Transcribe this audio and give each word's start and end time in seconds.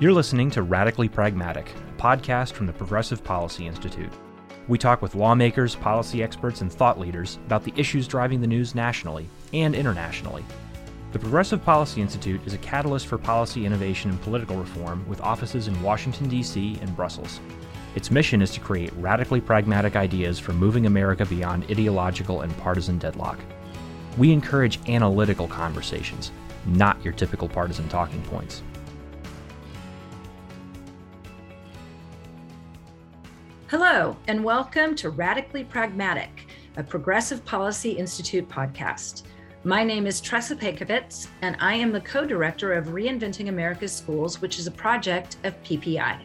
You're 0.00 0.14
listening 0.14 0.50
to 0.52 0.62
Radically 0.62 1.10
Pragmatic, 1.10 1.68
a 1.68 2.00
podcast 2.00 2.52
from 2.52 2.66
the 2.66 2.72
Progressive 2.72 3.22
Policy 3.22 3.66
Institute. 3.66 4.10
We 4.66 4.78
talk 4.78 5.02
with 5.02 5.14
lawmakers, 5.14 5.76
policy 5.76 6.22
experts, 6.22 6.62
and 6.62 6.72
thought 6.72 6.98
leaders 6.98 7.38
about 7.44 7.64
the 7.64 7.74
issues 7.76 8.08
driving 8.08 8.40
the 8.40 8.46
news 8.46 8.74
nationally 8.74 9.28
and 9.52 9.74
internationally. 9.74 10.42
The 11.12 11.18
Progressive 11.18 11.62
Policy 11.62 12.00
Institute 12.00 12.40
is 12.46 12.54
a 12.54 12.58
catalyst 12.58 13.08
for 13.08 13.18
policy 13.18 13.66
innovation 13.66 14.10
and 14.10 14.18
political 14.22 14.56
reform 14.56 15.06
with 15.06 15.20
offices 15.20 15.68
in 15.68 15.82
Washington, 15.82 16.30
D.C. 16.30 16.78
and 16.80 16.96
Brussels. 16.96 17.38
Its 17.94 18.10
mission 18.10 18.40
is 18.40 18.52
to 18.52 18.60
create 18.60 18.94
radically 18.94 19.42
pragmatic 19.42 19.96
ideas 19.96 20.38
for 20.38 20.54
moving 20.54 20.86
America 20.86 21.26
beyond 21.26 21.64
ideological 21.70 22.40
and 22.40 22.56
partisan 22.56 22.96
deadlock. 22.96 23.38
We 24.16 24.32
encourage 24.32 24.80
analytical 24.88 25.46
conversations, 25.46 26.32
not 26.64 27.04
your 27.04 27.12
typical 27.12 27.50
partisan 27.50 27.86
talking 27.90 28.22
points. 28.22 28.62
Hello, 33.70 34.16
and 34.26 34.42
welcome 34.42 34.96
to 34.96 35.10
Radically 35.10 35.62
Pragmatic, 35.62 36.48
a 36.76 36.82
Progressive 36.82 37.44
Policy 37.44 37.92
Institute 37.92 38.48
podcast. 38.48 39.22
My 39.62 39.84
name 39.84 40.08
is 40.08 40.20
Tressa 40.20 40.56
Pankovits, 40.56 41.28
and 41.42 41.56
I 41.60 41.74
am 41.74 41.92
the 41.92 42.00
co 42.00 42.26
director 42.26 42.72
of 42.72 42.86
Reinventing 42.86 43.48
America's 43.48 43.92
Schools, 43.92 44.40
which 44.40 44.58
is 44.58 44.66
a 44.66 44.72
project 44.72 45.36
of 45.44 45.54
PPI. 45.62 46.18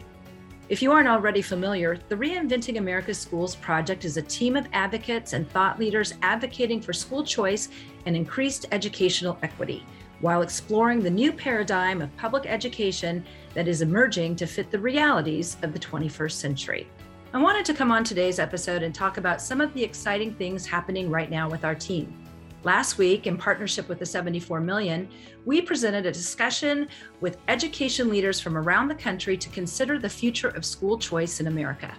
If 0.68 0.82
you 0.82 0.90
aren't 0.90 1.06
already 1.06 1.40
familiar, 1.40 2.00
the 2.08 2.16
Reinventing 2.16 2.78
America's 2.78 3.20
Schools 3.20 3.54
project 3.54 4.04
is 4.04 4.16
a 4.16 4.22
team 4.22 4.56
of 4.56 4.66
advocates 4.72 5.32
and 5.32 5.48
thought 5.48 5.78
leaders 5.78 6.14
advocating 6.22 6.80
for 6.80 6.92
school 6.92 7.22
choice 7.22 7.68
and 8.06 8.16
increased 8.16 8.66
educational 8.72 9.38
equity 9.44 9.86
while 10.20 10.42
exploring 10.42 11.00
the 11.00 11.08
new 11.08 11.32
paradigm 11.32 12.02
of 12.02 12.16
public 12.16 12.44
education 12.46 13.24
that 13.54 13.68
is 13.68 13.82
emerging 13.82 14.34
to 14.34 14.48
fit 14.48 14.72
the 14.72 14.78
realities 14.80 15.56
of 15.62 15.72
the 15.72 15.78
21st 15.78 16.32
century. 16.32 16.88
I 17.36 17.38
wanted 17.38 17.66
to 17.66 17.74
come 17.74 17.92
on 17.92 18.02
today's 18.02 18.38
episode 18.38 18.82
and 18.82 18.94
talk 18.94 19.18
about 19.18 19.42
some 19.42 19.60
of 19.60 19.74
the 19.74 19.84
exciting 19.84 20.34
things 20.36 20.64
happening 20.64 21.10
right 21.10 21.28
now 21.28 21.50
with 21.50 21.66
our 21.66 21.74
team. 21.74 22.16
Last 22.62 22.96
week, 22.96 23.26
in 23.26 23.36
partnership 23.36 23.90
with 23.90 23.98
the 23.98 24.06
74 24.06 24.58
Million, 24.62 25.06
we 25.44 25.60
presented 25.60 26.06
a 26.06 26.12
discussion 26.12 26.88
with 27.20 27.36
education 27.48 28.08
leaders 28.08 28.40
from 28.40 28.56
around 28.56 28.88
the 28.88 28.94
country 28.94 29.36
to 29.36 29.50
consider 29.50 29.98
the 29.98 30.08
future 30.08 30.48
of 30.48 30.64
school 30.64 30.98
choice 30.98 31.38
in 31.38 31.46
America. 31.46 31.94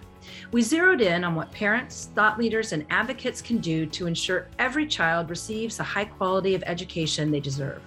We 0.50 0.60
zeroed 0.60 1.02
in 1.02 1.22
on 1.22 1.36
what 1.36 1.52
parents, 1.52 2.10
thought 2.16 2.36
leaders, 2.36 2.72
and 2.72 2.84
advocates 2.90 3.40
can 3.40 3.58
do 3.58 3.86
to 3.86 4.08
ensure 4.08 4.48
every 4.58 4.88
child 4.88 5.30
receives 5.30 5.76
the 5.76 5.84
high 5.84 6.06
quality 6.06 6.56
of 6.56 6.64
education 6.66 7.30
they 7.30 7.38
deserve. 7.38 7.80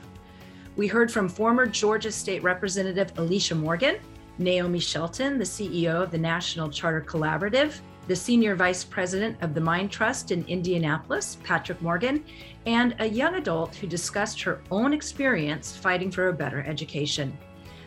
We 0.78 0.88
heard 0.88 1.12
from 1.12 1.28
former 1.28 1.66
Georgia 1.66 2.14
State 2.14 2.44
Representative 2.44 3.12
Alicia 3.18 3.56
Morgan, 3.56 3.98
Naomi 4.38 4.80
Shelton, 4.80 5.38
the 5.38 5.44
CEO 5.44 6.04
of 6.04 6.12
the 6.12 6.18
National 6.18 6.70
Charter 6.70 7.02
Collaborative, 7.02 7.80
the 8.08 8.16
Senior 8.16 8.56
Vice 8.56 8.84
President 8.84 9.38
of 9.42 9.54
the 9.54 9.62
Mind 9.62 9.92
Trust 9.92 10.32
in 10.32 10.44
Indianapolis, 10.46 11.38
Patrick 11.44 11.82
Morgan, 11.82 12.24
and 12.66 12.96
a 13.00 13.06
young 13.06 13.36
adult 13.36 13.76
who 13.76 13.88
discussed 13.88 14.42
her 14.42 14.62
own 14.72 14.94
experience 14.94 15.76
fighting 15.76 16.12
for 16.12 16.30
a 16.30 16.34
better 16.34 16.62
education. 16.64 17.38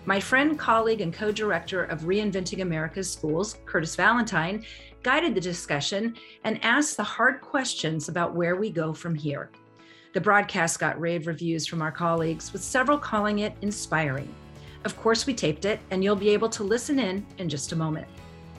My 0.07 0.21
friend, 0.21 0.59
colleague, 0.59 1.01
and 1.01 1.13
co 1.13 1.33
director 1.33 1.85
of 1.85 2.03
Reinventing 2.03 2.61
America's 2.61 3.11
Schools, 3.11 3.59
Curtis 3.65 3.97
Valentine, 3.97 4.65
guided 5.03 5.35
the 5.35 5.41
discussion 5.41 6.15
and 6.45 6.63
asked 6.63 6.97
the 6.97 7.03
hard 7.03 7.41
questions 7.41 8.09
about 8.09 8.35
where 8.35 8.57
we 8.57 8.71
go 8.71 8.93
from 8.93 9.15
here. 9.15 9.51
The 10.13 10.21
broadcast 10.21 10.79
got 10.79 11.01
rave 11.01 11.27
reviews 11.27 11.67
from 11.67 11.83
our 11.83 11.91
colleagues, 11.91 12.53
with 12.53 12.63
several 12.63 12.99
calling 12.99 13.41
it 13.41 13.57
inspiring. 13.63 14.33
Of 14.85 14.97
course, 14.97 15.27
we 15.27 15.35
taped 15.35 15.65
it, 15.65 15.81
and 15.91 16.05
you'll 16.05 16.17
be 16.17 16.31
able 16.31 16.49
to 16.51 16.63
listen 16.63 16.99
in 16.99 17.27
in 17.39 17.49
just 17.49 17.73
a 17.73 17.77
moment. 17.77 18.07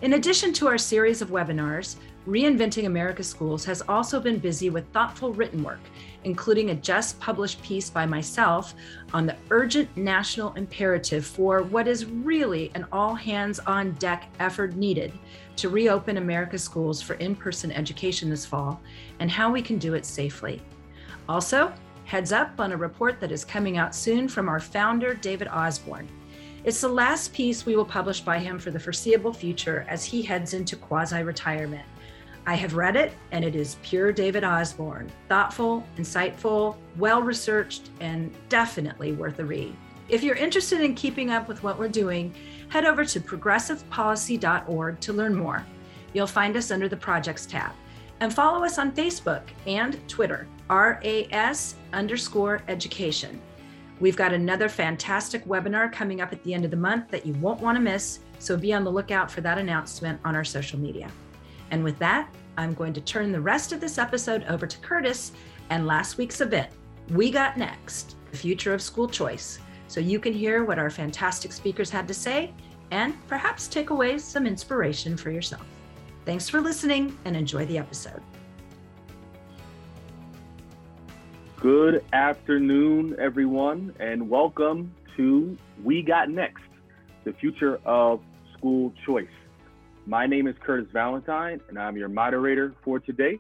In 0.02 0.13
addition 0.13 0.52
to 0.53 0.68
our 0.68 0.78
series 0.78 1.22
of 1.22 1.30
webinars, 1.30 1.96
Reinventing 2.28 2.86
America 2.86 3.24
Schools 3.24 3.63
has 3.66 3.84
also 3.88 4.19
been 4.19 4.40
busy 4.40 4.72
with 4.72 4.91
thoughtful 4.91 5.31
written 5.34 5.64
work, 5.64 5.80
including 6.24 6.72
a 6.72 6.75
just 6.75 7.19
published 7.19 7.62
piece 7.62 7.90
by 7.90 8.06
myself 8.06 8.74
on 9.14 9.28
the 9.28 9.38
urgent 9.52 9.96
national 9.96 10.52
imperative 10.53 11.25
for 11.25 11.62
what 11.62 11.88
is 11.88 12.06
really 12.06 12.72
an 12.74 12.88
all 12.91 13.14
hands 13.14 13.59
on 13.59 13.94
deck 13.94 14.28
effort 14.40 14.75
needed 14.75 15.14
to 15.56 15.69
reopen 15.69 16.18
America's 16.18 16.64
schools 16.64 17.00
for 17.02 17.14
in 17.16 17.35
person 17.35 17.72
education 17.72 18.30
this 18.30 18.46
fall 18.46 18.81
and 19.19 19.30
how 19.30 19.52
we 19.52 19.62
can 19.62 19.78
do 19.78 19.94
it 19.94 20.06
safely. 20.06 20.62
Also, 21.30 21.72
heads 22.06 22.32
up 22.32 22.60
on 22.60 22.72
a 22.72 22.78
report 22.78 23.20
that 23.20 23.32
is 23.32 23.44
coming 23.44 23.78
out 23.78 23.94
soon 23.94 24.28
from 24.28 24.48
our 24.48 24.60
founder, 24.60 25.14
David 25.14 25.48
Osborne. 25.50 26.08
It's 26.64 26.82
the 26.82 26.88
last 26.88 27.34
piece 27.34 27.66
we 27.66 27.76
will 27.76 27.86
publish 27.86 28.22
by 28.22 28.40
him 28.40 28.58
for 28.58 28.72
the 28.72 28.80
foreseeable 28.80 29.34
future 29.34 29.86
as 29.90 30.06
he 30.06 30.22
heads 30.22 30.54
into 30.54 30.76
quasi 30.76 31.22
retirement. 31.22 31.86
I 32.48 32.56
have 32.56 32.76
read 32.76 32.96
it, 32.96 33.14
and 33.32 33.44
it 33.44 33.56
is 33.56 33.78
pure 33.82 34.12
David 34.12 34.44
Osborne 34.44 35.12
thoughtful, 35.28 35.84
insightful, 35.98 36.76
well 36.98 37.22
researched, 37.22 37.90
and 38.00 38.32
definitely 38.50 39.12
worth 39.12 39.40
a 39.40 39.46
read. 39.46 39.76
If 40.08 40.24
you're 40.24 40.36
interested 40.36 40.82
in 40.82 40.94
keeping 40.94 41.32
up 41.32 41.48
with 41.48 41.64
what 41.64 41.80
we're 41.80 41.88
doing, 41.88 42.36
head 42.70 42.86
over 42.86 43.04
to 43.06 43.20
progressivepolicy.org 43.20 45.00
to 45.00 45.14
learn 45.14 45.34
more. 45.34 45.66
You'll 46.14 46.28
find 46.28 46.56
us 46.56 46.70
under 46.70 46.88
the 46.88 46.98
Projects 46.98 47.48
tab. 47.48 47.72
And 48.20 48.34
follow 48.34 48.64
us 48.64 48.78
on 48.78 48.92
Facebook 48.94 49.42
and 49.68 50.00
Twitter, 50.08 50.48
RAS 50.70 51.76
underscore 51.96 52.62
education. 52.68 53.42
We've 54.00 54.18
got 54.18 54.34
another 54.34 54.70
fantastic 54.70 55.46
webinar 55.46 55.92
coming 55.92 56.22
up 56.22 56.34
at 56.34 56.44
the 56.44 56.54
end 56.54 56.66
of 56.66 56.72
the 56.72 56.78
month 56.78 57.10
that 57.10 57.26
you 57.26 57.34
won't 57.36 57.62
want 57.62 57.78
to 57.78 57.82
miss, 57.82 58.20
so 58.40 58.58
be 58.58 58.74
on 58.74 58.84
the 58.84 58.92
lookout 58.92 59.32
for 59.32 59.42
that 59.42 59.58
announcement 59.58 60.20
on 60.26 60.36
our 60.36 60.44
social 60.44 60.78
media. 60.78 61.10
And 61.72 61.84
with 61.84 61.98
that, 62.00 62.30
I'm 62.58 62.74
going 62.74 62.94
to 62.94 63.02
turn 63.02 63.32
the 63.32 63.42
rest 63.42 63.72
of 63.72 63.82
this 63.82 63.98
episode 63.98 64.44
over 64.44 64.68
to 64.68 64.78
Curtis 64.80 65.32
and 65.70 65.88
last 65.88 66.18
week's 66.18 66.42
event, 66.42 66.70
We 67.10 67.32
Got 67.32 67.58
Next 67.58 68.16
The 68.32 68.38
Future 68.38 68.74
of 68.74 68.82
School 68.82 69.08
Choice, 69.08 69.60
so 69.88 70.00
you 70.00 70.20
can 70.20 70.34
hear 70.34 70.64
what 70.64 70.80
our 70.80 70.90
fantastic 70.90 71.52
speakers 71.52 71.90
had 71.90 72.08
to 72.08 72.14
say 72.14 72.54
and 72.92 73.16
perhaps 73.28 73.68
take 73.68 73.90
away 73.90 74.18
some 74.18 74.46
inspiration 74.46 75.18
for 75.18 75.32
yourself. 75.32 75.66
Thanks 76.26 76.50
for 76.50 76.62
listening 76.62 77.18
and 77.26 77.36
enjoy 77.36 77.66
the 77.66 77.78
episode. 77.78 78.22
Good 81.66 82.06
afternoon, 82.14 83.16
everyone, 83.18 83.96
and 84.00 84.30
welcome 84.30 84.94
to 85.18 85.58
We 85.84 86.03
Got 86.03 86.30
Next, 86.30 86.62
the 87.24 87.34
future 87.34 87.80
of 87.86 88.22
school 88.56 88.94
choice. 89.03 89.26
My 90.06 90.28
name 90.28 90.46
is 90.46 90.53
Curtis 90.64 90.88
Valentine, 90.94 91.59
and 91.68 91.80
I'm 91.80 91.98
your 91.98 92.08
moderator 92.08 92.76
for 92.84 93.00
today. 93.00 93.40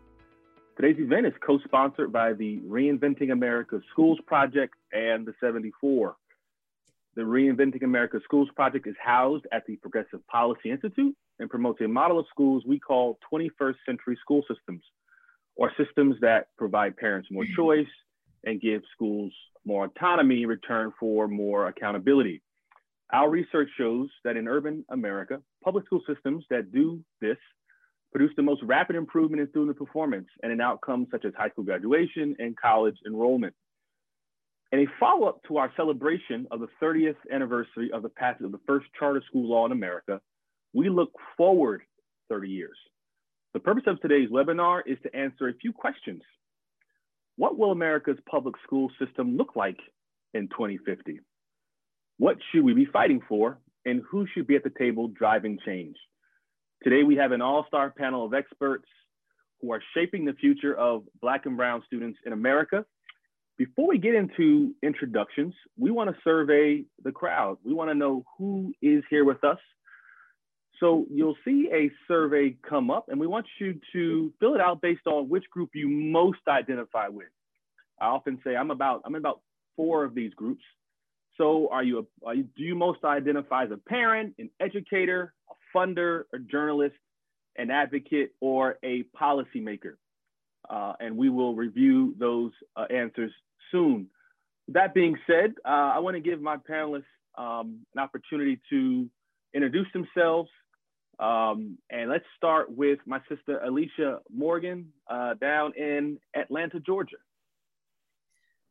Today's 0.75 0.97
event 0.97 1.27
is 1.27 1.33
co 1.45 1.59
sponsored 1.65 2.11
by 2.11 2.33
the 2.33 2.61
Reinventing 2.61 3.31
America 3.31 3.79
Schools 3.91 4.17
Project 4.25 4.73
and 4.91 5.27
the 5.27 5.35
74. 5.39 6.15
The 7.15 7.21
Reinventing 7.21 7.83
America 7.83 8.19
Schools 8.23 8.49
Project 8.55 8.87
is 8.87 8.95
housed 8.99 9.45
at 9.51 9.67
the 9.67 9.75
Progressive 9.75 10.25
Policy 10.25 10.71
Institute 10.71 11.15
and 11.37 11.47
promotes 11.47 11.79
a 11.81 11.87
model 11.87 12.17
of 12.17 12.25
schools 12.31 12.63
we 12.65 12.79
call 12.79 13.19
21st 13.31 13.75
century 13.85 14.17
school 14.19 14.41
systems, 14.51 14.81
or 15.55 15.71
systems 15.77 16.15
that 16.21 16.47
provide 16.57 16.97
parents 16.97 17.29
more 17.29 17.45
hmm. 17.45 17.53
choice 17.53 17.87
and 18.45 18.61
give 18.61 18.81
schools 18.93 19.33
more 19.65 19.85
autonomy 19.85 20.43
in 20.43 20.47
return 20.47 20.91
for 20.99 21.27
more 21.27 21.67
accountability. 21.67 22.41
Our 23.11 23.29
research 23.29 23.69
shows 23.77 24.09
that 24.23 24.37
in 24.37 24.47
urban 24.47 24.85
America, 24.89 25.41
public 25.63 25.85
school 25.85 26.01
systems 26.07 26.43
that 26.49 26.71
do 26.71 27.01
this 27.21 27.37
produce 28.11 28.31
the 28.35 28.43
most 28.43 28.63
rapid 28.63 28.95
improvement 28.95 29.41
in 29.41 29.49
student 29.49 29.77
performance 29.77 30.27
and 30.41 30.51
in 30.51 30.61
outcomes 30.61 31.07
such 31.11 31.25
as 31.25 31.33
high 31.37 31.49
school 31.49 31.63
graduation 31.63 32.35
and 32.39 32.55
college 32.57 32.95
enrollment. 33.05 33.53
In 34.71 34.79
a 34.79 34.85
follow 34.99 35.27
up 35.27 35.41
to 35.47 35.57
our 35.57 35.71
celebration 35.75 36.47
of 36.51 36.59
the 36.59 36.67
30th 36.81 37.15
anniversary 37.31 37.91
of 37.93 38.03
the 38.03 38.09
passage 38.09 38.45
of 38.45 38.51
the 38.51 38.59
first 38.65 38.87
charter 38.97 39.21
school 39.27 39.47
law 39.47 39.65
in 39.65 39.71
America, 39.71 40.19
we 40.73 40.89
look 40.89 41.11
forward 41.37 41.81
30 42.29 42.49
years. 42.49 42.77
The 43.53 43.59
purpose 43.59 43.83
of 43.87 44.01
today's 44.01 44.29
webinar 44.29 44.81
is 44.85 44.97
to 45.03 45.15
answer 45.15 45.47
a 45.47 45.53
few 45.53 45.71
questions 45.71 46.21
what 47.37 47.57
will 47.57 47.71
America's 47.71 48.17
public 48.29 48.55
school 48.63 48.89
system 48.99 49.37
look 49.37 49.55
like 49.55 49.79
in 50.33 50.47
2050? 50.49 51.19
What 52.17 52.37
should 52.51 52.63
we 52.63 52.73
be 52.73 52.85
fighting 52.85 53.21
for? 53.27 53.59
And 53.85 54.01
who 54.09 54.25
should 54.33 54.47
be 54.47 54.55
at 54.55 54.63
the 54.63 54.71
table 54.77 55.09
driving 55.09 55.59
change? 55.65 55.95
Today, 56.83 57.03
we 57.03 57.15
have 57.15 57.31
an 57.31 57.41
all 57.41 57.65
star 57.67 57.91
panel 57.91 58.25
of 58.25 58.33
experts 58.33 58.87
who 59.61 59.71
are 59.73 59.81
shaping 59.93 60.25
the 60.25 60.33
future 60.33 60.75
of 60.75 61.03
Black 61.21 61.45
and 61.45 61.57
Brown 61.57 61.83
students 61.85 62.19
in 62.25 62.33
America. 62.33 62.85
Before 63.57 63.87
we 63.87 63.97
get 63.97 64.15
into 64.15 64.73
introductions, 64.83 65.53
we 65.77 65.91
want 65.91 66.09
to 66.09 66.21
survey 66.23 66.83
the 67.03 67.11
crowd. 67.11 67.57
We 67.63 67.73
want 67.73 67.89
to 67.89 67.95
know 67.95 68.25
who 68.37 68.73
is 68.81 69.03
here 69.09 69.23
with 69.23 69.43
us 69.43 69.59
so 70.79 71.05
you'll 71.11 71.37
see 71.45 71.69
a 71.73 71.91
survey 72.07 72.55
come 72.67 72.91
up 72.91 73.05
and 73.09 73.19
we 73.19 73.27
want 73.27 73.45
you 73.59 73.79
to 73.93 74.33
fill 74.39 74.55
it 74.55 74.61
out 74.61 74.81
based 74.81 75.07
on 75.07 75.29
which 75.29 75.49
group 75.49 75.69
you 75.73 75.87
most 75.87 76.39
identify 76.47 77.07
with. 77.07 77.27
I 77.99 78.07
often 78.07 78.39
say 78.43 78.55
I'm 78.55 78.71
about 78.71 79.01
I'm 79.05 79.15
about 79.15 79.41
four 79.75 80.03
of 80.03 80.15
these 80.15 80.33
groups. 80.33 80.63
So, 81.37 81.67
are 81.69 81.83
you, 81.83 81.99
a, 81.99 82.27
are 82.27 82.35
you 82.35 82.43
do 82.55 82.63
you 82.63 82.75
most 82.75 83.03
identify 83.03 83.65
as 83.65 83.71
a 83.71 83.77
parent, 83.77 84.35
an 84.39 84.49
educator, 84.59 85.33
a 85.49 85.77
funder, 85.77 86.23
a 86.33 86.39
journalist, 86.39 86.95
an 87.57 87.71
advocate, 87.71 88.33
or 88.39 88.77
a 88.83 89.03
policymaker? 89.19 89.95
Uh, 90.69 90.93
and 90.99 91.15
we 91.15 91.29
will 91.29 91.55
review 91.55 92.15
those 92.17 92.51
uh, 92.75 92.85
answers 92.89 93.31
soon. 93.71 94.07
That 94.69 94.93
being 94.93 95.15
said, 95.27 95.53
uh, 95.63 95.93
I 95.95 95.99
want 95.99 96.15
to 96.15 96.21
give 96.21 96.41
my 96.41 96.57
panelists 96.57 97.03
um, 97.37 97.81
an 97.93 98.01
opportunity 98.01 98.59
to 98.71 99.07
introduce 99.53 99.87
themselves. 99.93 100.49
Um, 101.19 101.77
and 101.89 102.09
let's 102.09 102.25
start 102.35 102.71
with 102.71 102.99
my 103.05 103.19
sister 103.29 103.59
Alicia 103.59 104.19
Morgan 104.33 104.87
uh, 105.09 105.35
down 105.35 105.73
in 105.77 106.19
Atlanta, 106.35 106.79
Georgia. 106.79 107.17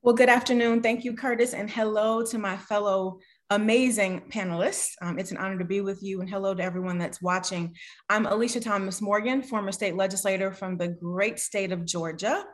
Well, 0.02 0.14
good 0.14 0.29
afternoon. 0.29 0.82
Thank 0.82 1.02
you, 1.05 1.14
Curtis, 1.14 1.55
and 1.55 1.70
hello 1.70 2.23
to 2.26 2.37
my 2.37 2.58
fellow 2.58 3.20
amazing 3.49 4.25
panelists. 4.29 4.91
Um, 5.00 5.19
it's 5.19 5.31
an 5.31 5.38
honor 5.38 5.58
to 5.58 5.64
be 5.64 5.81
with 5.81 6.02
you, 6.02 6.20
and 6.20 6.29
hello 6.29 6.55
to 6.55 6.62
everyone 6.62 6.99
that's 6.99 7.23
watching. 7.23 7.75
I'm 8.11 8.26
Alicia 8.26 8.61
Thomas 8.61 9.00
Morgan, 9.00 9.43
former 9.43 9.73
state 9.73 9.96
legislator 9.96 10.52
from 10.52 10.76
the 10.76 10.88
great 10.88 11.38
state 11.38 11.73
of 11.73 11.87
Georgia. 11.87 12.44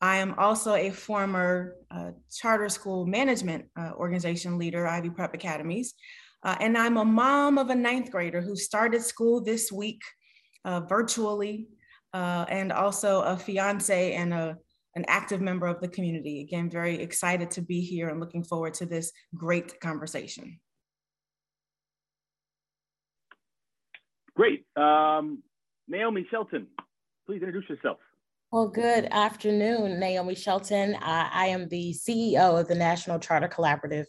I 0.00 0.16
am 0.16 0.34
also 0.38 0.74
a 0.74 0.90
former 0.90 1.74
uh, 1.90 2.12
charter 2.34 2.70
school 2.70 3.06
management 3.06 3.66
uh, 3.78 3.90
organization 3.94 4.56
leader, 4.56 4.86
Ivy 4.86 5.10
Prep 5.10 5.34
Academies. 5.34 5.94
Uh, 6.46 6.54
and 6.60 6.78
I'm 6.78 6.96
a 6.96 7.04
mom 7.04 7.58
of 7.58 7.70
a 7.70 7.74
ninth 7.74 8.12
grader 8.12 8.40
who 8.40 8.54
started 8.54 9.02
school 9.02 9.40
this 9.40 9.72
week 9.72 10.00
uh, 10.64 10.78
virtually, 10.78 11.66
uh, 12.14 12.46
and 12.48 12.70
also 12.70 13.22
a 13.22 13.36
fiance 13.36 14.12
and 14.12 14.32
a, 14.32 14.56
an 14.94 15.04
active 15.08 15.40
member 15.40 15.66
of 15.66 15.80
the 15.80 15.88
community. 15.88 16.42
Again, 16.42 16.70
very 16.70 17.02
excited 17.02 17.50
to 17.50 17.62
be 17.62 17.80
here 17.80 18.10
and 18.10 18.20
looking 18.20 18.44
forward 18.44 18.74
to 18.74 18.86
this 18.86 19.10
great 19.34 19.80
conversation. 19.80 20.60
Great. 24.36 24.66
Um, 24.76 25.42
Naomi 25.88 26.28
Shelton, 26.30 26.68
please 27.26 27.42
introduce 27.42 27.68
yourself. 27.68 27.98
Well, 28.52 28.68
good 28.68 29.08
afternoon, 29.10 29.98
Naomi 29.98 30.36
Shelton. 30.36 30.94
Uh, 30.94 31.28
I 31.32 31.46
am 31.46 31.66
the 31.68 31.92
CEO 31.92 32.60
of 32.60 32.68
the 32.68 32.76
National 32.76 33.18
Charter 33.18 33.48
Collaborative. 33.48 34.04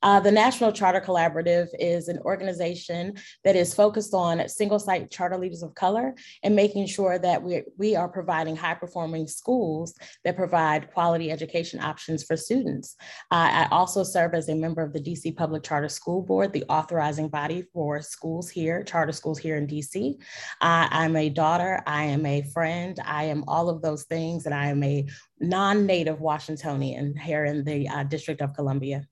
Uh, 0.00 0.20
the 0.20 0.30
National 0.30 0.70
Charter 0.70 1.00
Collaborative 1.00 1.66
is 1.76 2.06
an 2.06 2.20
organization 2.20 3.14
that 3.42 3.56
is 3.56 3.74
focused 3.74 4.14
on 4.14 4.48
single 4.48 4.78
site 4.78 5.10
charter 5.10 5.36
leaders 5.36 5.64
of 5.64 5.74
color 5.74 6.14
and 6.44 6.54
making 6.54 6.86
sure 6.86 7.18
that 7.18 7.42
we, 7.42 7.64
we 7.78 7.96
are 7.96 8.08
providing 8.08 8.54
high 8.54 8.74
performing 8.74 9.26
schools 9.26 9.92
that 10.24 10.36
provide 10.36 10.92
quality 10.92 11.32
education 11.32 11.80
options 11.80 12.22
for 12.22 12.36
students. 12.36 12.94
Uh, 13.32 13.50
I 13.50 13.68
also 13.72 14.04
serve 14.04 14.34
as 14.34 14.48
a 14.48 14.54
member 14.54 14.82
of 14.82 14.92
the 14.92 15.00
DC 15.00 15.36
Public 15.36 15.64
Charter 15.64 15.88
School 15.88 16.22
Board, 16.22 16.52
the 16.52 16.64
authorizing 16.68 17.28
body 17.28 17.64
for 17.72 18.00
schools 18.02 18.48
here, 18.48 18.84
charter 18.84 19.10
schools 19.10 19.40
here 19.40 19.56
in 19.56 19.66
DC. 19.66 20.14
Uh, 20.60 20.86
I'm 20.90 21.16
a 21.16 21.28
daughter, 21.28 21.82
I 21.88 22.04
am 22.04 22.24
a 22.24 22.42
friend, 22.42 22.96
I 23.04 23.24
am 23.24 23.42
all 23.48 23.68
of 23.68 23.79
those 23.82 24.04
things. 24.04 24.46
And 24.46 24.54
I 24.54 24.66
am 24.66 24.82
a 24.82 25.06
non-native 25.40 26.20
Washingtonian 26.20 27.16
here 27.16 27.44
in 27.44 27.64
the 27.64 27.88
uh, 27.88 28.04
District 28.04 28.40
of 28.40 28.54
Columbia. 28.54 29.06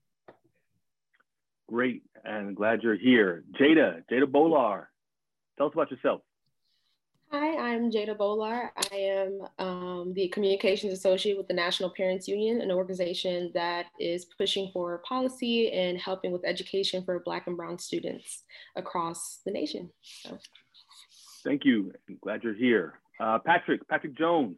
Great, 1.67 2.03
and 2.25 2.55
glad 2.55 2.81
you're 2.81 2.97
here. 2.97 3.43
Jada, 3.59 4.03
Jada 4.11 4.25
Bolar, 4.25 4.85
tell 5.57 5.67
us 5.67 5.73
about 5.73 5.91
yourself. 5.91 6.21
Hi, 7.31 7.73
I'm 7.73 7.91
Jada 7.91 8.17
Bolar. 8.17 8.71
I 8.91 8.95
am 8.95 9.41
um, 9.59 10.13
the 10.15 10.29
Communications 10.29 10.91
Associate 10.91 11.37
with 11.37 11.47
the 11.47 11.53
National 11.53 11.91
Parents 11.91 12.27
Union, 12.27 12.59
an 12.59 12.71
organization 12.71 13.51
that 13.53 13.85
is 13.99 14.25
pushing 14.25 14.71
for 14.73 15.03
policy 15.07 15.71
and 15.71 15.99
helping 15.99 16.31
with 16.31 16.41
education 16.43 17.03
for 17.05 17.19
Black 17.19 17.45
and 17.45 17.55
Brown 17.55 17.77
students 17.77 18.45
across 18.75 19.41
the 19.45 19.51
nation. 19.51 19.91
So. 20.01 20.39
Thank 21.43 21.65
you. 21.65 21.93
I'm 22.09 22.17
glad 22.19 22.43
you're 22.43 22.55
here. 22.55 22.99
Uh, 23.19 23.39
Patrick, 23.39 23.87
Patrick 23.87 24.17
Jones. 24.17 24.57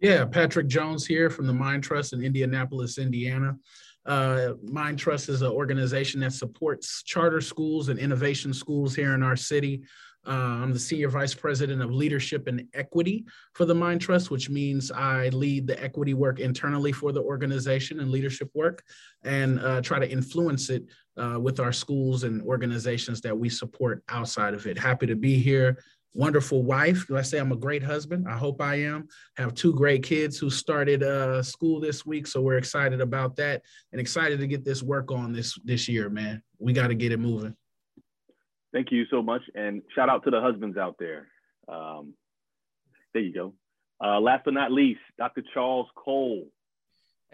Yeah, 0.00 0.24
Patrick 0.24 0.66
Jones 0.66 1.06
here 1.06 1.30
from 1.30 1.46
the 1.46 1.52
Mind 1.52 1.84
Trust 1.84 2.12
in 2.12 2.22
Indianapolis, 2.22 2.98
Indiana. 2.98 3.56
Uh, 4.04 4.54
Mind 4.64 4.98
Trust 4.98 5.28
is 5.28 5.42
an 5.42 5.52
organization 5.52 6.20
that 6.20 6.32
supports 6.32 7.02
charter 7.04 7.40
schools 7.40 7.88
and 7.88 8.00
innovation 8.00 8.52
schools 8.52 8.96
here 8.96 9.14
in 9.14 9.22
our 9.22 9.36
city. 9.36 9.82
Uh, 10.26 10.30
I'm 10.30 10.72
the 10.72 10.78
Senior 10.78 11.08
Vice 11.08 11.34
President 11.34 11.82
of 11.82 11.92
Leadership 11.92 12.46
and 12.46 12.66
Equity 12.74 13.24
for 13.54 13.64
the 13.64 13.74
Mind 13.74 14.00
Trust, 14.00 14.30
which 14.30 14.48
means 14.48 14.90
I 14.90 15.28
lead 15.30 15.66
the 15.66 15.80
equity 15.82 16.14
work 16.14 16.38
internally 16.40 16.92
for 16.92 17.12
the 17.12 17.22
organization 17.22 18.00
and 18.00 18.10
leadership 18.10 18.48
work 18.54 18.82
and 19.24 19.60
uh, 19.60 19.82
try 19.82 19.98
to 19.98 20.10
influence 20.10 20.70
it 20.70 20.84
uh, 21.16 21.38
with 21.40 21.60
our 21.60 21.72
schools 21.72 22.22
and 22.22 22.40
organizations 22.42 23.20
that 23.20 23.36
we 23.36 23.48
support 23.48 24.02
outside 24.08 24.54
of 24.54 24.66
it. 24.66 24.78
Happy 24.78 25.06
to 25.06 25.16
be 25.16 25.38
here 25.38 25.78
wonderful 26.14 26.62
wife. 26.62 27.06
Do 27.06 27.16
I 27.16 27.22
say 27.22 27.38
I'm 27.38 27.52
a 27.52 27.56
great 27.56 27.82
husband? 27.82 28.26
I 28.28 28.36
hope 28.36 28.60
I 28.60 28.76
am. 28.76 29.08
Have 29.36 29.54
two 29.54 29.74
great 29.74 30.02
kids 30.02 30.38
who 30.38 30.50
started 30.50 31.02
uh, 31.02 31.42
school 31.42 31.80
this 31.80 32.04
week, 32.04 32.26
so 32.26 32.40
we're 32.40 32.58
excited 32.58 33.00
about 33.00 33.36
that 33.36 33.62
and 33.92 34.00
excited 34.00 34.40
to 34.40 34.46
get 34.46 34.64
this 34.64 34.82
work 34.82 35.10
on 35.10 35.32
this 35.32 35.58
this 35.64 35.88
year, 35.88 36.10
man. 36.10 36.42
We 36.58 36.72
got 36.72 36.88
to 36.88 36.94
get 36.94 37.12
it 37.12 37.20
moving. 37.20 37.56
Thank 38.72 38.90
you 38.90 39.04
so 39.10 39.22
much, 39.22 39.42
and 39.54 39.82
shout 39.94 40.08
out 40.08 40.24
to 40.24 40.30
the 40.30 40.40
husbands 40.40 40.78
out 40.78 40.96
there. 40.98 41.28
Um, 41.68 42.14
there 43.12 43.22
you 43.22 43.32
go. 43.32 43.54
Uh, 44.02 44.18
last 44.18 44.44
but 44.44 44.54
not 44.54 44.72
least, 44.72 45.00
Dr. 45.18 45.42
Charles 45.54 45.86
Cole. 45.94 46.46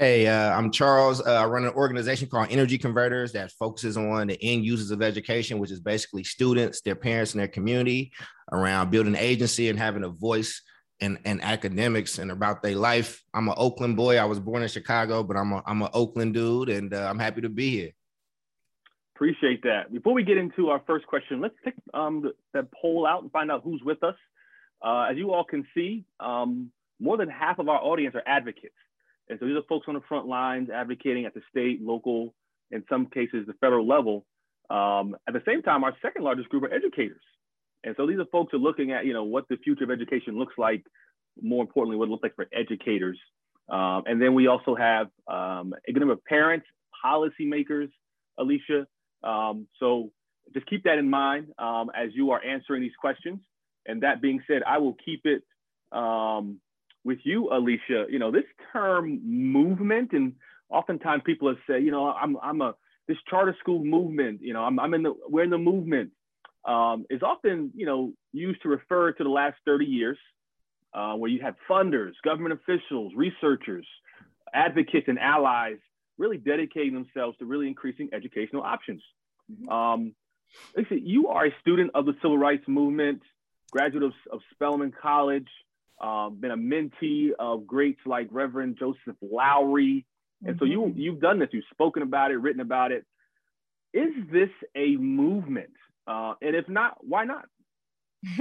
Hey, 0.00 0.28
uh, 0.28 0.56
I'm 0.56 0.70
Charles. 0.70 1.20
Uh, 1.20 1.32
I 1.32 1.46
run 1.46 1.64
an 1.64 1.72
organization 1.72 2.28
called 2.28 2.46
Energy 2.52 2.78
Converters 2.78 3.32
that 3.32 3.50
focuses 3.50 3.96
on 3.96 4.28
the 4.28 4.38
end 4.40 4.64
users 4.64 4.92
of 4.92 5.02
education, 5.02 5.58
which 5.58 5.72
is 5.72 5.80
basically 5.80 6.22
students, 6.22 6.80
their 6.82 6.94
parents, 6.94 7.32
and 7.32 7.40
their 7.40 7.48
community 7.48 8.12
around 8.52 8.92
building 8.92 9.16
agency 9.16 9.68
and 9.68 9.76
having 9.76 10.04
a 10.04 10.08
voice 10.08 10.62
in, 11.00 11.18
in 11.24 11.40
academics 11.40 12.20
and 12.20 12.30
about 12.30 12.62
their 12.62 12.76
life. 12.76 13.24
I'm 13.34 13.48
an 13.48 13.54
Oakland 13.56 13.96
boy. 13.96 14.18
I 14.18 14.24
was 14.24 14.38
born 14.38 14.62
in 14.62 14.68
Chicago, 14.68 15.24
but 15.24 15.36
I'm 15.36 15.52
I'm 15.66 15.82
an 15.82 15.88
Oakland 15.92 16.32
dude, 16.32 16.68
and 16.68 16.94
uh, 16.94 17.08
I'm 17.10 17.18
happy 17.18 17.40
to 17.40 17.48
be 17.48 17.70
here. 17.70 17.90
Appreciate 19.16 19.64
that. 19.64 19.92
Before 19.92 20.14
we 20.14 20.22
get 20.22 20.36
into 20.36 20.68
our 20.68 20.80
first 20.86 21.08
question, 21.08 21.40
let's 21.40 21.56
take 21.64 21.74
um, 21.92 22.30
that 22.54 22.68
poll 22.70 23.04
out 23.04 23.22
and 23.22 23.32
find 23.32 23.50
out 23.50 23.62
who's 23.64 23.82
with 23.84 24.04
us. 24.04 24.14
Uh, 24.80 25.08
as 25.10 25.16
you 25.16 25.32
all 25.32 25.42
can 25.42 25.66
see, 25.74 26.04
um, 26.20 26.70
more 27.00 27.16
than 27.16 27.28
half 27.28 27.58
of 27.58 27.68
our 27.68 27.82
audience 27.82 28.14
are 28.14 28.22
advocates. 28.24 28.76
And 29.28 29.38
so 29.38 29.46
these 29.46 29.56
are 29.56 29.62
folks 29.68 29.86
on 29.88 29.94
the 29.94 30.00
front 30.08 30.26
lines 30.26 30.70
advocating 30.70 31.26
at 31.26 31.34
the 31.34 31.42
state, 31.50 31.82
local, 31.82 32.34
in 32.70 32.84
some 32.88 33.06
cases, 33.06 33.46
the 33.46 33.54
federal 33.60 33.86
level. 33.86 34.26
Um, 34.70 35.16
at 35.26 35.34
the 35.34 35.42
same 35.46 35.62
time, 35.62 35.84
our 35.84 35.94
second 36.02 36.24
largest 36.24 36.48
group 36.48 36.62
are 36.64 36.72
educators. 36.72 37.22
And 37.84 37.94
so 37.96 38.06
these 38.06 38.18
are 38.18 38.26
folks 38.32 38.50
who 38.52 38.58
are 38.58 38.60
looking 38.60 38.92
at, 38.92 39.06
you 39.06 39.12
know, 39.12 39.24
what 39.24 39.44
the 39.48 39.56
future 39.56 39.84
of 39.84 39.90
education 39.90 40.38
looks 40.38 40.54
like, 40.58 40.84
more 41.40 41.62
importantly, 41.62 41.96
what 41.96 42.08
it 42.08 42.10
looks 42.10 42.22
like 42.22 42.34
for 42.34 42.46
educators. 42.52 43.18
Um, 43.68 44.02
and 44.06 44.20
then 44.20 44.34
we 44.34 44.46
also 44.46 44.74
have 44.74 45.08
um, 45.28 45.74
a 45.86 45.92
number 45.92 46.12
of 46.12 46.24
parents, 46.24 46.66
policymakers, 47.04 47.88
Alicia. 48.38 48.86
Um, 49.22 49.66
so 49.78 50.10
just 50.54 50.66
keep 50.66 50.84
that 50.84 50.98
in 50.98 51.08
mind 51.08 51.48
um, 51.58 51.90
as 51.94 52.10
you 52.14 52.30
are 52.30 52.42
answering 52.42 52.82
these 52.82 52.96
questions. 53.00 53.40
And 53.86 54.02
that 54.02 54.20
being 54.20 54.42
said, 54.46 54.62
I 54.66 54.78
will 54.78 54.96
keep 55.04 55.22
it 55.24 55.42
um, 55.92 56.60
with 57.08 57.18
you, 57.24 57.48
Alicia, 57.50 58.04
you 58.10 58.18
know, 58.18 58.30
this 58.30 58.44
term 58.70 59.20
movement, 59.24 60.12
and 60.12 60.34
oftentimes 60.68 61.22
people 61.24 61.48
have 61.48 61.56
said, 61.66 61.82
you 61.82 61.90
know, 61.90 62.06
I'm, 62.06 62.36
I'm 62.42 62.60
a, 62.60 62.74
this 63.08 63.16
charter 63.30 63.56
school 63.60 63.82
movement, 63.82 64.42
you 64.42 64.52
know, 64.52 64.60
I'm, 64.60 64.78
I'm 64.78 64.92
in 64.92 65.02
the, 65.04 65.14
we're 65.26 65.44
in 65.44 65.48
the 65.48 65.56
movement, 65.56 66.10
um, 66.66 67.06
is 67.08 67.22
often, 67.22 67.72
you 67.74 67.86
know, 67.86 68.12
used 68.34 68.60
to 68.62 68.68
refer 68.68 69.12
to 69.12 69.24
the 69.24 69.30
last 69.30 69.56
30 69.64 69.86
years, 69.86 70.18
uh, 70.92 71.14
where 71.14 71.30
you 71.30 71.40
had 71.40 71.54
funders, 71.68 72.12
government 72.22 72.60
officials, 72.60 73.14
researchers, 73.16 73.86
advocates, 74.52 75.08
and 75.08 75.18
allies 75.18 75.78
really 76.18 76.36
dedicating 76.36 76.92
themselves 76.92 77.38
to 77.38 77.46
really 77.46 77.68
increasing 77.68 78.10
educational 78.12 78.62
options. 78.62 79.02
Mm-hmm. 79.50 79.68
Um, 79.70 80.14
you 80.90 81.28
are 81.28 81.46
a 81.46 81.54
student 81.62 81.92
of 81.94 82.04
the 82.04 82.12
civil 82.20 82.36
rights 82.36 82.64
movement, 82.68 83.22
graduate 83.70 84.02
of, 84.02 84.12
of 84.30 84.40
Spelman 84.52 84.92
College 85.00 85.48
um, 86.00 86.36
been 86.40 86.50
a 86.50 86.56
mentee 86.56 87.30
of 87.38 87.66
greats 87.66 88.00
like 88.06 88.28
Reverend 88.30 88.76
Joseph 88.78 89.16
Lowery. 89.20 90.06
And 90.44 90.56
mm-hmm. 90.56 90.58
so 90.58 90.64
you 90.64 90.80
mm-hmm. 90.80 90.98
you've 90.98 91.20
done 91.20 91.38
this. 91.38 91.48
You've 91.52 91.64
spoken 91.72 92.02
about 92.02 92.30
it, 92.30 92.36
written 92.36 92.60
about 92.60 92.92
it. 92.92 93.04
Is 93.92 94.12
this 94.30 94.50
a 94.76 94.96
movement? 94.96 95.70
Uh, 96.06 96.34
and 96.40 96.54
if 96.54 96.68
not, 96.68 96.96
why 97.00 97.24
not? 97.24 97.46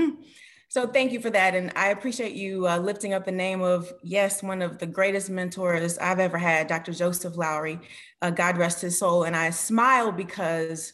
so 0.70 0.88
thank 0.88 1.12
you 1.12 1.20
for 1.20 1.30
that, 1.30 1.56
and 1.56 1.72
I 1.76 1.90
appreciate 1.90 2.34
you 2.34 2.68
uh, 2.68 2.78
lifting 2.78 3.14
up 3.14 3.26
the 3.26 3.32
name 3.32 3.62
of 3.62 3.92
yes, 4.04 4.42
one 4.42 4.62
of 4.62 4.80
the 4.80 4.88
greatest 4.88 5.30
mentors 5.30 5.98
I've 5.98 6.20
ever 6.20 6.38
had, 6.38 6.68
Dr. 6.68 6.94
Joseph 6.94 7.38
Lowery. 7.38 7.80
Uh, 8.22 8.32
God 8.32 8.58
rest 8.58 8.82
his 8.82 8.98
soul. 8.98 9.24
And 9.24 9.36
I 9.36 9.52
smile 9.52 10.12
because 10.12 10.94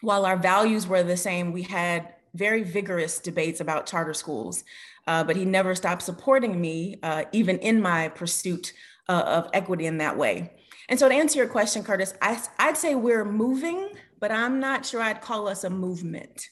while 0.00 0.24
our 0.26 0.36
values 0.36 0.86
were 0.86 1.02
the 1.02 1.16
same, 1.16 1.52
we 1.52 1.62
had 1.62 2.14
very 2.36 2.62
vigorous 2.62 3.18
debates 3.18 3.60
about 3.60 3.86
charter 3.86 4.14
schools 4.14 4.64
uh, 5.06 5.22
but 5.24 5.36
he 5.36 5.44
never 5.44 5.74
stopped 5.74 6.02
supporting 6.02 6.60
me, 6.60 6.98
uh, 7.02 7.24
even 7.32 7.58
in 7.58 7.80
my 7.80 8.08
pursuit 8.08 8.72
uh, 9.08 9.22
of 9.26 9.48
equity 9.52 9.86
in 9.86 9.98
that 9.98 10.16
way. 10.16 10.52
And 10.88 10.98
so 10.98 11.08
to 11.08 11.14
answer 11.14 11.38
your 11.38 11.48
question, 11.48 11.82
Curtis, 11.82 12.14
I, 12.20 12.40
I'd 12.58 12.76
say 12.76 12.94
we're 12.94 13.24
moving, 13.24 13.90
but 14.20 14.30
I'm 14.30 14.60
not 14.60 14.84
sure 14.84 15.00
I'd 15.00 15.20
call 15.20 15.48
us 15.48 15.64
a 15.64 15.70
movement. 15.70 16.50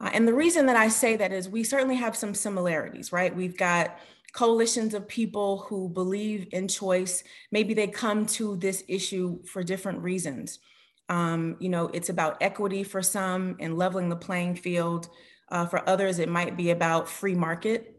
Uh, 0.00 0.10
and 0.12 0.26
the 0.26 0.34
reason 0.34 0.66
that 0.66 0.76
I 0.76 0.88
say 0.88 1.16
that 1.16 1.32
is 1.32 1.48
we 1.48 1.64
certainly 1.64 1.96
have 1.96 2.16
some 2.16 2.34
similarities, 2.34 3.12
right? 3.12 3.34
We've 3.34 3.56
got 3.56 3.98
coalitions 4.32 4.94
of 4.94 5.08
people 5.08 5.58
who 5.68 5.88
believe 5.88 6.48
in 6.52 6.68
choice. 6.68 7.24
Maybe 7.50 7.74
they 7.74 7.88
come 7.88 8.26
to 8.26 8.56
this 8.56 8.84
issue 8.86 9.44
for 9.44 9.64
different 9.64 10.00
reasons. 10.00 10.60
Um, 11.10 11.56
you 11.58 11.68
know, 11.68 11.90
it's 11.92 12.08
about 12.08 12.40
equity 12.40 12.84
for 12.84 13.02
some 13.02 13.56
and 13.58 13.76
leveling 13.76 14.08
the 14.08 14.16
playing 14.16 14.54
field. 14.54 15.10
Uh, 15.50 15.66
for 15.66 15.86
others, 15.88 16.20
it 16.20 16.28
might 16.28 16.56
be 16.56 16.70
about 16.70 17.08
free 17.08 17.34
market. 17.34 17.96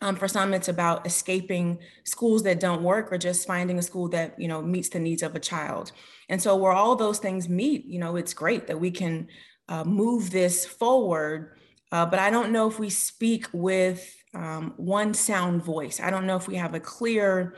Um, 0.00 0.14
for 0.14 0.28
some, 0.28 0.54
it's 0.54 0.68
about 0.68 1.04
escaping 1.06 1.78
schools 2.04 2.44
that 2.44 2.60
don't 2.60 2.82
work 2.82 3.12
or 3.12 3.18
just 3.18 3.46
finding 3.46 3.78
a 3.78 3.82
school 3.82 4.08
that 4.10 4.38
you 4.38 4.46
know 4.46 4.62
meets 4.62 4.88
the 4.88 5.00
needs 5.00 5.22
of 5.22 5.34
a 5.34 5.40
child. 5.40 5.90
And 6.28 6.40
so, 6.40 6.54
where 6.56 6.72
all 6.72 6.94
those 6.94 7.18
things 7.18 7.48
meet, 7.48 7.84
you 7.86 7.98
know, 7.98 8.14
it's 8.14 8.34
great 8.34 8.68
that 8.68 8.80
we 8.80 8.92
can 8.92 9.26
uh, 9.68 9.84
move 9.84 10.30
this 10.30 10.64
forward. 10.64 11.56
Uh, 11.90 12.06
but 12.06 12.20
I 12.20 12.30
don't 12.30 12.52
know 12.52 12.68
if 12.68 12.78
we 12.78 12.90
speak 12.90 13.46
with 13.52 14.14
um, 14.32 14.74
one 14.76 15.14
sound 15.14 15.64
voice. 15.64 16.00
I 16.00 16.10
don't 16.10 16.26
know 16.26 16.36
if 16.36 16.46
we 16.46 16.56
have 16.56 16.74
a 16.74 16.80
clear 16.80 17.56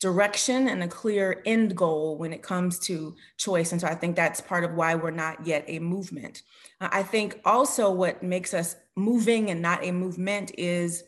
direction 0.00 0.68
and 0.68 0.82
a 0.82 0.88
clear 0.88 1.42
end 1.44 1.76
goal 1.76 2.16
when 2.16 2.32
it 2.32 2.42
comes 2.42 2.78
to 2.78 3.16
choice. 3.36 3.72
And 3.72 3.80
so 3.80 3.86
I 3.86 3.94
think 3.94 4.14
that's 4.14 4.40
part 4.40 4.64
of 4.64 4.74
why 4.74 4.94
we're 4.94 5.10
not 5.10 5.46
yet 5.46 5.64
a 5.66 5.78
movement. 5.80 6.42
Uh, 6.80 6.88
I 6.92 7.02
think 7.02 7.40
also 7.44 7.90
what 7.90 8.22
makes 8.22 8.54
us 8.54 8.76
moving 8.96 9.50
and 9.50 9.60
not 9.60 9.84
a 9.84 9.90
movement 9.90 10.52
is 10.56 11.04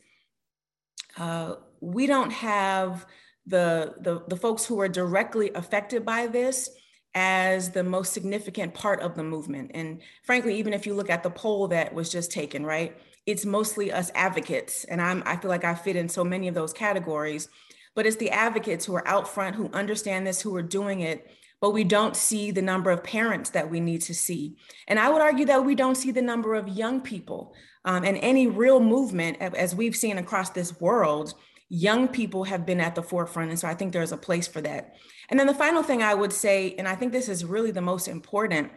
uh, 1.19 1.55
we 1.81 2.07
don't 2.07 2.33
have 2.33 3.07
the, 3.47 3.95
the, 4.01 4.23
the 4.29 4.37
folks 4.37 4.65
who 4.65 4.81
are 4.81 4.89
directly 4.89 5.51
affected 5.55 6.05
by 6.05 6.27
this 6.27 6.71
as 7.15 7.71
the 7.71 7.83
most 7.83 8.13
significant 8.13 8.73
part 8.75 9.01
of 9.01 9.17
the 9.17 9.25
movement. 9.25 9.73
And 9.75 10.01
frankly, 10.23 10.57
even 10.57 10.73
if 10.73 10.87
you 10.87 10.95
look 10.95 11.11
at 11.11 11.23
the 11.23 11.31
poll 11.31 11.69
that 11.69 11.93
was 11.93 12.11
just 12.11 12.31
taken, 12.31 12.65
right, 12.65 12.97
it's 13.27 13.45
mostly 13.45 13.91
us 13.93 14.11
advocates. 14.15 14.85
And 14.85 15.01
I'm, 15.01 15.23
I 15.27 15.37
feel 15.37 15.51
like 15.51 15.65
I 15.65 15.75
fit 15.75 15.97
in 15.97 16.09
so 16.09 16.25
many 16.25 16.49
of 16.49 16.55
those 16.55 16.73
categories, 16.73 17.49
but 17.95 18.07
it's 18.07 18.17
the 18.17 18.31
advocates 18.31 18.85
who 18.85 18.95
are 18.95 19.07
out 19.07 19.29
front, 19.29 19.57
who 19.57 19.71
understand 19.73 20.27
this, 20.27 20.41
who 20.41 20.55
are 20.57 20.63
doing 20.63 21.01
it, 21.01 21.27
but 21.61 21.71
we 21.71 21.85
don't 21.85 22.17
see 22.17 22.51
the 22.51 22.63
number 22.63 22.91
of 22.91 23.05
parents 23.05 23.51
that 23.51 23.71
we 23.71 23.81
need 23.81 24.01
to 24.03 24.15
see. 24.15 24.57
And 24.89 24.99
I 24.99 25.11
would 25.11 25.21
argue 25.21 25.45
that 25.47 25.65
we 25.65 25.75
don't 25.75 25.97
see 25.97 26.11
the 26.11 26.23
number 26.23 26.55
of 26.55 26.69
young 26.69 27.01
people. 27.01 27.55
Um, 27.85 28.05
and 28.05 28.17
any 28.19 28.47
real 28.47 28.81
movement, 28.81 29.39
as 29.41 29.75
we've 29.75 29.97
seen 29.97 30.19
across 30.19 30.51
this 30.51 30.81
world, 30.81 31.35
young 31.69 32.09
people 32.09 32.45
have 32.45 32.67
been 32.67 32.81
at 32.81 32.95
the 32.95 33.03
forefront. 33.03 33.51
And 33.51 33.59
so 33.59 33.69
I 33.69 33.75
think 33.75 33.93
there's 33.93 34.13
a 34.13 34.17
place 34.17 34.49
for 34.49 34.61
that. 34.63 34.97
And 35.29 35.39
then 35.39 35.47
the 35.47 35.55
final 35.55 35.83
thing 35.83 36.03
I 36.03 36.15
would 36.15 36.33
say, 36.33 36.75
and 36.79 36.89
I 36.89 36.97
think 36.97 37.13
this 37.13 37.29
is 37.29 37.45
really 37.45 37.71
the 37.71 37.81
most 37.81 38.09
important, 38.09 38.73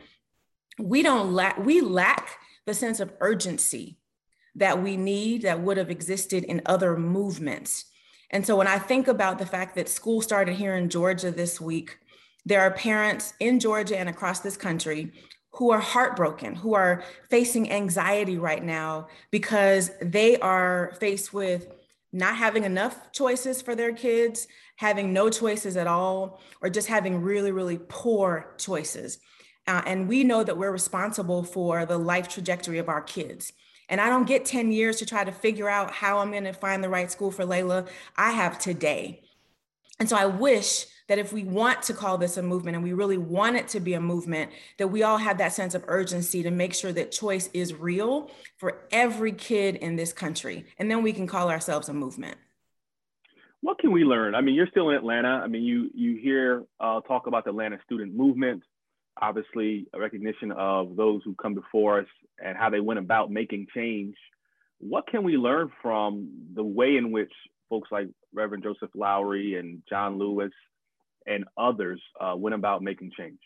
we 0.77 1.03
don't 1.03 1.33
lack, 1.33 1.57
we 1.57 1.81
lack 1.81 2.37
the 2.65 2.73
sense 2.73 2.99
of 2.99 3.13
urgency 3.19 3.97
that 4.55 4.81
we 4.81 4.97
need 4.97 5.41
that 5.41 5.61
would 5.61 5.77
have 5.77 5.89
existed 5.89 6.43
in 6.43 6.61
other 6.65 6.95
movements. 6.95 7.85
And 8.33 8.45
so 8.45 8.55
when 8.55 8.67
I 8.67 8.79
think 8.79 9.07
about 9.07 9.37
the 9.37 9.45
fact 9.45 9.75
that 9.75 9.87
school 9.87 10.19
started 10.19 10.55
here 10.55 10.75
in 10.75 10.89
Georgia 10.89 11.29
this 11.29 11.61
week, 11.61 11.99
there 12.45 12.61
are 12.61 12.71
parents 12.71 13.35
in 13.39 13.59
Georgia 13.59 13.97
and 13.97 14.09
across 14.09 14.39
this 14.39 14.57
country 14.57 15.13
who 15.51 15.71
are 15.71 15.79
heartbroken, 15.79 16.55
who 16.55 16.73
are 16.73 17.03
facing 17.29 17.71
anxiety 17.71 18.39
right 18.39 18.63
now 18.63 19.07
because 19.29 19.91
they 20.01 20.35
are 20.39 20.95
faced 20.99 21.31
with 21.31 21.67
not 22.11 22.35
having 22.35 22.63
enough 22.63 23.11
choices 23.11 23.61
for 23.61 23.75
their 23.75 23.93
kids, 23.93 24.47
having 24.77 25.13
no 25.13 25.29
choices 25.29 25.77
at 25.77 25.85
all, 25.85 26.41
or 26.59 26.71
just 26.71 26.87
having 26.87 27.21
really, 27.21 27.51
really 27.51 27.79
poor 27.87 28.55
choices. 28.57 29.19
Uh, 29.67 29.83
and 29.85 30.09
we 30.09 30.23
know 30.23 30.43
that 30.43 30.57
we're 30.57 30.71
responsible 30.71 31.43
for 31.43 31.85
the 31.85 31.99
life 31.99 32.27
trajectory 32.27 32.79
of 32.79 32.89
our 32.89 33.01
kids. 33.01 33.53
And 33.93 34.01
I 34.01 34.09
don't 34.09 34.25
get 34.25 34.43
10 34.43 34.71
years 34.71 34.97
to 34.97 35.05
try 35.05 35.23
to 35.23 35.31
figure 35.31 35.69
out 35.69 35.91
how 35.91 36.17
I'm 36.17 36.31
going 36.31 36.45
to 36.45 36.51
find 36.51 36.83
the 36.83 36.89
right 36.89 37.11
school 37.11 37.29
for 37.29 37.45
Layla. 37.45 37.87
I 38.17 38.31
have 38.31 38.57
today. 38.57 39.21
And 39.99 40.09
so 40.09 40.15
I 40.15 40.25
wish 40.25 40.87
that 41.09 41.19
if 41.19 41.31
we 41.31 41.43
want 41.43 41.83
to 41.83 41.93
call 41.93 42.17
this 42.17 42.35
a 42.37 42.41
movement 42.41 42.73
and 42.73 42.83
we 42.83 42.93
really 42.93 43.19
want 43.19 43.55
it 43.55 43.67
to 43.67 43.79
be 43.79 43.93
a 43.93 44.01
movement, 44.01 44.49
that 44.79 44.87
we 44.87 45.03
all 45.03 45.19
have 45.19 45.37
that 45.37 45.53
sense 45.53 45.75
of 45.75 45.83
urgency 45.87 46.41
to 46.41 46.49
make 46.49 46.73
sure 46.73 46.91
that 46.91 47.11
choice 47.11 47.51
is 47.53 47.75
real 47.75 48.31
for 48.57 48.81
every 48.91 49.31
kid 49.31 49.75
in 49.75 49.95
this 49.95 50.11
country. 50.11 50.65
And 50.79 50.89
then 50.89 51.03
we 51.03 51.13
can 51.13 51.27
call 51.27 51.51
ourselves 51.51 51.87
a 51.87 51.93
movement 51.93 52.37
what 53.63 53.79
can 53.79 53.93
we 53.93 54.03
learn? 54.03 54.35
I 54.35 54.41
mean, 54.41 54.55
you're 54.55 54.67
still 54.67 54.89
in 54.89 54.97
Atlanta. 54.97 55.41
I 55.41 55.47
mean, 55.47 55.63
you 55.63 55.89
you 55.95 56.17
hear 56.17 56.65
uh, 56.81 56.99
talk 56.99 57.27
about 57.27 57.45
the 57.45 57.51
Atlanta 57.51 57.77
student 57.85 58.13
movement, 58.13 58.61
obviously 59.21 59.87
a 59.93 59.99
recognition 59.99 60.51
of 60.51 60.95
those 60.95 61.21
who 61.23 61.35
come 61.35 61.53
before 61.53 61.99
us 61.99 62.07
and 62.43 62.57
how 62.57 62.69
they 62.69 62.79
went 62.79 62.99
about 62.99 63.31
making 63.31 63.67
change. 63.75 64.15
What 64.79 65.07
can 65.07 65.23
we 65.23 65.37
learn 65.37 65.71
from 65.81 66.29
the 66.53 66.63
way 66.63 66.97
in 66.97 67.11
which 67.11 67.31
folks 67.69 67.89
like 67.91 68.09
Reverend 68.33 68.63
Joseph 68.63 68.89
Lowery 68.95 69.57
and 69.57 69.81
John 69.89 70.17
Lewis 70.17 70.51
and 71.25 71.45
others 71.57 72.01
uh, 72.19 72.35
went 72.35 72.55
about 72.55 72.81
making 72.81 73.11
change? 73.17 73.39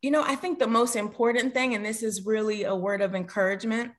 You 0.00 0.10
know, 0.10 0.22
I 0.22 0.34
think 0.34 0.58
the 0.58 0.66
most 0.66 0.96
important 0.96 1.54
thing, 1.54 1.74
and 1.74 1.84
this 1.84 2.02
is 2.02 2.26
really 2.26 2.64
a 2.64 2.74
word 2.74 3.02
of 3.02 3.14
encouragement, 3.14 3.92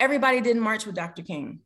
everybody 0.00 0.40
didn't 0.40 0.62
march 0.62 0.86
with 0.86 0.94
Dr. 0.94 1.22
King 1.22 1.60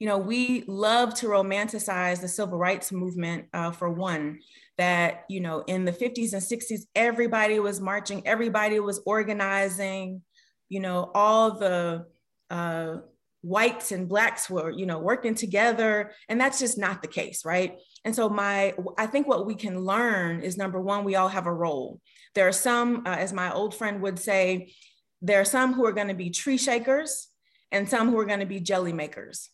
you 0.00 0.06
know, 0.06 0.16
we 0.16 0.64
love 0.66 1.14
to 1.14 1.26
romanticize 1.26 2.22
the 2.22 2.26
civil 2.26 2.58
rights 2.58 2.90
movement 2.90 3.44
uh, 3.52 3.70
for 3.70 3.90
one, 3.90 4.40
that, 4.78 5.26
you 5.28 5.40
know, 5.40 5.60
in 5.66 5.84
the 5.84 5.92
50s 5.92 6.32
and 6.32 6.42
60s, 6.42 6.86
everybody 6.94 7.60
was 7.60 7.82
marching, 7.82 8.26
everybody 8.26 8.80
was 8.80 9.02
organizing, 9.04 10.22
you 10.70 10.80
know, 10.80 11.10
all 11.14 11.58
the 11.58 12.06
uh, 12.48 12.96
whites 13.42 13.92
and 13.92 14.08
blacks 14.08 14.48
were, 14.48 14.70
you 14.70 14.86
know, 14.86 14.98
working 14.98 15.34
together. 15.34 16.12
And 16.30 16.40
that's 16.40 16.58
just 16.58 16.78
not 16.78 17.02
the 17.02 17.08
case, 17.08 17.44
right? 17.44 17.76
And 18.02 18.16
so 18.16 18.30
my, 18.30 18.72
I 18.96 19.04
think 19.04 19.28
what 19.28 19.44
we 19.44 19.54
can 19.54 19.84
learn 19.84 20.40
is 20.40 20.56
number 20.56 20.80
one, 20.80 21.04
we 21.04 21.16
all 21.16 21.28
have 21.28 21.46
a 21.46 21.52
role. 21.52 22.00
There 22.34 22.48
are 22.48 22.52
some, 22.52 23.02
uh, 23.04 23.16
as 23.16 23.34
my 23.34 23.52
old 23.52 23.74
friend 23.74 24.00
would 24.00 24.18
say, 24.18 24.72
there 25.20 25.42
are 25.42 25.44
some 25.44 25.74
who 25.74 25.84
are 25.84 25.92
going 25.92 26.08
to 26.08 26.14
be 26.14 26.30
tree 26.30 26.56
shakers 26.56 27.28
and 27.70 27.86
some 27.86 28.08
who 28.08 28.18
are 28.18 28.24
going 28.24 28.40
to 28.40 28.46
be 28.46 28.60
jelly 28.60 28.94
makers 28.94 29.50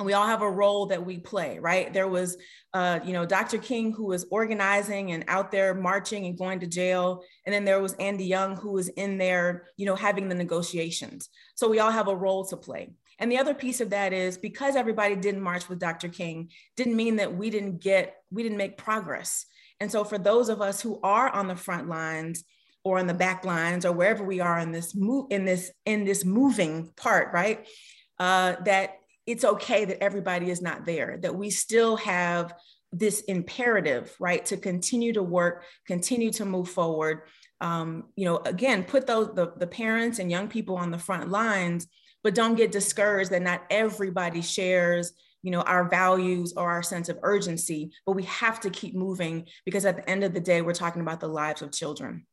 and 0.00 0.06
we 0.06 0.14
all 0.14 0.26
have 0.26 0.40
a 0.40 0.50
role 0.50 0.86
that 0.86 1.04
we 1.04 1.18
play 1.18 1.58
right? 1.58 1.92
There 1.92 2.08
was 2.08 2.36
uh, 2.72 3.00
you 3.04 3.12
know 3.12 3.26
dr 3.26 3.58
king 3.58 3.92
who 3.92 4.06
was 4.06 4.26
organizing 4.30 5.12
and 5.12 5.24
out 5.28 5.52
there 5.52 5.74
marching 5.74 6.26
and 6.26 6.38
going 6.38 6.60
to 6.60 6.66
jail. 6.66 7.22
And 7.44 7.54
then 7.54 7.64
there 7.64 7.80
was 7.80 7.92
andy 7.94 8.24
young 8.24 8.56
who 8.56 8.72
was 8.72 8.88
in 8.88 9.18
there 9.18 9.66
you 9.76 9.86
know 9.86 9.94
having 9.94 10.28
the 10.28 10.34
negotiations. 10.34 11.28
So 11.54 11.68
we 11.68 11.78
all 11.78 11.90
have 11.90 12.08
a 12.08 12.16
role 12.16 12.44
to 12.46 12.56
play. 12.56 12.92
And 13.18 13.30
the 13.30 13.38
other 13.38 13.52
piece 13.52 13.82
of 13.82 13.90
that 13.90 14.14
is 14.14 14.38
because 14.38 14.74
everybody 14.74 15.14
didn't 15.14 15.42
march 15.42 15.68
with 15.68 15.78
dr 15.78 16.08
king 16.08 16.50
didn't 16.76 16.96
mean 16.96 17.16
that 17.16 17.36
we 17.36 17.50
didn't 17.50 17.82
get 17.82 18.16
we 18.30 18.42
didn't 18.42 18.58
make 18.58 18.78
progress. 18.78 19.46
And 19.80 19.92
so 19.92 20.02
for 20.04 20.18
those 20.18 20.48
of 20.48 20.62
us 20.62 20.80
who 20.80 20.98
are 21.02 21.28
on 21.28 21.46
the 21.46 21.56
front 21.56 21.88
lines 21.88 22.44
or 22.84 22.98
on 22.98 23.06
the 23.06 23.14
back 23.14 23.44
lines 23.44 23.84
or 23.84 23.92
wherever 23.92 24.24
we 24.24 24.40
are 24.40 24.58
in 24.58 24.72
this 24.72 24.94
move 24.94 25.26
in 25.30 25.44
this 25.44 25.70
in 25.84 26.04
this 26.04 26.24
moving 26.24 26.90
part 26.96 27.34
right 27.34 27.66
uh, 28.18 28.56
that 28.64 28.99
it's 29.26 29.44
okay 29.44 29.84
that 29.84 30.02
everybody 30.02 30.50
is 30.50 30.62
not 30.62 30.86
there, 30.86 31.18
that 31.22 31.34
we 31.34 31.50
still 31.50 31.96
have 31.96 32.54
this 32.92 33.20
imperative, 33.22 34.14
right, 34.18 34.44
to 34.46 34.56
continue 34.56 35.12
to 35.12 35.22
work, 35.22 35.64
continue 35.86 36.30
to 36.32 36.44
move 36.44 36.68
forward. 36.68 37.22
Um, 37.60 38.04
you 38.16 38.24
know, 38.24 38.38
again, 38.38 38.84
put 38.84 39.06
those 39.06 39.34
the, 39.34 39.52
the 39.56 39.66
parents 39.66 40.18
and 40.18 40.30
young 40.30 40.48
people 40.48 40.76
on 40.76 40.90
the 40.90 40.98
front 40.98 41.30
lines, 41.30 41.86
but 42.24 42.34
don't 42.34 42.56
get 42.56 42.72
discouraged 42.72 43.30
that 43.30 43.42
not 43.42 43.62
everybody 43.70 44.42
shares 44.42 45.12
you 45.42 45.50
know 45.50 45.62
our 45.62 45.88
values 45.88 46.52
or 46.56 46.70
our 46.70 46.82
sense 46.82 47.08
of 47.08 47.18
urgency 47.22 47.90
but 48.04 48.12
we 48.12 48.24
have 48.24 48.60
to 48.60 48.70
keep 48.70 48.94
moving 48.94 49.46
because 49.64 49.84
at 49.84 49.96
the 49.96 50.10
end 50.10 50.22
of 50.22 50.34
the 50.34 50.40
day 50.40 50.60
we're 50.60 50.74
talking 50.74 51.00
about 51.00 51.20
the 51.20 51.28
lives 51.28 51.62
of 51.62 51.72
children 51.72 52.26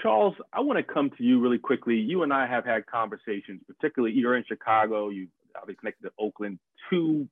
charles 0.00 0.34
i 0.52 0.60
want 0.60 0.78
to 0.78 0.82
come 0.94 1.10
to 1.10 1.22
you 1.22 1.40
really 1.40 1.58
quickly 1.58 1.96
you 1.96 2.22
and 2.22 2.32
i 2.32 2.46
have 2.46 2.64
had 2.64 2.86
conversations 2.86 3.60
particularly 3.66 4.14
you're 4.14 4.36
in 4.36 4.44
chicago 4.48 5.08
you 5.08 5.28
obviously 5.56 5.78
connected 5.78 6.04
to 6.04 6.12
Oakland, 6.18 6.58
two 6.90 7.28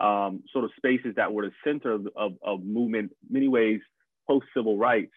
um, 0.00 0.42
sort 0.52 0.64
of 0.64 0.70
spaces 0.76 1.14
that 1.16 1.32
were 1.32 1.46
the 1.46 1.52
center 1.64 1.92
of, 1.92 2.08
of, 2.16 2.32
of 2.42 2.64
movement, 2.64 3.12
many 3.28 3.48
ways 3.48 3.80
post 4.28 4.46
civil 4.54 4.76
rights. 4.76 5.12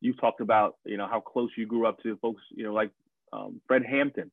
You've 0.00 0.20
talked 0.20 0.40
about, 0.40 0.76
you 0.84 0.96
know, 0.96 1.08
how 1.08 1.20
close 1.20 1.50
you 1.56 1.66
grew 1.66 1.86
up 1.86 1.98
to 2.02 2.16
folks, 2.18 2.42
you 2.50 2.64
know, 2.64 2.72
like 2.72 2.90
um, 3.32 3.60
Fred 3.66 3.84
Hampton. 3.84 4.30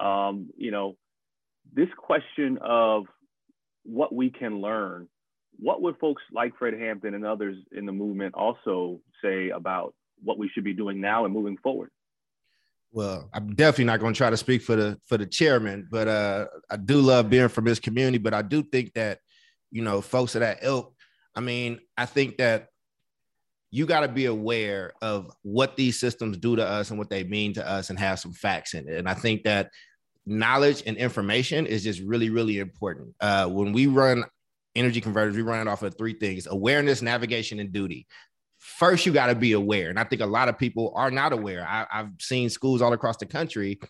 Um, 0.00 0.48
you 0.56 0.70
know, 0.70 0.96
this 1.74 1.88
question 1.98 2.58
of 2.62 3.04
what 3.84 4.14
we 4.14 4.30
can 4.30 4.60
learn, 4.60 5.08
what 5.58 5.82
would 5.82 5.98
folks 5.98 6.22
like 6.32 6.56
Fred 6.58 6.74
Hampton 6.74 7.14
and 7.14 7.26
others 7.26 7.56
in 7.72 7.84
the 7.84 7.92
movement 7.92 8.34
also 8.34 9.00
say 9.22 9.50
about 9.50 9.94
what 10.22 10.38
we 10.38 10.48
should 10.48 10.64
be 10.64 10.72
doing 10.72 11.00
now 11.00 11.24
and 11.24 11.34
moving 11.34 11.56
forward? 11.58 11.90
well, 12.92 13.30
I'm 13.32 13.54
definitely 13.54 13.86
not 13.86 14.00
going 14.00 14.12
to 14.12 14.18
try 14.18 14.28
to 14.28 14.36
speak 14.36 14.62
for 14.62 14.76
the 14.76 14.98
for 15.06 15.16
the 15.16 15.26
chairman, 15.26 15.88
but 15.90 16.08
uh, 16.08 16.46
I 16.70 16.76
do 16.76 17.00
love 17.00 17.30
being 17.30 17.48
from 17.48 17.64
this 17.64 17.80
community. 17.80 18.18
But 18.18 18.34
I 18.34 18.42
do 18.42 18.62
think 18.62 18.92
that 18.92 19.18
you 19.70 19.82
know, 19.82 20.00
folks 20.02 20.34
of 20.34 20.40
that 20.40 20.58
ilk. 20.62 20.94
I 21.34 21.40
mean, 21.40 21.80
I 21.96 22.04
think 22.04 22.36
that 22.36 22.68
you 23.70 23.86
got 23.86 24.00
to 24.00 24.08
be 24.08 24.26
aware 24.26 24.92
of 25.00 25.32
what 25.40 25.76
these 25.76 25.98
systems 25.98 26.36
do 26.36 26.56
to 26.56 26.64
us 26.64 26.90
and 26.90 26.98
what 26.98 27.08
they 27.08 27.24
mean 27.24 27.54
to 27.54 27.66
us 27.66 27.88
and 27.88 27.98
have 27.98 28.20
some 28.20 28.34
facts 28.34 28.74
in 28.74 28.86
it. 28.86 28.98
And 28.98 29.08
I 29.08 29.14
think 29.14 29.44
that 29.44 29.70
knowledge 30.26 30.82
and 30.84 30.98
information 30.98 31.64
is 31.64 31.82
just 31.82 32.02
really, 32.02 32.28
really 32.28 32.58
important. 32.58 33.14
Uh, 33.18 33.46
when 33.46 33.72
we 33.72 33.86
run 33.86 34.24
energy 34.76 35.00
converters, 35.00 35.34
we 35.34 35.42
run 35.42 35.66
it 35.66 35.70
off 35.70 35.82
of 35.82 35.96
three 35.96 36.12
things 36.12 36.46
awareness, 36.46 37.00
navigation, 37.00 37.58
and 37.60 37.72
duty. 37.72 38.06
First, 38.64 39.06
you 39.06 39.12
got 39.12 39.26
to 39.26 39.34
be 39.34 39.52
aware. 39.52 39.90
And 39.90 39.98
I 39.98 40.04
think 40.04 40.22
a 40.22 40.26
lot 40.26 40.48
of 40.48 40.56
people 40.56 40.92
are 40.94 41.10
not 41.10 41.32
aware. 41.32 41.66
I, 41.66 41.84
I've 41.92 42.10
seen 42.20 42.48
schools 42.48 42.80
all 42.80 42.92
across 42.92 43.16
the 43.16 43.26
country 43.26 43.80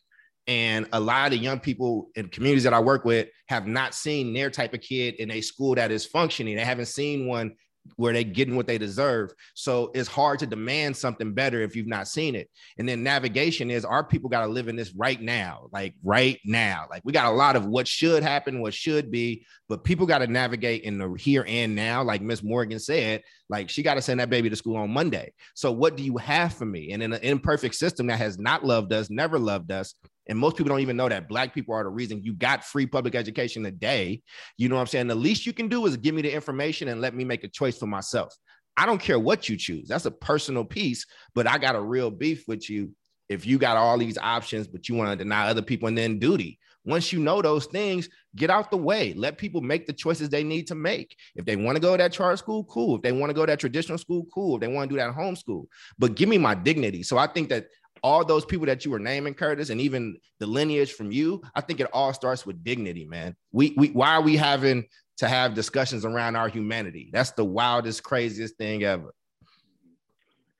and 0.46 0.88
a 0.92 0.98
lot 0.98 1.32
of 1.32 1.38
young 1.40 1.60
people 1.60 2.08
in 2.16 2.28
communities 2.28 2.64
that 2.64 2.72
I 2.72 2.80
work 2.80 3.04
with 3.04 3.28
have 3.48 3.66
not 3.66 3.94
seen 3.94 4.32
their 4.32 4.50
type 4.50 4.74
of 4.74 4.80
kid 4.80 5.14
in 5.16 5.30
a 5.30 5.40
school 5.40 5.74
that 5.74 5.92
is 5.92 6.06
functioning. 6.06 6.56
They 6.56 6.64
haven't 6.64 6.86
seen 6.86 7.26
one 7.26 7.54
where 7.96 8.12
they're 8.12 8.22
getting 8.22 8.56
what 8.56 8.66
they 8.66 8.78
deserve. 8.78 9.32
So 9.54 9.90
it's 9.94 10.08
hard 10.08 10.38
to 10.40 10.46
demand 10.46 10.96
something 10.96 11.32
better 11.34 11.60
if 11.60 11.76
you've 11.76 11.86
not 11.86 12.08
seen 12.08 12.34
it. 12.34 12.48
And 12.78 12.88
then 12.88 13.02
navigation 13.02 13.70
is 13.70 13.84
our 13.84 14.04
people 14.04 14.30
got 14.30 14.42
to 14.42 14.52
live 14.52 14.68
in 14.68 14.76
this 14.76 14.94
right 14.94 15.20
now, 15.20 15.68
like 15.72 15.94
right 16.02 16.38
now. 16.44 16.86
Like 16.90 17.02
we 17.04 17.12
got 17.12 17.32
a 17.32 17.36
lot 17.36 17.56
of 17.56 17.66
what 17.66 17.88
should 17.88 18.22
happen, 18.22 18.60
what 18.60 18.74
should 18.74 19.10
be, 19.10 19.44
but 19.68 19.84
people 19.84 20.06
got 20.06 20.18
to 20.18 20.26
navigate 20.26 20.82
in 20.82 20.98
the 20.98 21.12
here 21.14 21.44
and 21.48 21.74
now. 21.74 22.02
Like 22.02 22.22
Miss 22.22 22.42
Morgan 22.42 22.78
said, 22.78 23.22
like 23.48 23.68
she 23.68 23.82
got 23.82 23.94
to 23.94 24.02
send 24.02 24.20
that 24.20 24.30
baby 24.30 24.48
to 24.50 24.56
school 24.56 24.76
on 24.76 24.90
Monday. 24.90 25.32
So 25.54 25.72
what 25.72 25.96
do 25.96 26.02
you 26.02 26.16
have 26.18 26.54
for 26.54 26.66
me? 26.66 26.92
And 26.92 27.02
in 27.02 27.12
an 27.12 27.22
imperfect 27.22 27.74
system 27.74 28.06
that 28.06 28.18
has 28.18 28.38
not 28.38 28.64
loved 28.64 28.92
us, 28.92 29.10
never 29.10 29.38
loved 29.38 29.72
us, 29.72 29.94
and 30.28 30.38
most 30.38 30.56
people 30.56 30.70
don't 30.70 30.80
even 30.80 30.96
know 30.96 31.08
that 31.08 31.28
black 31.28 31.54
people 31.54 31.74
are 31.74 31.84
the 31.84 31.90
reason 31.90 32.22
you 32.22 32.32
got 32.32 32.64
free 32.64 32.86
public 32.86 33.14
education 33.14 33.62
today. 33.62 34.22
You 34.56 34.68
know 34.68 34.76
what 34.76 34.82
I'm 34.82 34.86
saying? 34.86 35.08
The 35.08 35.14
least 35.14 35.46
you 35.46 35.52
can 35.52 35.68
do 35.68 35.84
is 35.86 35.96
give 35.96 36.14
me 36.14 36.22
the 36.22 36.32
information 36.32 36.88
and 36.88 37.00
let 37.00 37.14
me 37.14 37.24
make 37.24 37.44
a 37.44 37.48
choice 37.48 37.78
for 37.78 37.86
myself. 37.86 38.34
I 38.76 38.86
don't 38.86 39.00
care 39.00 39.18
what 39.18 39.48
you 39.48 39.56
choose. 39.56 39.88
That's 39.88 40.06
a 40.06 40.10
personal 40.10 40.64
piece, 40.64 41.06
but 41.34 41.46
I 41.46 41.58
got 41.58 41.74
a 41.74 41.80
real 41.80 42.10
beef 42.10 42.46
with 42.48 42.70
you 42.70 42.92
if 43.28 43.46
you 43.46 43.58
got 43.58 43.76
all 43.76 43.98
these 43.98 44.18
options, 44.18 44.66
but 44.66 44.88
you 44.88 44.94
want 44.94 45.10
to 45.10 45.16
deny 45.16 45.48
other 45.48 45.62
people 45.62 45.88
and 45.88 45.98
then 45.98 46.18
duty. 46.18 46.58
Once 46.84 47.12
you 47.12 47.20
know 47.20 47.40
those 47.40 47.66
things, 47.66 48.08
get 48.34 48.50
out 48.50 48.70
the 48.70 48.76
way. 48.76 49.14
Let 49.14 49.38
people 49.38 49.60
make 49.60 49.86
the 49.86 49.92
choices 49.92 50.28
they 50.28 50.42
need 50.42 50.66
to 50.66 50.74
make. 50.74 51.16
If 51.36 51.44
they 51.44 51.54
want 51.54 51.76
to 51.76 51.80
go 51.80 51.96
to 51.96 52.02
that 52.02 52.12
charter 52.12 52.36
school, 52.36 52.64
cool. 52.64 52.96
If 52.96 53.02
they 53.02 53.12
want 53.12 53.30
to 53.30 53.34
go 53.34 53.46
to 53.46 53.52
that 53.52 53.60
traditional 53.60 53.98
school, 53.98 54.26
cool. 54.34 54.56
If 54.56 54.62
they 54.62 54.68
want 54.68 54.90
to 54.90 54.96
do 54.96 55.00
that 55.00 55.14
homeschool, 55.14 55.66
but 55.98 56.16
give 56.16 56.28
me 56.28 56.38
my 56.38 56.54
dignity. 56.54 57.04
So 57.04 57.18
I 57.18 57.28
think 57.28 57.50
that 57.50 57.66
all 58.02 58.24
those 58.24 58.44
people 58.44 58.66
that 58.66 58.84
you 58.84 58.90
were 58.90 58.98
naming, 58.98 59.34
Curtis, 59.34 59.70
and 59.70 59.80
even 59.80 60.16
the 60.40 60.46
lineage 60.46 60.92
from 60.92 61.12
you, 61.12 61.40
I 61.54 61.60
think 61.60 61.80
it 61.80 61.88
all 61.92 62.12
starts 62.12 62.44
with 62.44 62.62
dignity, 62.64 63.04
man. 63.04 63.36
We, 63.52 63.74
we 63.76 63.90
why 63.90 64.14
are 64.14 64.22
we 64.22 64.36
having 64.36 64.84
to 65.18 65.28
have 65.28 65.54
discussions 65.54 66.04
around 66.04 66.36
our 66.36 66.48
humanity? 66.48 67.10
That's 67.12 67.30
the 67.32 67.44
wildest, 67.44 68.02
craziest 68.02 68.56
thing 68.56 68.82
ever. 68.82 69.14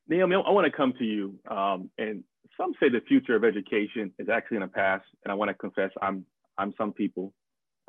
Naomi, 0.08 0.37
I 0.37 0.50
want 0.50 0.66
to 0.66 0.76
come 0.76 0.92
to 0.99 1.04
you. 1.04 1.38
Um, 1.50 1.90
and 1.99 2.22
some 2.56 2.72
say 2.78 2.88
the 2.88 3.00
future 3.08 3.34
of 3.34 3.44
education 3.44 4.12
is 4.18 4.28
actually 4.28 4.58
in 4.58 4.62
the 4.62 4.68
past. 4.68 5.04
And 5.25 5.32
I 5.32 5.34
want 5.34 5.49
to 5.49 5.54
confess, 5.54 5.90
I'm 6.00 6.25
I'm 6.58 6.72
some 6.78 6.92
people. 6.92 7.32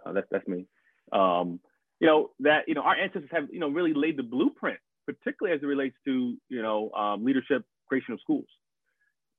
Uh, 0.03 0.13
that's 0.13 0.27
that's 0.31 0.47
me. 0.47 0.65
Um, 1.11 1.59
you 1.99 2.07
know 2.07 2.31
that 2.39 2.63
you 2.67 2.73
know 2.73 2.81
our 2.81 2.95
ancestors 2.95 3.29
have 3.31 3.49
you 3.51 3.59
know 3.59 3.69
really 3.69 3.93
laid 3.93 4.17
the 4.17 4.23
blueprint, 4.23 4.79
particularly 5.05 5.55
as 5.55 5.61
it 5.61 5.67
relates 5.67 5.95
to 6.05 6.35
you 6.49 6.61
know 6.61 6.91
um, 6.91 7.23
leadership, 7.23 7.63
creation 7.87 8.13
of 8.13 8.19
schools 8.21 8.47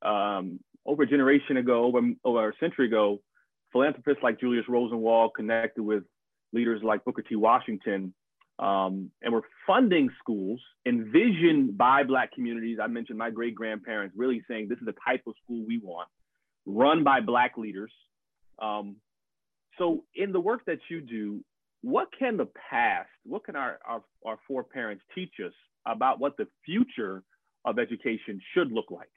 um, 0.04 0.60
over 0.86 1.02
a 1.02 1.06
generation 1.06 1.56
ago, 1.56 1.84
over, 1.84 2.00
over 2.24 2.48
a 2.48 2.52
century 2.60 2.86
ago, 2.86 3.20
philanthropists 3.72 4.22
like 4.22 4.40
Julius 4.40 4.64
Rosenwald 4.68 5.32
connected 5.36 5.82
with 5.82 6.04
leaders 6.52 6.80
like 6.84 7.04
Booker 7.04 7.22
T. 7.22 7.36
Washington 7.36 8.14
um, 8.58 9.10
and 9.22 9.32
were 9.32 9.42
funding 9.66 10.08
schools 10.20 10.60
envisioned 10.86 11.76
by 11.76 12.04
Black 12.04 12.32
communities. 12.32 12.78
I 12.80 12.86
mentioned 12.86 13.18
my 13.18 13.30
great 13.30 13.54
grandparents 13.54 14.14
really 14.16 14.42
saying 14.48 14.68
this 14.68 14.78
is 14.78 14.86
the 14.86 14.94
type 15.06 15.22
of 15.26 15.34
school 15.42 15.64
we 15.66 15.78
want, 15.78 16.08
run 16.66 17.02
by 17.02 17.20
Black 17.20 17.56
leaders. 17.56 17.92
Um, 18.60 18.96
so, 19.76 20.04
in 20.14 20.30
the 20.30 20.38
work 20.38 20.60
that 20.66 20.78
you 20.88 21.00
do, 21.00 21.40
what 21.82 22.08
can 22.16 22.36
the 22.36 22.48
past, 22.70 23.08
what 23.24 23.44
can 23.44 23.56
our, 23.56 23.80
our, 23.84 24.02
our 24.24 24.38
foreparents 24.46 25.02
teach 25.14 25.32
us 25.44 25.52
about 25.84 26.20
what 26.20 26.36
the 26.36 26.46
future 26.64 27.24
of 27.64 27.80
education 27.80 28.40
should 28.54 28.70
look 28.70 28.90
like? 28.90 29.10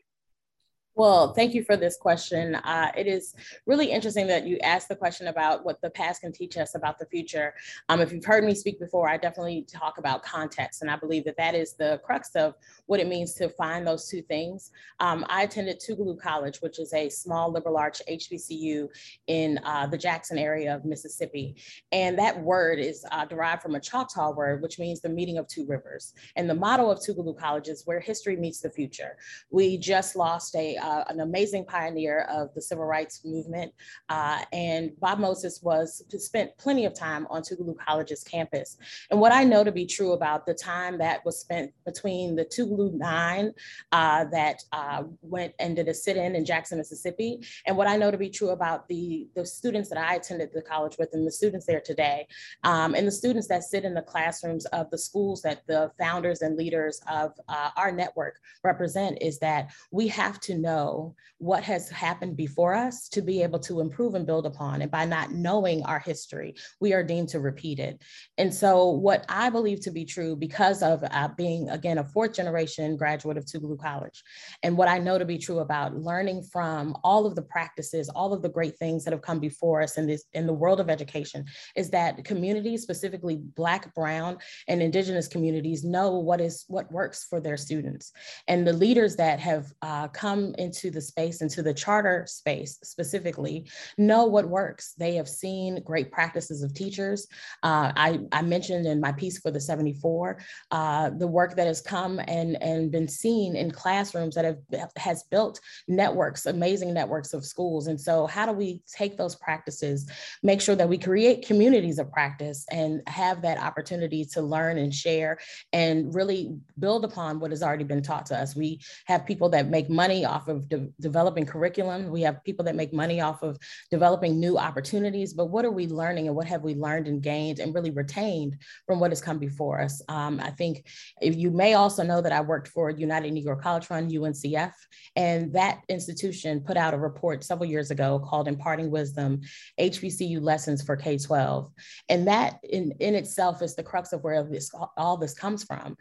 Well, 0.97 1.31
thank 1.35 1.53
you 1.53 1.63
for 1.63 1.77
this 1.77 1.95
question. 1.95 2.55
Uh, 2.55 2.91
it 2.97 3.05
is 3.05 3.35
really 3.67 3.91
interesting 3.91 4.25
that 4.27 4.47
you 4.47 4.57
asked 4.63 4.89
the 4.89 4.95
question 4.95 5.27
about 5.27 5.63
what 5.63 5.79
the 5.79 5.91
past 5.91 6.21
can 6.21 6.31
teach 6.31 6.57
us 6.57 6.73
about 6.73 6.97
the 6.97 7.05
future. 7.05 7.53
Um, 7.87 8.01
if 8.01 8.11
you've 8.11 8.25
heard 8.25 8.43
me 8.43 8.55
speak 8.55 8.79
before, 8.79 9.07
I 9.07 9.17
definitely 9.17 9.67
talk 9.71 9.99
about 9.99 10.23
context, 10.23 10.81
and 10.81 10.89
I 10.89 10.95
believe 10.95 11.23
that 11.25 11.37
that 11.37 11.53
is 11.53 11.73
the 11.73 12.01
crux 12.03 12.31
of 12.35 12.55
what 12.87 12.99
it 12.99 13.05
means 13.05 13.35
to 13.35 13.49
find 13.49 13.85
those 13.85 14.09
two 14.09 14.23
things. 14.23 14.71
Um, 14.99 15.23
I 15.29 15.43
attended 15.43 15.79
Tougaloo 15.79 16.19
College, 16.19 16.57
which 16.61 16.79
is 16.79 16.91
a 16.93 17.09
small 17.09 17.51
liberal 17.51 17.77
arts 17.77 18.01
HBCU 18.09 18.87
in 19.27 19.59
uh, 19.65 19.85
the 19.85 19.99
Jackson 19.99 20.39
area 20.39 20.75
of 20.75 20.83
Mississippi, 20.83 21.57
and 21.91 22.17
that 22.17 22.41
word 22.41 22.79
is 22.79 23.05
uh, 23.11 23.25
derived 23.25 23.61
from 23.61 23.75
a 23.75 23.79
Choctaw 23.79 24.31
word, 24.31 24.63
which 24.63 24.79
means 24.79 25.01
the 25.01 25.09
meeting 25.09 25.37
of 25.37 25.47
two 25.47 25.67
rivers. 25.67 26.15
And 26.35 26.49
the 26.49 26.55
motto 26.55 26.89
of 26.89 26.97
Tougaloo 26.97 27.37
College 27.37 27.67
is 27.67 27.83
where 27.85 27.99
history 27.99 28.35
meets 28.35 28.61
the 28.61 28.71
future. 28.71 29.17
We 29.51 29.77
just 29.77 30.15
lost 30.15 30.55
a 30.55 30.75
uh, 30.87 31.03
an 31.09 31.19
amazing 31.19 31.65
pioneer 31.65 32.21
of 32.29 32.53
the 32.55 32.61
civil 32.61 32.85
rights 32.85 33.25
movement. 33.25 33.73
Uh, 34.07 34.39
and 34.53 34.97
Bob 35.01 35.19
Moses 35.19 35.59
was 35.61 36.01
spent 36.17 36.57
plenty 36.57 36.85
of 36.85 36.93
time 36.93 37.27
on 37.29 37.41
Tougaloo 37.41 37.75
College's 37.85 38.23
campus. 38.23 38.77
And 39.11 39.19
what 39.19 39.33
I 39.33 39.43
know 39.43 39.63
to 39.65 39.71
be 39.71 39.85
true 39.85 40.13
about 40.13 40.45
the 40.45 40.53
time 40.53 40.97
that 40.99 41.25
was 41.25 41.39
spent 41.39 41.71
between 41.85 42.35
the 42.35 42.45
Tougaloo 42.45 42.93
Nine 42.93 43.51
uh, 43.91 44.25
that 44.31 44.63
uh, 44.71 45.03
went 45.21 45.53
and 45.59 45.75
did 45.75 45.89
a 45.89 45.93
sit-in 45.93 46.35
in 46.35 46.45
Jackson, 46.45 46.77
Mississippi, 46.77 47.31
and 47.65 47.75
what 47.75 47.87
I 47.87 47.97
know 47.97 48.09
to 48.09 48.17
be 48.17 48.29
true 48.29 48.51
about 48.51 48.87
the, 48.87 49.27
the 49.35 49.45
students 49.45 49.89
that 49.89 49.97
I 49.97 50.15
attended 50.15 50.49
the 50.53 50.61
college 50.61 50.95
with 50.97 51.09
and 51.13 51.27
the 51.27 51.31
students 51.31 51.65
there 51.65 51.81
today, 51.81 52.27
um, 52.63 52.95
and 52.95 53.05
the 53.05 53.11
students 53.11 53.47
that 53.49 53.63
sit 53.63 53.83
in 53.83 53.93
the 53.93 54.01
classrooms 54.13 54.65
of 54.67 54.89
the 54.91 54.97
schools 54.97 55.41
that 55.41 55.63
the 55.67 55.91
founders 55.99 56.41
and 56.41 56.55
leaders 56.55 57.01
of 57.11 57.33
uh, 57.49 57.71
our 57.75 57.91
network 57.91 58.35
represent 58.63 59.17
is 59.21 59.37
that 59.39 59.69
we 59.91 60.07
have 60.07 60.39
to 60.47 60.57
know 60.57 60.76
know 60.77 61.15
what 61.39 61.63
has 61.63 61.89
happened 61.89 62.35
before 62.35 62.73
us 62.73 63.09
to 63.09 63.21
be 63.21 63.43
able 63.43 63.59
to 63.59 63.79
improve 63.79 64.15
and 64.15 64.25
build 64.25 64.45
upon. 64.45 64.81
And 64.81 64.89
by 64.89 65.05
not 65.05 65.31
knowing 65.31 65.83
our 65.83 65.99
history, 65.99 66.55
we 66.79 66.93
are 66.93 67.03
deemed 67.03 67.29
to 67.29 67.39
repeat 67.39 67.79
it. 67.79 68.01
And 68.37 68.53
so, 68.53 68.89
what 68.89 69.25
I 69.29 69.49
believe 69.49 69.81
to 69.81 69.91
be 69.91 70.05
true, 70.05 70.35
because 70.35 70.81
of 70.81 71.03
uh, 71.03 71.29
being, 71.37 71.69
again, 71.69 71.99
a 71.99 72.03
fourth 72.03 72.33
generation 72.33 72.97
graduate 72.97 73.37
of 73.37 73.45
Tougaloo 73.45 73.79
College, 73.79 74.23
and 74.63 74.77
what 74.77 74.87
I 74.87 74.97
know 74.97 75.17
to 75.17 75.25
be 75.25 75.37
true 75.37 75.59
about 75.59 75.95
learning 75.95 76.43
from 76.51 76.95
all 77.03 77.25
of 77.25 77.35
the 77.35 77.41
practices, 77.43 78.09
all 78.09 78.33
of 78.33 78.41
the 78.41 78.49
great 78.49 78.77
things 78.77 79.03
that 79.03 79.13
have 79.13 79.21
come 79.21 79.39
before 79.39 79.81
us 79.81 79.97
in 79.97 80.07
this 80.07 80.23
in 80.33 80.47
the 80.47 80.53
world 80.53 80.79
of 80.79 80.89
education, 80.89 81.45
is 81.75 81.89
that 81.91 82.23
communities, 82.23 82.81
specifically 82.81 83.35
Black, 83.35 83.93
Brown, 83.93 84.37
and 84.67 84.81
Indigenous 84.81 85.27
communities, 85.27 85.83
know 85.83 86.17
what 86.17 86.41
is 86.41 86.65
what 86.67 86.91
works 86.91 87.25
for 87.29 87.39
their 87.39 87.57
students. 87.57 88.11
And 88.47 88.65
the 88.65 88.73
leaders 88.73 89.15
that 89.17 89.39
have 89.39 89.65
uh, 89.81 90.07
come 90.07 90.55
into 90.57 90.91
the 90.91 91.01
space 91.01 91.41
into 91.41 91.61
the 91.61 91.73
charter 91.73 92.25
space 92.27 92.79
specifically, 92.83 93.69
know 93.97 94.25
what 94.25 94.47
works. 94.47 94.93
They 94.97 95.15
have 95.15 95.27
seen 95.27 95.81
great 95.83 96.11
practices 96.11 96.63
of 96.63 96.73
teachers. 96.73 97.27
Uh, 97.63 97.91
I, 97.95 98.19
I, 98.31 98.41
mentioned 98.41 98.85
in 98.85 99.01
my 99.01 99.11
piece 99.11 99.39
for 99.39 99.51
the 99.51 99.59
74, 99.59 100.39
uh, 100.71 101.09
the 101.11 101.27
work 101.27 101.55
that 101.55 101.67
has 101.67 101.81
come 101.81 102.19
and, 102.27 102.61
and 102.61 102.91
been 102.91 103.07
seen 103.07 103.55
in 103.55 103.71
classrooms 103.71 104.35
that 104.35 104.45
have 104.45 104.91
has 104.95 105.23
built 105.23 105.59
networks, 105.87 106.45
amazing 106.45 106.93
networks 106.93 107.33
of 107.33 107.45
schools. 107.45 107.87
And 107.87 107.99
so 107.99 108.25
how 108.27 108.45
do 108.45 108.51
we 108.51 108.81
take 108.91 109.17
those 109.17 109.35
practices, 109.35 110.09
make 110.43 110.61
sure 110.61 110.75
that 110.75 110.89
we 110.89 110.97
create 110.97 111.45
communities 111.45 111.99
of 111.99 112.11
practice 112.11 112.65
and 112.71 113.01
have 113.07 113.41
that 113.41 113.59
opportunity 113.59 114.25
to 114.25 114.41
learn 114.41 114.77
and 114.77 114.93
share 114.93 115.37
and 115.73 116.13
really 116.13 116.55
build 116.79 117.05
upon 117.05 117.39
what 117.39 117.51
has 117.51 117.63
already 117.63 117.83
been 117.83 118.01
taught 118.01 118.25
to 118.27 118.37
us. 118.37 118.55
We 118.55 118.81
have 119.05 119.25
people 119.25 119.49
that 119.49 119.69
make 119.69 119.89
money 119.89 120.25
off 120.25 120.46
of 120.47 120.69
de- 120.69 120.89
developing 120.99 121.45
curriculum. 121.45 122.09
We 122.09 122.21
have 122.21 122.43
people 122.43 122.65
that 122.65 122.75
make 122.75 122.93
money 122.93 123.21
off 123.21 123.43
of 123.43 123.57
developing 123.91 124.39
new 124.39 124.57
opportunities, 124.57 125.33
but 125.33 125.47
what 125.47 125.65
are 125.65 125.71
we 125.71 125.87
learning 125.87 126.27
and 126.27 126.35
what 126.35 126.47
have 126.47 126.63
we 126.63 126.75
learned 126.75 127.07
and 127.07 127.21
gained 127.21 127.59
and 127.59 127.73
really 127.73 127.91
retained 127.91 128.57
from 128.85 128.99
what 128.99 129.11
has 129.11 129.21
come 129.21 129.39
before 129.39 129.81
us? 129.81 130.01
Um, 130.09 130.39
I 130.39 130.51
think 130.51 130.87
you 131.21 131.51
may 131.51 131.73
also 131.73 132.03
know 132.03 132.21
that 132.21 132.31
I 132.31 132.41
worked 132.41 132.67
for 132.69 132.89
United 132.89 133.33
Negro 133.33 133.59
College 133.61 133.85
Fund, 133.85 134.11
UNCF, 134.11 134.73
and 135.15 135.53
that 135.53 135.81
institution 135.89 136.61
put 136.61 136.77
out 136.77 136.93
a 136.93 136.97
report 136.97 137.43
several 137.43 137.69
years 137.69 137.91
ago 137.91 138.19
called 138.19 138.47
Imparting 138.47 138.91
Wisdom, 138.91 139.41
HBCU 139.79 140.41
Lessons 140.41 140.81
for 140.81 140.95
K-12. 140.95 141.71
And 142.09 142.27
that 142.27 142.59
in, 142.63 142.93
in 142.99 143.15
itself 143.15 143.61
is 143.61 143.75
the 143.75 143.83
crux 143.83 144.13
of 144.13 144.23
where 144.23 144.43
this, 144.43 144.71
all 144.95 145.17
this 145.17 145.33
comes 145.33 145.63
from 145.63 145.95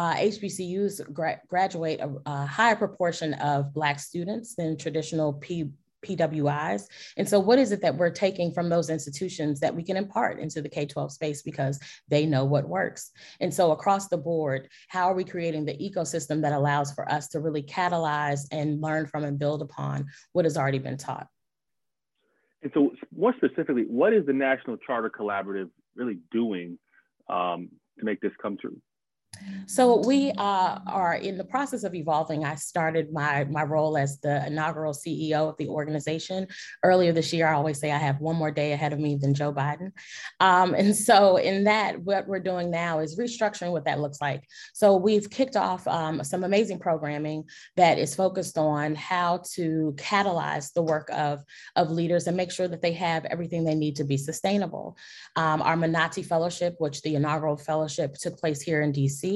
uh, 0.00 0.14
HBCUs 0.14 1.12
gra- 1.12 1.42
graduate 1.46 2.00
a, 2.00 2.10
a, 2.24 2.46
higher 2.46 2.74
proportion 2.74 3.34
of 3.34 3.74
Black 3.74 4.00
students 4.00 4.54
than 4.54 4.78
traditional 4.78 5.34
P 5.34 5.70
PWIs. 6.02 6.86
And 7.18 7.28
so, 7.28 7.38
what 7.38 7.58
is 7.58 7.70
it 7.70 7.82
that 7.82 7.94
we're 7.94 8.08
taking 8.08 8.50
from 8.50 8.70
those 8.70 8.88
institutions 8.88 9.60
that 9.60 9.74
we 9.74 9.82
can 9.82 9.98
impart 9.98 10.40
into 10.40 10.62
the 10.62 10.70
K 10.70 10.86
12 10.86 11.12
space 11.12 11.42
because 11.42 11.78
they 12.08 12.24
know 12.24 12.46
what 12.46 12.66
works? 12.66 13.10
And 13.40 13.52
so, 13.52 13.72
across 13.72 14.08
the 14.08 14.16
board, 14.16 14.70
how 14.88 15.10
are 15.10 15.14
we 15.14 15.22
creating 15.22 15.66
the 15.66 15.76
ecosystem 15.76 16.40
that 16.40 16.54
allows 16.54 16.94
for 16.94 17.06
us 17.12 17.28
to 17.28 17.40
really 17.40 17.62
catalyze 17.62 18.46
and 18.50 18.80
learn 18.80 19.06
from 19.06 19.24
and 19.24 19.38
build 19.38 19.60
upon 19.60 20.06
what 20.32 20.46
has 20.46 20.56
already 20.56 20.78
been 20.78 20.96
taught? 20.96 21.26
And 22.62 22.72
so, 22.72 22.92
more 23.14 23.34
specifically, 23.36 23.82
what 23.82 24.14
is 24.14 24.24
the 24.24 24.32
National 24.32 24.78
Charter 24.78 25.10
Collaborative 25.10 25.68
really 25.94 26.20
doing 26.32 26.78
um, 27.28 27.68
to 27.98 28.06
make 28.06 28.22
this 28.22 28.32
come 28.40 28.56
true? 28.56 28.80
So 29.66 30.02
we 30.04 30.32
uh, 30.32 30.78
are 30.86 31.14
in 31.14 31.38
the 31.38 31.44
process 31.44 31.84
of 31.84 31.94
evolving. 31.94 32.44
I 32.44 32.56
started 32.56 33.12
my, 33.12 33.44
my 33.44 33.62
role 33.62 33.96
as 33.96 34.18
the 34.18 34.44
inaugural 34.46 34.92
CEO 34.92 35.48
of 35.48 35.56
the 35.58 35.68
organization 35.68 36.48
earlier 36.82 37.12
this 37.12 37.32
year. 37.32 37.46
I 37.46 37.54
always 37.54 37.78
say 37.78 37.92
I 37.92 37.98
have 37.98 38.20
one 38.20 38.36
more 38.36 38.50
day 38.50 38.72
ahead 38.72 38.92
of 38.92 38.98
me 38.98 39.14
than 39.14 39.32
Joe 39.32 39.52
Biden. 39.52 39.92
Um, 40.40 40.74
and 40.74 40.96
so 40.96 41.36
in 41.36 41.64
that, 41.64 42.00
what 42.00 42.26
we're 42.26 42.40
doing 42.40 42.70
now 42.70 42.98
is 42.98 43.18
restructuring 43.18 43.70
what 43.70 43.84
that 43.84 44.00
looks 44.00 44.20
like. 44.20 44.42
So 44.74 44.96
we've 44.96 45.30
kicked 45.30 45.56
off 45.56 45.86
um, 45.86 46.24
some 46.24 46.42
amazing 46.42 46.80
programming 46.80 47.44
that 47.76 47.96
is 47.96 48.14
focused 48.14 48.58
on 48.58 48.96
how 48.96 49.42
to 49.52 49.94
catalyze 49.96 50.72
the 50.72 50.82
work 50.82 51.08
of, 51.12 51.44
of 51.76 51.90
leaders 51.90 52.26
and 52.26 52.36
make 52.36 52.50
sure 52.50 52.66
that 52.66 52.82
they 52.82 52.92
have 52.92 53.24
everything 53.26 53.64
they 53.64 53.76
need 53.76 53.96
to 53.96 54.04
be 54.04 54.16
sustainable. 54.16 54.96
Um, 55.36 55.62
our 55.62 55.76
Manati 55.76 56.24
Fellowship, 56.24 56.74
which 56.78 57.02
the 57.02 57.14
inaugural 57.14 57.56
fellowship 57.56 58.14
took 58.14 58.36
place 58.36 58.60
here 58.60 58.82
in 58.82 58.92
DC, 58.92 59.29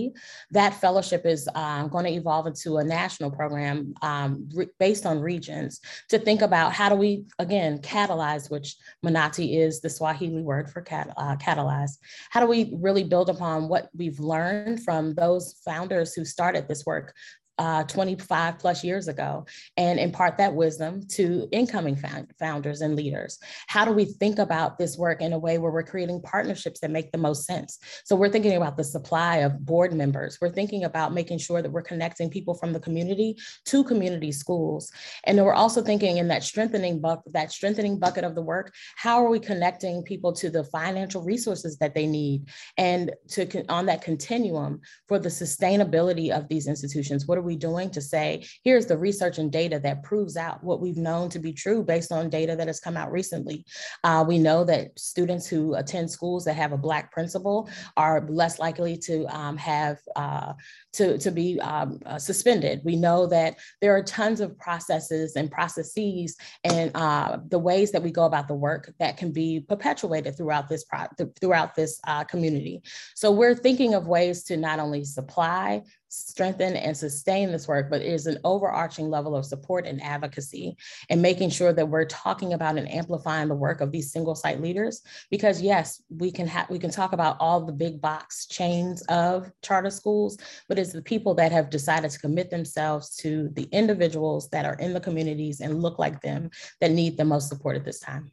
that 0.51 0.75
fellowship 0.75 1.25
is 1.25 1.49
um, 1.55 1.89
going 1.89 2.05
to 2.05 2.11
evolve 2.13 2.47
into 2.47 2.77
a 2.79 2.85
national 2.85 3.31
program 3.31 3.95
um, 4.03 4.49
re- 4.55 4.69
based 4.79 5.07
on 5.07 5.21
regions 5.21 5.81
to 6.11 6.19
think 6.19 6.43
about 6.43 6.73
how 6.73 6.89
do 6.89 6.95
we, 6.95 7.25
again, 7.39 7.79
catalyze, 7.79 8.51
which 8.51 8.77
Manati 9.05 9.59
is 9.59 9.81
the 9.81 9.91
Swahili 9.91 10.43
word 10.43 10.71
for 10.71 10.81
cat, 10.81 11.13
uh, 11.17 11.37
catalyze. 11.37 11.93
How 12.31 12.41
do 12.41 12.47
we 12.47 12.75
really 12.81 13.05
build 13.05 13.29
upon 13.29 13.69
what 13.69 13.89
we've 13.97 14.21
learned 14.21 14.83
from 14.83 15.15
those 15.15 15.61
founders 15.65 16.15
who 16.15 16.25
started 16.25 16.69
this 16.69 16.85
work 16.87 17.15
uh, 17.59 17.85
25 17.85 18.59
plus 18.59 18.83
years 18.83 19.09
ago 19.09 19.47
and 19.77 19.99
impart 19.99 20.39
that 20.39 20.55
wisdom 20.55 21.07
to 21.09 21.49
incoming 21.53 21.97
found, 21.97 22.33
founders 22.39 22.81
and 22.81 22.97
leaders. 22.97 23.39
How 23.69 23.85
do 23.85 23.93
we 23.93 24.05
think 24.05 24.39
about 24.39 24.79
this 24.79 24.99
work 24.99 25.23
in 25.23 25.33
a 25.33 25.39
way 25.39 25.59
where 25.59 25.71
we're 25.71 25.83
creating 25.83 26.23
partnerships 26.23 26.81
that 26.81 26.91
make 26.91 27.13
the 27.13 27.19
most 27.19 27.45
sense? 27.45 27.79
So 28.05 28.17
we're 28.17 28.31
thinking 28.31 28.57
about 28.57 28.77
the 28.77 28.85
supply 28.85 29.39
of 29.39 29.65
board 29.65 29.93
members. 29.93 30.39
We're 30.41 30.51
thinking 30.51 30.85
about 30.85 31.13
making 31.13 31.39
sure 31.39 31.63
that 31.63 31.71
we're 31.71 31.83
connecting 31.83 32.29
people 32.29 32.55
from 32.55 32.73
the 32.73 32.81
community 32.81 33.37
to 33.67 33.85
community 33.85 34.33
schools. 34.33 34.91
And 35.25 35.39
then 35.39 35.45
we're 35.45 35.55
also 35.55 35.83
thinking 35.83 36.19
in 36.19 36.29
that 36.29 36.43
strengthening 36.43 37.01
bucket, 37.01 37.33
that 37.33 37.53
strengthening 37.53 37.99
bucket 37.99 38.25
of 38.25 38.35
the 38.35 38.43
work, 38.43 38.75
how 38.97 39.25
are 39.25 39.29
we 39.29 39.39
connecting 39.39 40.03
people 40.03 40.33
to 40.35 40.51
the 40.51 40.65
financial 40.65 41.23
resources 41.23 41.79
that 41.79 41.95
they 41.95 42.07
need 42.07 42.49
and 42.77 43.13
to 43.29 43.65
on 43.69 43.87
that 43.87 44.03
continuum 44.03 44.81
for 45.07 45.19
the 45.19 45.29
sustainability 45.29 46.31
of 46.37 46.49
these 46.49 46.67
institutions? 46.67 47.27
What 47.27 47.39
are 47.39 47.44
we 47.45 47.57
doing 47.57 47.91
to 47.91 48.01
say, 48.01 48.47
here's 48.63 48.87
the 48.87 48.99
research 48.99 49.39
and 49.39 49.53
data 49.53 49.79
that 49.81 50.03
proves 50.03 50.37
out 50.37 50.65
what 50.65 50.81
we've 50.81 50.97
known 50.97 51.29
to 51.31 51.39
be 51.39 51.53
true 51.53 51.83
based 51.83 52.11
on 52.11 52.31
data 52.31 52.57
that 52.57 52.67
has 52.67 52.81
come 52.81 52.97
out 52.97 53.13
recently? 53.13 53.65
Uh, 54.03 54.25
we 54.27 54.39
know 54.39 54.65
that 54.65 54.99
students 54.99 55.47
who 55.47 55.75
attend 55.75 56.11
schools 56.11 56.45
that 56.45 56.55
have 56.57 56.73
a 56.73 56.79
Black 56.79 57.13
principal 57.13 57.69
are 57.97 58.27
less 58.29 58.59
likely 58.59 58.97
to 58.97 59.25
um, 59.27 59.57
have, 59.57 59.99
uh, 60.17 60.53
to, 60.95 61.19
to 61.19 61.31
be 61.31 61.61
um, 61.61 61.99
uh, 62.07 62.19
suspended. 62.19 62.81
We 62.85 62.97
know 62.97 63.27
that 63.27 63.59
there 63.81 63.95
are 63.95 64.03
tons 64.03 64.41
of 64.41 64.57
processes 64.59 65.37
and 65.37 65.51
processes 65.51 66.37
and 66.63 66.91
uh, 66.95 67.39
the 67.49 67.59
ways 67.59 67.93
that 67.93 68.03
we 68.03 68.11
go 68.11 68.25
about 68.25 68.49
the 68.49 68.55
work 68.55 68.93
that 68.99 69.17
can 69.17 69.33
be 69.33 69.61
perpetuated 69.61 70.37
throughout 70.37 70.69
this, 70.69 70.85
pro- 70.85 71.07
throughout 71.41 71.75
this 71.75 72.01
uh, 72.07 72.25
community. 72.25 72.83
So 73.15 73.31
we're 73.31 73.55
thinking 73.55 73.95
of 73.95 74.07
ways 74.07 74.45
to 74.45 74.57
not 74.57 74.79
only 74.79 75.05
supply 75.05 75.83
strengthen 76.15 76.77
and 76.77 76.97
sustain 76.97 77.51
this 77.51 77.67
work, 77.67 77.91
but 77.91 78.01
it 78.01 78.07
is 78.07 78.27
an 78.27 78.39
overarching 78.45 79.11
level 79.11 79.35
of 79.35 79.45
support 79.45 79.87
and 79.87 80.03
advocacy 80.03 80.77
and 81.11 81.21
making 81.21 81.51
sure 81.51 81.73
that 81.73 81.89
we're 81.89 82.05
talking 82.05 82.53
about 82.53 82.79
and 82.79 82.91
amplifying 82.91 83.49
the 83.49 83.55
work 83.55 83.81
of 83.81 83.91
these 83.91 84.13
single 84.13 84.35
site 84.35 84.61
leaders. 84.61 85.03
Because 85.31 85.61
yes, 85.61 86.01
we 86.09 86.31
can 86.31 86.47
have 86.47 86.71
we 86.71 86.79
can 86.79 86.91
talk 86.91 87.13
about 87.13 87.37
all 87.41 87.65
the 87.65 87.73
big 87.73 88.01
box 88.01 88.47
chains 88.47 89.03
of 89.03 89.51
charter 89.63 89.91
schools, 89.91 90.39
but 90.69 90.79
it's 90.85 90.93
the 90.93 91.03
people 91.03 91.35
that 91.35 91.51
have 91.51 91.71
decided 91.71 92.11
to 92.11 92.19
commit 92.19 92.51
themselves 92.51 93.17
to 93.17 93.49
the 93.55 93.69
individuals 93.73 94.49
that 94.51 94.65
are 94.65 94.75
in 94.75 94.93
the 94.93 95.01
communities 95.01 95.61
and 95.61 95.83
look 95.83 95.99
like 95.99 96.21
them 96.21 96.51
that 96.81 96.91
need 96.91 97.17
the 97.17 97.25
most 97.25 97.49
support 97.49 97.77
at 97.77 97.85
this 97.85 98.01
time. 98.01 98.31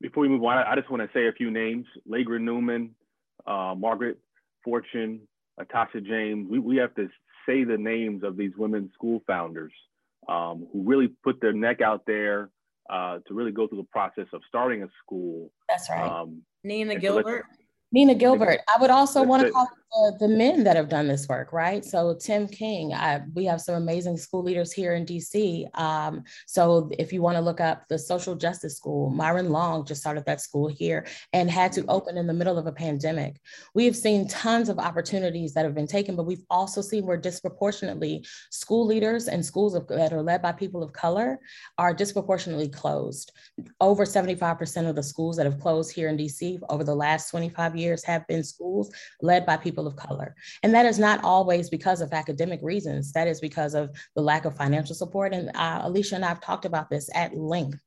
Before 0.00 0.22
we 0.22 0.28
move 0.28 0.44
on, 0.44 0.58
I 0.58 0.74
just 0.76 0.90
want 0.90 1.02
to 1.02 1.08
say 1.18 1.26
a 1.26 1.32
few 1.32 1.50
names: 1.50 1.86
Lagra 2.08 2.40
Newman, 2.40 2.94
uh, 3.46 3.74
Margaret 3.76 4.18
Fortune, 4.62 5.22
Tasha 5.58 6.04
James, 6.04 6.46
we, 6.50 6.58
we 6.58 6.76
have 6.76 6.94
to 6.96 7.08
say 7.48 7.64
the 7.64 7.78
names 7.78 8.22
of 8.22 8.36
these 8.36 8.52
women 8.58 8.90
school 8.92 9.22
founders 9.26 9.72
um, 10.28 10.66
who 10.72 10.82
really 10.82 11.08
put 11.24 11.40
their 11.40 11.52
neck 11.52 11.80
out 11.80 12.02
there 12.06 12.50
uh, 12.90 13.20
to 13.26 13.34
really 13.34 13.52
go 13.52 13.66
through 13.66 13.78
the 13.78 13.88
process 13.90 14.26
of 14.32 14.42
starting 14.48 14.82
a 14.82 14.88
school. 15.02 15.50
That's 15.68 15.88
right. 15.88 16.10
Um, 16.10 16.42
Nina 16.62 16.96
Gilbert. 16.96 17.44
So 17.50 17.64
Nina 17.92 18.14
Gilbert. 18.14 18.60
I 18.68 18.80
would 18.80 18.90
also 18.90 19.22
want 19.22 19.44
to 19.44 19.50
call 19.50 19.68
the, 19.92 20.16
the, 20.20 20.28
men 20.28 20.64
that 20.64 20.76
have 20.76 20.88
done 20.88 21.08
this 21.08 21.28
work, 21.28 21.52
right? 21.52 21.84
So 21.84 22.16
Tim 22.20 22.48
King, 22.48 22.92
I, 22.92 23.22
we 23.34 23.44
have 23.46 23.60
some 23.60 23.76
amazing 23.76 24.16
school 24.16 24.42
leaders 24.42 24.72
here 24.72 24.94
in 24.94 25.06
DC. 25.06 25.66
Um, 25.78 26.24
so 26.46 26.90
if 26.98 27.12
you 27.12 27.22
want 27.22 27.36
to 27.36 27.40
look 27.40 27.60
up 27.60 27.86
the 27.88 27.98
social 27.98 28.34
justice 28.34 28.76
school, 28.76 29.10
Myron 29.10 29.50
Long 29.50 29.86
just 29.86 30.00
started 30.00 30.24
that 30.26 30.40
school 30.40 30.68
here 30.68 31.06
and 31.32 31.50
had 31.50 31.72
to 31.72 31.84
open 31.86 32.18
in 32.18 32.26
the 32.26 32.34
middle 32.34 32.58
of 32.58 32.66
a 32.66 32.72
pandemic. 32.72 33.40
We 33.74 33.84
have 33.86 33.96
seen 33.96 34.28
tons 34.28 34.68
of 34.68 34.78
opportunities 34.78 35.54
that 35.54 35.64
have 35.64 35.74
been 35.74 35.86
taken, 35.86 36.16
but 36.16 36.26
we've 36.26 36.44
also 36.50 36.82
seen 36.82 37.06
where 37.06 37.16
disproportionately 37.16 38.26
school 38.50 38.86
leaders 38.86 39.28
and 39.28 39.44
schools 39.44 39.74
of, 39.74 39.86
that 39.88 40.12
are 40.12 40.22
led 40.22 40.42
by 40.42 40.52
people 40.52 40.82
of 40.82 40.92
color 40.92 41.38
are 41.78 41.94
disproportionately 41.94 42.68
closed. 42.68 43.32
Over 43.80 44.04
75% 44.04 44.88
of 44.88 44.96
the 44.96 45.02
schools 45.02 45.36
that 45.36 45.46
have 45.46 45.60
closed 45.60 45.92
here 45.92 46.08
in 46.08 46.16
DC 46.16 46.58
over 46.68 46.84
the 46.84 46.94
last 46.94 47.30
25 47.30 47.76
years 47.76 48.04
have 48.04 48.26
been 48.26 48.44
schools 48.44 48.92
led 49.22 49.46
by 49.46 49.56
people 49.56 49.75
of 49.84 49.96
color. 49.96 50.36
And 50.62 50.72
that 50.72 50.86
is 50.86 51.00
not 51.00 51.24
always 51.24 51.68
because 51.68 52.00
of 52.00 52.12
academic 52.12 52.60
reasons. 52.62 53.12
That 53.12 53.26
is 53.26 53.40
because 53.40 53.74
of 53.74 53.90
the 54.14 54.22
lack 54.22 54.44
of 54.44 54.56
financial 54.56 54.94
support. 54.94 55.34
And 55.34 55.50
uh, 55.56 55.80
Alicia 55.82 56.14
and 56.14 56.24
I 56.24 56.28
have 56.28 56.40
talked 56.40 56.64
about 56.64 56.88
this 56.88 57.10
at 57.16 57.36
length, 57.36 57.80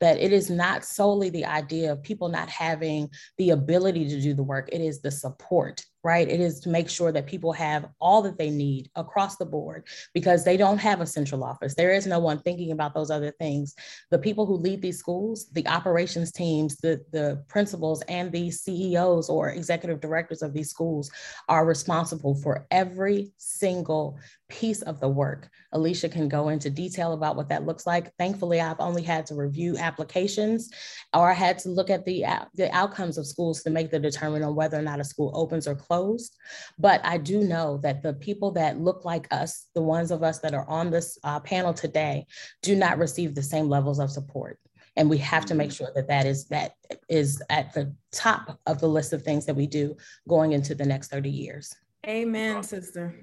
that 0.00 0.18
it 0.18 0.32
is 0.32 0.48
not 0.48 0.82
solely 0.82 1.28
the 1.28 1.44
idea 1.44 1.92
of 1.92 2.02
people 2.02 2.30
not 2.30 2.48
having 2.48 3.10
the 3.36 3.50
ability 3.50 4.08
to 4.08 4.20
do 4.20 4.32
the 4.32 4.42
work, 4.42 4.70
it 4.72 4.80
is 4.80 5.02
the 5.02 5.10
support 5.10 5.84
right? 6.06 6.28
It 6.28 6.38
is 6.38 6.60
to 6.60 6.68
make 6.68 6.88
sure 6.88 7.10
that 7.10 7.26
people 7.26 7.52
have 7.52 7.88
all 8.00 8.22
that 8.22 8.38
they 8.38 8.48
need 8.48 8.88
across 8.94 9.38
the 9.38 9.44
board 9.44 9.88
because 10.14 10.44
they 10.44 10.56
don't 10.56 10.78
have 10.78 11.00
a 11.00 11.06
central 11.06 11.42
office. 11.42 11.74
There 11.74 11.92
is 11.92 12.06
no 12.06 12.20
one 12.20 12.38
thinking 12.38 12.70
about 12.70 12.94
those 12.94 13.10
other 13.10 13.32
things. 13.32 13.74
The 14.12 14.18
people 14.20 14.46
who 14.46 14.54
lead 14.54 14.80
these 14.80 15.00
schools, 15.00 15.50
the 15.50 15.66
operations 15.66 16.30
teams, 16.30 16.76
the, 16.76 17.04
the 17.10 17.42
principals, 17.48 18.02
and 18.02 18.30
the 18.30 18.52
CEOs 18.52 19.28
or 19.28 19.50
executive 19.50 20.00
directors 20.00 20.42
of 20.42 20.52
these 20.52 20.70
schools 20.70 21.10
are 21.48 21.66
responsible 21.66 22.36
for 22.36 22.68
every 22.70 23.32
single 23.38 24.16
piece 24.48 24.82
of 24.82 25.00
the 25.00 25.08
work. 25.08 25.48
Alicia 25.72 26.08
can 26.08 26.28
go 26.28 26.48
into 26.48 26.70
detail 26.70 27.12
about 27.12 27.36
what 27.36 27.48
that 27.48 27.66
looks 27.66 27.86
like. 27.86 28.14
Thankfully, 28.16 28.60
I've 28.60 28.80
only 28.80 29.02
had 29.02 29.26
to 29.26 29.34
review 29.34 29.76
applications 29.76 30.70
or 31.12 31.30
I 31.30 31.34
had 31.34 31.58
to 31.60 31.68
look 31.68 31.90
at 31.90 32.04
the, 32.04 32.24
the 32.54 32.74
outcomes 32.74 33.18
of 33.18 33.26
schools 33.26 33.62
to 33.62 33.70
make 33.70 33.90
the 33.90 33.98
determination 33.98 34.48
on 34.48 34.54
whether 34.54 34.78
or 34.78 34.82
not 34.82 35.00
a 35.00 35.04
school 35.04 35.32
opens 35.34 35.66
or 35.66 35.74
closed. 35.74 36.36
But 36.78 37.00
I 37.04 37.18
do 37.18 37.42
know 37.42 37.78
that 37.78 38.02
the 38.02 38.14
people 38.14 38.52
that 38.52 38.78
look 38.78 39.04
like 39.04 39.26
us, 39.30 39.66
the 39.74 39.82
ones 39.82 40.10
of 40.10 40.22
us 40.22 40.38
that 40.40 40.54
are 40.54 40.68
on 40.68 40.90
this 40.90 41.18
uh, 41.24 41.40
panel 41.40 41.74
today, 41.74 42.26
do 42.62 42.76
not 42.76 42.98
receive 42.98 43.34
the 43.34 43.42
same 43.42 43.68
levels 43.68 43.98
of 43.98 44.10
support 44.10 44.58
and 44.96 45.10
we 45.10 45.18
have 45.18 45.44
to 45.46 45.54
make 45.54 45.68
mm-hmm. 45.70 45.84
sure 45.84 45.92
that 45.94 46.08
that 46.08 46.26
is 46.26 46.46
that 46.46 46.72
is 47.08 47.42
at 47.50 47.72
the 47.74 47.94
top 48.12 48.58
of 48.66 48.80
the 48.80 48.88
list 48.88 49.12
of 49.12 49.22
things 49.22 49.44
that 49.46 49.54
we 49.54 49.66
do 49.66 49.94
going 50.28 50.52
into 50.52 50.74
the 50.74 50.84
next 50.84 51.08
30 51.10 51.30
years 51.30 51.74
amen 52.06 52.62
sister 52.62 53.14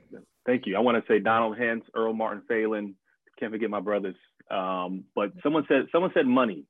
Thank 0.46 0.66
you. 0.66 0.76
I 0.76 0.80
want 0.80 0.98
to 0.98 1.12
say 1.12 1.20
Donald 1.20 1.58
Hense, 1.58 1.84
Earl 1.96 2.14
Martin 2.14 2.44
Phalen. 2.50 2.94
Can't 3.40 3.52
forget 3.52 3.70
my 3.70 3.80
brothers. 3.80 4.16
Um, 4.52 5.06
but 5.16 5.32
someone 5.42 5.66
said 5.68 5.88
someone 5.92 6.12
said 6.14 6.28
money, 6.28 6.66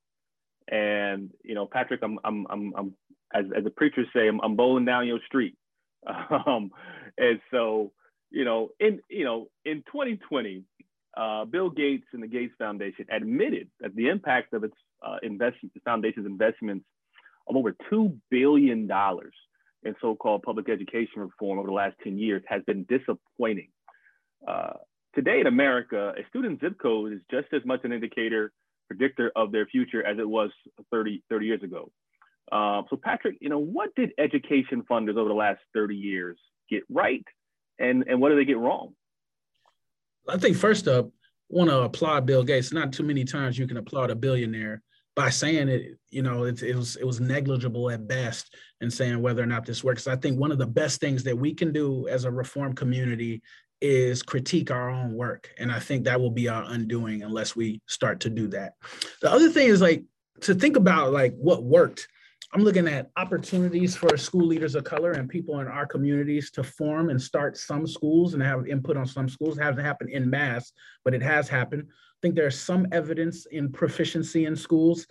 and 0.70 1.32
you 1.44 1.56
know, 1.56 1.66
Patrick, 1.66 2.02
I'm 2.04 2.20
I'm 2.24 2.46
I'm, 2.50 2.74
I'm 2.78 2.94
as 3.34 3.46
as 3.56 3.64
the 3.64 3.70
preachers 3.70 4.08
say, 4.16 4.28
I'm, 4.28 4.40
I'm 4.42 4.56
bowling 4.56 4.86
down 4.86 5.08
your 5.08 5.20
street. 5.26 5.56
Um, 6.46 6.72
and 7.18 7.40
so, 7.52 7.94
you 8.30 8.44
know, 8.44 8.70
in 8.80 9.00
you 9.10 9.24
know, 9.24 9.48
in 9.64 9.84
2020, 9.92 10.64
uh, 11.16 11.46
Bill 11.46 11.70
Gates 11.70 12.08
and 12.12 12.22
the 12.22 12.28
Gates 12.28 12.54
Foundation 12.58 13.06
admitted 13.10 13.70
that 13.80 13.96
the 13.96 14.10
impact 14.10 14.54
of 14.54 14.64
its 14.64 14.76
uh, 15.06 15.18
investment, 15.24 15.74
the 15.74 15.80
foundation's 15.86 16.26
investments 16.26 16.86
of 17.48 17.56
over 17.56 17.76
two 17.90 18.18
billion 18.30 18.88
dollars 18.88 19.34
in 19.86 19.96
so-called 20.02 20.43
public 20.43 20.69
education 20.69 21.22
reform 21.22 21.60
over 21.60 21.67
the 21.67 21.74
last 21.74 21.96
10 22.04 22.17
years 22.17 22.43
has 22.48 22.62
been 22.63 22.86
disappointing. 22.89 23.69
Uh, 24.48 24.74
today 25.15 25.39
in 25.39 25.48
America, 25.48 26.13
a 26.17 26.28
student 26.30 26.60
zip 26.62 26.78
code 26.82 27.13
is 27.13 27.19
just 27.32 27.48
as 27.54 27.62
much 27.65 27.82
an 27.84 27.93
indicator 27.93 28.52
predictor 28.88 29.32
of 29.36 29.52
their 29.52 29.65
future 29.65 30.06
as 30.06 30.17
it 30.19 30.28
was 30.28 30.50
30, 30.91 31.24
30 31.30 31.46
years 31.46 31.63
ago. 31.63 31.91
Uh, 32.52 32.82
so 32.89 32.98
Patrick, 33.02 33.38
you 33.39 33.50
know, 33.50 33.60
what 33.60 33.89
did 33.96 34.12
education 34.17 34.84
funders 34.89 35.17
over 35.17 35.30
the 35.30 35.36
last 35.36 35.60
30 35.74 35.96
years 35.96 36.38
get 36.69 36.84
right 36.89 37.26
and, 37.80 38.04
and 38.08 38.19
what 38.19 38.30
did 38.30 38.38
they 38.38 38.46
get 38.46 38.58
wrong? 38.58 38.93
I 40.28 40.38
think 40.38 40.56
first 40.58 40.88
up, 40.88 41.10
want 41.50 41.69
to 41.69 41.82
applaud 41.82 42.26
Bill 42.26 42.43
Gates. 42.43 42.72
Not 42.72 42.93
too 42.93 43.04
many 43.04 43.24
times 43.24 43.58
you 43.58 43.67
can 43.67 43.78
applaud 43.78 44.10
a 44.10 44.15
billionaire 44.15 44.82
by 45.15 45.30
saying 45.30 45.69
it, 45.69 45.97
you 46.10 46.23
know, 46.23 46.45
it, 46.45 46.63
it 46.63 46.76
was 46.76 46.95
it 46.95 47.06
was 47.06 47.19
negligible 47.19 47.89
at 47.89 48.08
best 48.08 48.56
and 48.82 48.91
saying 48.91 49.21
whether 49.21 49.43
or 49.43 49.47
not 49.47 49.65
this 49.65 49.84
works. 49.84 50.08
I 50.08 50.15
think 50.15 50.39
one 50.39 50.52
of 50.52 50.58
the 50.58 50.65
best 50.65 50.99
things 50.99 51.23
that 51.23 51.38
we 51.38 51.54
can 51.54 51.71
do 51.71 52.08
as 52.08 52.26
a 52.26 52.32
reform 52.32 52.73
community 52.73 53.41
is 53.82 54.23
critique 54.23 54.71
our 54.71 54.89
own 54.89 55.13
work. 55.13 55.52
And 55.58 55.71
I 55.71 55.80
think 55.80 56.06
that 56.06 56.19
will 56.19 56.32
be 56.32 56.47
our 56.47 56.63
undoing 56.67 57.21
unless 57.21 57.56
we 57.56 57.82
start 57.88 58.21
to 58.21 58.30
do 58.30 58.47
that. 58.47 58.73
The 59.21 59.32
other 59.32 59.49
thing 59.49 59.67
is 59.67 59.82
like 59.82 60.04
to 60.41 60.56
think 60.56 60.78
about 60.78 61.12
like 61.12 61.36
what 61.36 61.63
worked. 61.63 62.08
I'm 62.54 62.63
looking 62.63 62.88
at 62.88 63.10
opportunities 63.17 63.95
for 63.95 64.15
school 64.15 64.45
leaders 64.45 64.76
of 64.76 64.84
color 64.84 65.13
and 65.13 65.28
people 65.28 65.60
in 65.60 65.67
our 65.67 65.88
communities 65.88 66.52
to 66.52 66.63
form 66.63 67.10
and 67.10 67.21
start 67.21 67.58
some 67.58 67.88
schools 67.88 68.36
and 68.36 68.43
have 68.43 68.67
input 68.67 68.95
on 68.95 69.08
some 69.08 69.28
schools. 69.28 69.58
It 69.58 69.63
hasn't 69.63 69.86
happened 69.86 70.12
in 70.12 70.30
mass, 70.30 70.71
but 71.04 71.13
it 71.13 71.23
has 71.23 71.49
happened. 71.49 71.88
Think 72.24 72.36
there's 72.36 72.58
some 72.58 72.88
evidence 72.94 73.48
in 73.48 73.70
proficiency 73.70 74.46
in 74.46 74.56
schools. 74.56 75.06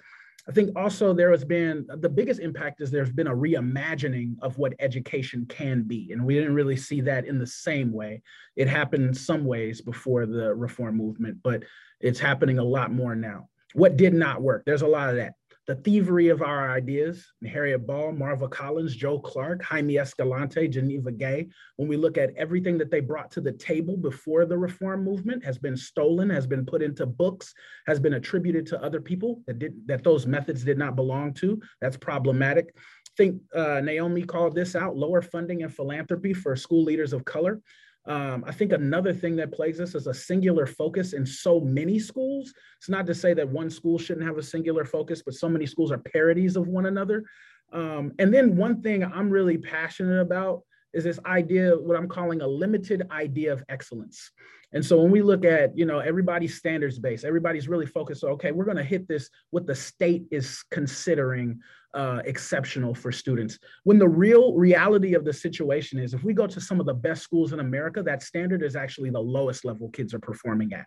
I 0.49 0.53
think 0.53 0.71
also 0.77 1.13
there 1.13 1.31
has 1.31 1.45
been 1.45 1.87
the 1.87 2.09
biggest 2.09 2.41
impact 2.41 2.81
is 2.81 2.91
there's 2.91 3.13
been 3.13 3.27
a 3.27 3.37
reimagining 3.37 4.37
of 4.41 4.57
what 4.57 4.73
education 4.79 5.45
can 5.47 5.83
be. 5.83 6.11
And 6.13 6.25
we 6.25 6.35
didn't 6.35 6.55
really 6.55 6.75
see 6.75 7.03
that 7.03 7.27
in 7.27 7.39
the 7.39 7.47
same 7.47 7.93
way. 7.93 8.23
It 8.57 8.67
happened 8.67 9.05
in 9.05 9.13
some 9.13 9.45
ways 9.45 9.83
before 9.83 10.25
the 10.25 10.55
reform 10.55 10.97
movement, 10.97 11.37
but 11.43 11.65
it's 12.01 12.19
happening 12.19 12.59
a 12.59 12.65
lot 12.65 12.91
more 12.91 13.15
now. 13.15 13.51
What 13.75 13.99
did 13.99 14.15
not 14.15 14.41
work? 14.41 14.63
There's 14.65 14.81
a 14.81 14.87
lot 14.87 15.11
of 15.11 15.17
that 15.17 15.35
the 15.69 15.77
thievery 15.77 16.29
of 16.29 16.43
our 16.43 16.71
ideas, 16.73 17.25
Harriet 17.47 17.87
Ball, 17.87 18.13
Marva 18.13 18.49
Collins, 18.49 18.97
Joe 18.97 19.21
Clark, 19.21 19.63
Jaime 19.63 19.97
Escalante, 19.97 20.67
Geneva 20.67 21.13
Gay, 21.13 21.49
when 21.77 21.89
we 21.89 21.97
look 21.97 22.19
at 22.19 22.35
everything 22.37 22.77
that 22.79 22.91
they 22.91 23.01
brought 23.01 23.31
to 23.33 23.41
the 23.41 23.53
table 23.53 23.97
before 23.97 24.45
the 24.45 24.59
reform 24.59 25.05
movement 25.05 25.45
has 25.45 25.59
been 25.59 25.77
stolen, 25.77 26.29
has 26.31 26.49
been 26.49 26.67
put 26.67 26.83
into 26.83 27.07
books, 27.07 27.55
has 27.87 28.01
been 28.01 28.15
attributed 28.15 28.67
to 28.67 28.83
other 28.83 29.01
people 29.01 29.43
that 29.47 29.61
did 29.61 29.75
that 29.87 30.03
those 30.03 30.27
methods 30.27 30.65
did 30.65 30.79
not 30.79 30.97
belong 30.97 31.33
to. 31.35 31.61
That's 31.81 31.97
problematic. 31.97 32.75
I 32.77 33.15
think 33.17 33.43
uh, 33.55 33.81
Naomi 33.81 34.23
called 34.23 34.55
this 34.55 34.75
out, 34.75 34.97
lower 34.97 35.23
funding 35.23 35.63
and 35.63 35.73
philanthropy 35.73 36.33
for 36.33 36.57
school 36.57 36.83
leaders 36.83 37.13
of 37.13 37.25
color. 37.25 37.61
Um, 38.07 38.45
I 38.47 38.53
think 38.53 38.73
another 38.73 39.13
thing 39.13 39.37
that 39.37 39.53
plagues 39.53 39.81
us 39.81 39.95
is 39.95 40.07
a 40.07 40.15
singular 40.15 40.67
focus 40.67 41.13
in 41.13 41.25
so 41.25 41.61
many 41.61 41.99
schools. 41.99 42.53
It's 42.79 42.89
not 42.89 43.07
to 43.07 43.15
say 43.15 43.33
that 43.35 43.49
one 43.49 43.71
school 43.71 43.99
shouldn't 43.99 44.27
have 44.27 44.39
a 44.39 44.43
singular 44.43 44.85
focus, 44.85 45.23
but 45.25 45.35
so 45.35 45.49
many 45.49 45.67
schools 45.67 45.93
are 45.93 45.99
parodies 45.99 46.57
of 46.57 46.67
one 46.67 46.87
another. 46.87 47.25
Um, 47.73 48.13
and 48.19 48.35
then 48.35 48.57
one 48.57 48.83
thing 48.83 49.05
I'm 49.05 49.31
really 49.31 49.57
passionate 49.57 50.21
about 50.21 50.63
is 50.93 51.05
this 51.05 51.21
idea, 51.25 51.71
what 51.71 51.97
I'm 51.97 52.09
calling 52.09 52.43
a 52.43 52.47
limited 52.47 53.07
idea 53.11 53.53
of 53.53 53.65
excellence. 53.69 54.31
And 54.73 54.85
so 54.85 55.01
when 55.01 55.11
we 55.11 55.23
look 55.23 55.45
at, 55.45 55.77
you 55.77 55.85
know, 55.87 56.01
everybody's 56.01 56.57
standards 56.57 56.99
based, 56.99 57.25
everybody's 57.25 57.69
really 57.69 57.87
focused. 57.87 58.25
okay, 58.25 58.53
we're 58.53 58.65
going 58.65 58.77
to 58.77 58.85
hit 58.85 59.07
this 59.07 59.29
what 59.51 59.67
the 59.67 59.75
state 59.75 60.25
is 60.31 60.63
considering 60.71 61.61
uh, 61.95 62.23
exceptional 62.25 62.95
for 62.95 63.13
students. 63.13 63.59
When 63.85 63.99
the 63.99 64.09
real 64.09 64.55
reality 64.55 65.15
of 65.15 65.25
the 65.25 65.33
situation 65.33 65.99
is, 65.99 66.15
if 66.15 66.25
we 66.25 66.33
go 66.33 66.47
to 66.47 66.61
some 66.61 66.81
of 66.81 66.87
the 66.87 66.95
best 66.95 67.23
schools 67.23 67.53
in 67.53 67.61
America, 67.61 68.03
that 68.03 68.23
standard 68.23 68.63
is 68.63 68.77
actually 68.77 69.11
the 69.11 69.21
lowest 69.21 69.65
level 69.65 69.91
kids 69.91 70.15
are 70.15 70.19
performing 70.19 70.73
at. 70.73 70.87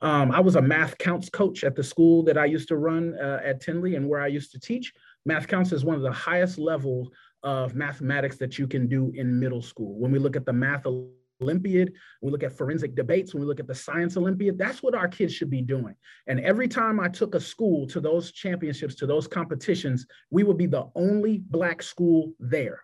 Um, 0.00 0.32
I 0.32 0.40
was 0.40 0.56
a 0.56 0.62
math 0.62 0.98
counts 0.98 1.28
coach 1.28 1.64
at 1.64 1.76
the 1.76 1.84
school 1.84 2.22
that 2.24 2.36
I 2.36 2.46
used 2.46 2.68
to 2.68 2.76
run 2.76 3.14
uh, 3.18 3.40
at 3.44 3.60
Tindley 3.60 3.94
and 3.94 4.08
where 4.08 4.20
I 4.20 4.26
used 4.28 4.52
to 4.52 4.60
teach. 4.60 4.92
Math 5.24 5.46
counts 5.46 5.72
is 5.72 5.84
one 5.84 5.96
of 5.96 6.02
the 6.02 6.12
highest 6.12 6.58
levels 6.58 7.10
of 7.42 7.74
mathematics 7.74 8.36
that 8.38 8.58
you 8.58 8.66
can 8.66 8.88
do 8.88 9.12
in 9.14 9.38
middle 9.38 9.62
school. 9.62 9.98
When 9.98 10.12
we 10.12 10.18
look 10.18 10.36
at 10.36 10.46
the 10.46 10.52
math 10.52 10.86
Olympiad, 11.42 11.92
we 12.22 12.30
look 12.30 12.42
at 12.42 12.56
forensic 12.56 12.94
debates, 12.94 13.34
when 13.34 13.42
we 13.42 13.46
look 13.46 13.60
at 13.60 13.66
the 13.66 13.74
Science 13.74 14.16
Olympiad, 14.16 14.56
that's 14.56 14.82
what 14.82 14.94
our 14.94 15.08
kids 15.08 15.34
should 15.34 15.50
be 15.50 15.62
doing. 15.62 15.94
And 16.26 16.40
every 16.40 16.68
time 16.68 17.00
I 17.00 17.08
took 17.08 17.34
a 17.34 17.40
school 17.40 17.86
to 17.88 18.00
those 18.00 18.32
championships, 18.32 18.94
to 18.96 19.06
those 19.06 19.26
competitions, 19.26 20.06
we 20.30 20.44
would 20.44 20.58
be 20.58 20.66
the 20.66 20.88
only 20.94 21.38
Black 21.38 21.82
school 21.82 22.32
there. 22.38 22.82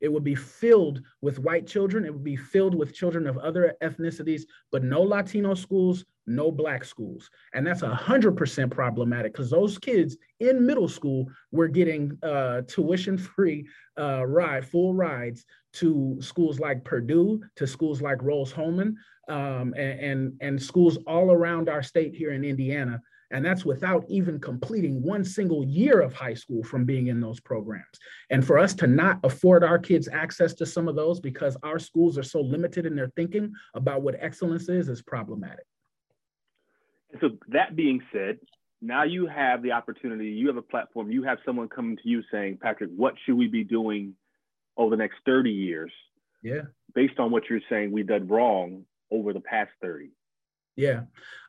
It 0.00 0.12
would 0.12 0.24
be 0.24 0.34
filled 0.34 1.02
with 1.22 1.38
white 1.38 1.66
children. 1.66 2.04
It 2.04 2.12
would 2.12 2.24
be 2.24 2.36
filled 2.36 2.74
with 2.74 2.94
children 2.94 3.26
of 3.26 3.38
other 3.38 3.74
ethnicities, 3.82 4.42
but 4.70 4.84
no 4.84 5.00
Latino 5.02 5.54
schools, 5.54 6.04
no 6.26 6.50
Black 6.50 6.84
schools. 6.84 7.30
And 7.54 7.66
that's 7.66 7.82
100% 7.82 8.70
problematic 8.70 9.32
because 9.32 9.50
those 9.50 9.78
kids 9.78 10.16
in 10.40 10.66
middle 10.66 10.88
school 10.88 11.26
were 11.50 11.68
getting 11.68 12.18
uh, 12.22 12.62
tuition 12.66 13.16
free 13.16 13.66
uh, 13.98 14.26
ride, 14.26 14.66
full 14.66 14.92
rides 14.92 15.46
to 15.78 16.16
schools 16.20 16.58
like 16.58 16.84
Purdue, 16.84 17.42
to 17.56 17.66
schools 17.66 18.00
like 18.00 18.22
Rose-Hulman, 18.22 18.96
um, 19.28 19.74
and, 19.76 20.00
and, 20.00 20.32
and 20.40 20.62
schools 20.62 20.98
all 21.06 21.30
around 21.30 21.68
our 21.68 21.82
state 21.82 22.14
here 22.14 22.32
in 22.32 22.44
Indiana. 22.44 23.00
And 23.32 23.44
that's 23.44 23.64
without 23.64 24.04
even 24.08 24.38
completing 24.38 25.02
one 25.02 25.24
single 25.24 25.64
year 25.64 26.00
of 26.00 26.12
high 26.12 26.34
school 26.34 26.62
from 26.62 26.84
being 26.84 27.08
in 27.08 27.20
those 27.20 27.40
programs. 27.40 27.98
And 28.30 28.46
for 28.46 28.56
us 28.56 28.72
to 28.74 28.86
not 28.86 29.18
afford 29.24 29.64
our 29.64 29.78
kids 29.78 30.08
access 30.12 30.54
to 30.54 30.66
some 30.66 30.86
of 30.86 30.94
those 30.94 31.18
because 31.18 31.56
our 31.62 31.78
schools 31.78 32.16
are 32.18 32.22
so 32.22 32.40
limited 32.40 32.86
in 32.86 32.94
their 32.94 33.10
thinking 33.16 33.52
about 33.74 34.02
what 34.02 34.14
excellence 34.20 34.68
is, 34.68 34.88
is 34.88 35.02
problematic. 35.02 35.66
So, 37.20 37.30
that 37.48 37.74
being 37.74 38.02
said, 38.12 38.38
now 38.82 39.04
you 39.04 39.26
have 39.26 39.62
the 39.62 39.72
opportunity, 39.72 40.28
you 40.28 40.46
have 40.48 40.56
a 40.56 40.62
platform, 40.62 41.10
you 41.10 41.22
have 41.22 41.38
someone 41.44 41.68
coming 41.68 41.96
to 41.96 42.08
you 42.08 42.22
saying, 42.30 42.58
Patrick, 42.60 42.90
what 42.94 43.14
should 43.24 43.36
we 43.36 43.48
be 43.48 43.64
doing 43.64 44.14
over 44.76 44.90
the 44.90 44.96
next 44.96 45.16
30 45.26 45.50
years? 45.50 45.92
Yeah. 46.42 46.62
Based 46.94 47.18
on 47.18 47.30
what 47.30 47.44
you're 47.48 47.60
saying 47.68 47.92
we 47.92 48.02
did 48.02 48.30
wrong 48.30 48.84
over 49.10 49.32
the 49.32 49.40
past 49.40 49.70
30. 49.82 50.10
Yeah. 50.76 51.02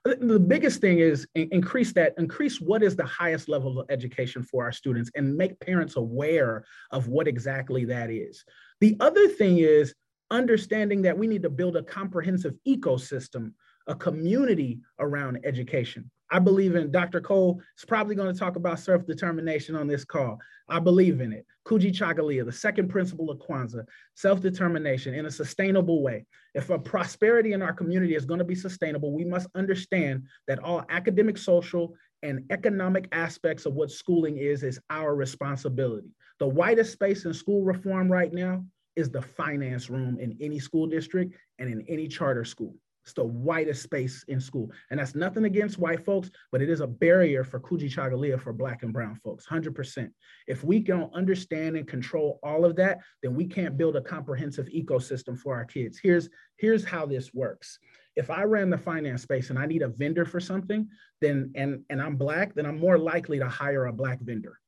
Uh, 0.06 0.16
the 0.22 0.40
biggest 0.40 0.80
thing 0.80 1.00
is 1.00 1.28
increase 1.36 1.92
that, 1.94 2.14
increase 2.18 2.62
what 2.62 2.82
is 2.82 2.96
the 2.96 3.06
highest 3.06 3.50
level 3.50 3.80
of 3.80 3.90
education 3.90 4.42
for 4.42 4.64
our 4.64 4.72
students 4.72 5.12
and 5.16 5.36
make 5.36 5.60
parents 5.60 5.98
aware 5.98 6.64
of 6.92 7.08
what 7.10 7.28
exactly 7.28 7.84
that 7.86 8.10
is. 8.10 8.44
The 8.80 8.96
other 9.00 9.28
thing 9.28 9.58
is 9.58 9.94
understanding 10.32 11.02
that 11.04 11.18
we 11.18 11.28
need 11.28 11.44
to 11.44 11.50
build 11.50 11.76
a 11.76 11.84
comprehensive 11.84 12.56
ecosystem, 12.66 13.52
a 13.88 13.96
community 13.96 14.80
around 15.00 15.40
education. 15.44 16.10
I 16.30 16.40
believe 16.40 16.76
in 16.76 16.92
Dr. 16.92 17.22
Cole 17.22 17.62
is 17.78 17.86
probably 17.86 18.16
going 18.16 18.32
to 18.34 18.38
talk 18.38 18.56
about 18.56 18.80
self-determination 18.80 19.76
on 19.76 19.88
this 19.88 20.04
call. 20.04 20.38
I 20.68 20.80
believe 20.80 21.22
in 21.22 21.32
it. 21.32 21.46
Kujichagulia, 21.66 22.46
the 22.46 22.52
second 22.52 22.90
principle 22.90 23.30
of 23.30 23.40
Kwanzaa, 23.40 23.86
self-determination 24.16 25.14
in 25.14 25.26
a 25.26 25.32
sustainable 25.32 26.02
way. 26.02 26.26
If 26.54 26.70
a 26.70 26.80
prosperity 26.80 27.54
in 27.54 27.62
our 27.62 27.74
community 27.74 28.16
is 28.16 28.26
going 28.26 28.40
to 28.40 28.46
be 28.46 28.56
sustainable, 28.56 29.14
we 29.14 29.24
must 29.24 29.48
understand 29.56 30.24
that 30.48 30.60
all 30.60 30.86
academic, 30.90 31.38
social, 31.38 31.96
and 32.24 32.44
economic 32.50 33.08
aspects 33.12 33.66
of 33.66 33.76
what 33.76 33.92
schooling 33.92 34.38
is 34.38 34.64
is 34.64 34.80
our 34.90 35.16
responsibility. 35.16 36.10
The 36.40 36.48
widest 36.48 36.94
space 36.94 37.26
in 37.26 37.34
school 37.34 37.64
reform 37.64 38.12
right 38.12 38.34
now 38.34 38.66
is 38.96 39.10
the 39.10 39.22
finance 39.22 39.90
room 39.90 40.20
in 40.20 40.36
any 40.42 40.60
school 40.60 40.88
district 40.88 41.36
and 41.60 41.70
in 41.70 41.86
any 41.88 42.08
charter 42.08 42.44
school. 42.44 42.76
It's 43.08 43.14
the 43.14 43.24
whitest 43.24 43.84
space 43.84 44.26
in 44.28 44.42
school. 44.42 44.70
And 44.92 45.00
that's 45.00 45.16
nothing 45.16 45.46
against 45.46 45.80
white 45.80 46.04
folks, 46.04 46.30
but 46.52 46.62
it 46.62 46.70
is 46.70 46.82
a 46.82 46.88
barrier 46.88 47.46
for 47.46 47.58
Kujichagulia 47.58 48.38
for 48.38 48.52
black 48.52 48.84
and 48.84 48.92
brown 48.92 49.16
folks, 49.16 49.48
100%. 49.48 50.12
If 50.46 50.66
we 50.66 50.80
don't 50.80 51.14
understand 51.14 51.78
and 51.78 51.88
control 51.88 52.38
all 52.44 52.66
of 52.66 52.76
that, 52.76 53.00
then 53.24 53.34
we 53.34 53.46
can't 53.46 53.78
build 53.78 53.96
a 53.96 54.02
comprehensive 54.02 54.68
ecosystem 54.68 55.40
for 55.40 55.56
our 55.56 55.64
kids. 55.64 55.98
Here's, 56.04 56.28
here's 56.58 56.84
how 56.84 57.06
this 57.06 57.34
works. 57.34 57.80
If 58.18 58.30
I 58.30 58.44
ran 58.44 58.70
the 58.70 58.78
finance 58.78 59.22
space 59.22 59.52
and 59.52 59.58
I 59.58 59.68
need 59.68 59.84
a 59.84 59.88
vendor 59.88 60.26
for 60.26 60.42
something, 60.42 60.90
then 61.22 61.54
and, 61.56 61.84
and 61.90 62.02
I'm 62.02 62.18
black, 62.18 62.56
then 62.56 62.66
I'm 62.66 62.78
more 62.78 62.98
likely 62.98 63.40
to 63.40 63.48
hire 63.48 63.86
a 63.86 63.94
black 63.94 64.20
vendor. 64.20 64.60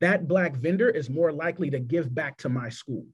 That 0.00 0.26
black 0.26 0.56
vendor 0.56 0.90
is 0.90 1.08
more 1.08 1.30
likely 1.30 1.70
to 1.70 1.78
give 1.78 2.12
back 2.12 2.38
to 2.38 2.48
my 2.48 2.70
school 2.70 3.06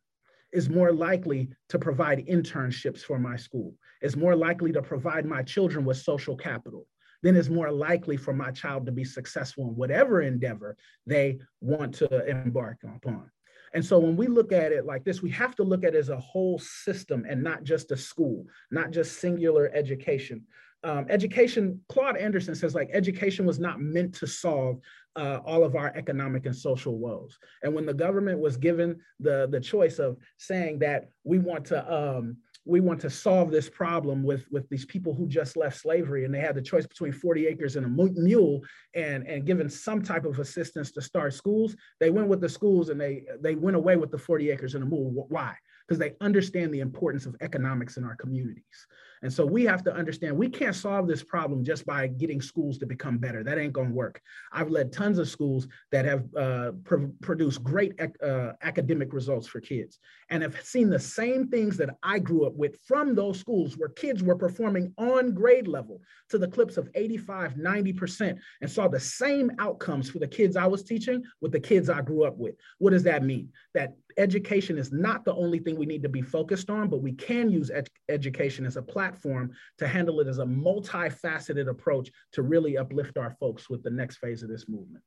is 0.54 0.70
more 0.70 0.92
likely 0.92 1.50
to 1.68 1.78
provide 1.78 2.26
internships 2.26 3.00
for 3.00 3.18
my 3.18 3.36
school, 3.36 3.74
is 4.00 4.16
more 4.16 4.36
likely 4.36 4.72
to 4.72 4.80
provide 4.80 5.26
my 5.26 5.42
children 5.42 5.84
with 5.84 5.96
social 5.96 6.36
capital, 6.36 6.86
then 7.22 7.36
is 7.36 7.50
more 7.50 7.72
likely 7.72 8.16
for 8.16 8.32
my 8.32 8.50
child 8.52 8.86
to 8.86 8.92
be 8.92 9.04
successful 9.04 9.64
in 9.68 9.76
whatever 9.76 10.22
endeavor 10.22 10.76
they 11.06 11.38
want 11.60 11.92
to 11.96 12.26
embark 12.26 12.78
upon. 12.84 13.28
And 13.74 13.84
so 13.84 13.98
when 13.98 14.16
we 14.16 14.28
look 14.28 14.52
at 14.52 14.70
it 14.70 14.86
like 14.86 15.04
this, 15.04 15.20
we 15.20 15.30
have 15.30 15.56
to 15.56 15.64
look 15.64 15.82
at 15.82 15.96
it 15.96 15.98
as 15.98 16.08
a 16.08 16.20
whole 16.20 16.60
system 16.60 17.26
and 17.28 17.42
not 17.42 17.64
just 17.64 17.90
a 17.90 17.96
school, 17.96 18.46
not 18.70 18.92
just 18.92 19.18
singular 19.18 19.68
education. 19.74 20.44
Um, 20.84 21.06
education, 21.08 21.80
Claude 21.88 22.18
Anderson 22.18 22.54
says 22.54 22.74
like 22.74 22.90
education 22.92 23.46
was 23.46 23.58
not 23.58 23.80
meant 23.80 24.14
to 24.16 24.26
solve 24.26 24.80
uh, 25.16 25.40
all 25.44 25.64
of 25.64 25.76
our 25.76 25.92
economic 25.96 26.44
and 26.46 26.54
social 26.54 26.98
woes. 26.98 27.38
And 27.62 27.74
when 27.74 27.86
the 27.86 27.94
government 27.94 28.38
was 28.38 28.56
given 28.56 29.00
the, 29.20 29.48
the 29.50 29.60
choice 29.60 29.98
of 29.98 30.18
saying 30.36 30.80
that 30.80 31.08
we 31.24 31.38
want 31.38 31.64
to 31.66 31.92
um, 31.92 32.36
we 32.66 32.80
want 32.80 33.00
to 33.00 33.10
solve 33.10 33.50
this 33.50 33.68
problem 33.68 34.22
with 34.22 34.46
with 34.50 34.68
these 34.68 34.86
people 34.86 35.14
who 35.14 35.26
just 35.26 35.56
left 35.56 35.78
slavery 35.78 36.24
and 36.24 36.34
they 36.34 36.40
had 36.40 36.54
the 36.54 36.62
choice 36.62 36.86
between 36.86 37.12
40 37.12 37.46
acres 37.46 37.76
and 37.76 37.84
a 37.84 37.88
mule 37.88 38.60
and 38.94 39.26
and 39.26 39.44
given 39.44 39.68
some 39.68 40.02
type 40.02 40.24
of 40.24 40.38
assistance 40.38 40.90
to 40.92 41.02
start 41.02 41.34
schools 41.34 41.76
they 42.00 42.08
went 42.10 42.28
with 42.28 42.40
the 42.40 42.48
schools 42.48 42.88
and 42.88 43.00
they 43.00 43.24
they 43.40 43.54
went 43.54 43.76
away 43.76 43.96
with 43.96 44.10
the 44.10 44.18
40 44.18 44.50
acres 44.50 44.74
and 44.74 44.82
a 44.82 44.86
mule. 44.86 45.26
Why? 45.28 45.54
Because 45.86 45.98
they 45.98 46.14
understand 46.22 46.72
the 46.72 46.80
importance 46.80 47.26
of 47.26 47.36
economics 47.42 47.98
in 47.98 48.04
our 48.04 48.16
communities 48.16 48.86
and 49.22 49.32
so 49.32 49.44
we 49.44 49.64
have 49.64 49.82
to 49.84 49.94
understand 49.94 50.36
we 50.36 50.48
can't 50.48 50.74
solve 50.74 51.06
this 51.06 51.22
problem 51.22 51.64
just 51.64 51.86
by 51.86 52.06
getting 52.06 52.40
schools 52.40 52.78
to 52.78 52.86
become 52.86 53.18
better. 53.18 53.42
That 53.42 53.58
ain't 53.58 53.72
going 53.72 53.88
to 53.88 53.94
work. 53.94 54.20
I've 54.52 54.70
led 54.70 54.92
tons 54.92 55.18
of 55.18 55.28
schools 55.28 55.66
that 55.92 56.04
have 56.04 56.24
uh, 56.36 56.72
pr- 56.84 57.06
produced 57.20 57.62
great 57.62 57.98
uh, 58.22 58.52
academic 58.62 59.12
results 59.12 59.46
for 59.46 59.60
kids 59.60 59.98
and 60.30 60.42
have 60.42 60.60
seen 60.62 60.90
the 60.90 60.98
same 60.98 61.48
things 61.48 61.76
that 61.78 61.96
I 62.02 62.18
grew 62.18 62.46
up 62.46 62.54
with 62.54 62.78
from 62.86 63.14
those 63.14 63.38
schools 63.38 63.76
where 63.76 63.88
kids 63.88 64.22
were 64.22 64.36
performing 64.36 64.92
on 64.98 65.32
grade 65.32 65.68
level 65.68 66.00
to 66.30 66.38
the 66.38 66.48
clips 66.48 66.76
of 66.76 66.88
85, 66.94 67.54
90%, 67.54 68.38
and 68.60 68.70
saw 68.70 68.88
the 68.88 69.00
same 69.00 69.50
outcomes 69.58 70.10
for 70.10 70.18
the 70.18 70.28
kids 70.28 70.56
I 70.56 70.66
was 70.66 70.82
teaching 70.82 71.22
with 71.40 71.52
the 71.52 71.60
kids 71.60 71.88
I 71.88 72.02
grew 72.02 72.24
up 72.24 72.36
with. 72.36 72.54
What 72.78 72.90
does 72.90 73.04
that 73.04 73.22
mean? 73.22 73.50
That 73.74 73.94
education 74.16 74.78
is 74.78 74.92
not 74.92 75.24
the 75.24 75.34
only 75.34 75.58
thing 75.58 75.76
we 75.76 75.86
need 75.86 76.02
to 76.02 76.08
be 76.08 76.22
focused 76.22 76.70
on, 76.70 76.88
but 76.88 77.02
we 77.02 77.12
can 77.12 77.50
use 77.50 77.70
ed- 77.70 77.88
education 78.08 78.66
as 78.66 78.76
a 78.76 78.82
platform 78.82 79.03
to 79.12 79.88
handle 79.88 80.20
it 80.20 80.26
as 80.26 80.38
a 80.38 80.44
multifaceted 80.44 81.68
approach 81.68 82.10
to 82.32 82.42
really 82.42 82.76
uplift 82.76 83.16
our 83.16 83.36
folks 83.40 83.68
with 83.68 83.82
the 83.82 83.90
next 83.90 84.18
phase 84.18 84.42
of 84.42 84.48
this 84.48 84.68
movement. 84.68 85.04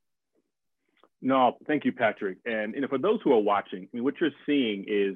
No, 1.21 1.57
thank 1.65 1.83
you, 1.83 1.91
Patrick. 1.91 2.37
And 2.45 2.75
for 2.89 2.97
those 2.97 3.19
who 3.23 3.33
are 3.33 3.39
watching, 3.39 3.83
I 3.83 3.87
mean, 3.93 4.03
what 4.03 4.15
you're 4.21 4.29
seeing 4.45 4.85
is 4.87 5.15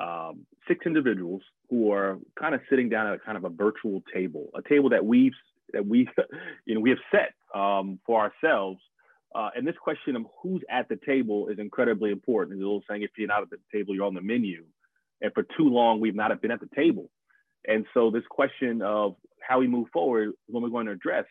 um, 0.00 0.46
six 0.68 0.86
individuals 0.86 1.42
who 1.68 1.92
are 1.92 2.18
kind 2.38 2.54
of 2.54 2.60
sitting 2.70 2.88
down 2.88 3.08
at 3.08 3.14
a 3.14 3.18
kind 3.18 3.36
of 3.36 3.44
a 3.44 3.48
virtual 3.48 4.02
table, 4.14 4.50
a 4.54 4.62
table 4.68 4.90
that 4.90 5.04
we've 5.04 5.32
that 5.72 5.84
we, 5.84 6.08
you 6.66 6.74
know, 6.74 6.80
we 6.80 6.90
have 6.90 6.98
set 7.10 7.34
um, 7.58 7.98
for 8.06 8.20
ourselves 8.20 8.80
uh, 9.36 9.50
and 9.54 9.66
this 9.66 9.76
question 9.82 10.16
of 10.16 10.24
who's 10.42 10.62
at 10.70 10.88
the 10.88 10.98
table 11.04 11.48
is 11.48 11.58
incredibly 11.58 12.10
important. 12.10 12.52
There's 12.52 12.64
a 12.64 12.66
little 12.66 12.82
saying, 12.88 13.02
if 13.02 13.10
you're 13.18 13.28
not 13.28 13.42
at 13.42 13.50
the 13.50 13.58
table, 13.70 13.94
you're 13.94 14.06
on 14.06 14.14
the 14.14 14.22
menu. 14.22 14.64
And 15.20 15.30
for 15.34 15.42
too 15.42 15.68
long, 15.68 16.00
we've 16.00 16.14
not 16.14 16.40
been 16.40 16.50
at 16.50 16.60
the 16.60 16.70
table. 16.74 17.10
And 17.66 17.86
so 17.94 18.10
this 18.10 18.24
question 18.30 18.82
of 18.82 19.16
how 19.46 19.58
we 19.58 19.66
move 19.66 19.88
forward 19.92 20.28
is 20.28 20.34
what 20.48 20.62
we're 20.62 20.68
going 20.68 20.86
to 20.86 20.92
address. 20.92 21.24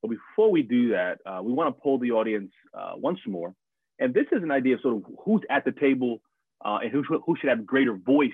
But 0.00 0.10
before 0.10 0.50
we 0.50 0.62
do 0.62 0.90
that, 0.90 1.18
uh, 1.26 1.40
we 1.42 1.52
want 1.52 1.74
to 1.74 1.80
poll 1.80 1.98
the 1.98 2.10
audience 2.12 2.52
uh, 2.74 2.92
once 2.96 3.20
more. 3.26 3.54
And 3.98 4.12
this 4.12 4.26
is 4.32 4.42
an 4.42 4.50
idea 4.50 4.74
of 4.74 4.80
sort 4.80 4.96
of 4.96 5.02
who's 5.24 5.42
at 5.50 5.64
the 5.64 5.72
table 5.72 6.20
uh, 6.64 6.78
and 6.82 6.90
who, 6.90 7.02
who 7.24 7.36
should 7.40 7.50
have 7.50 7.64
greater 7.66 7.94
voice 7.94 8.30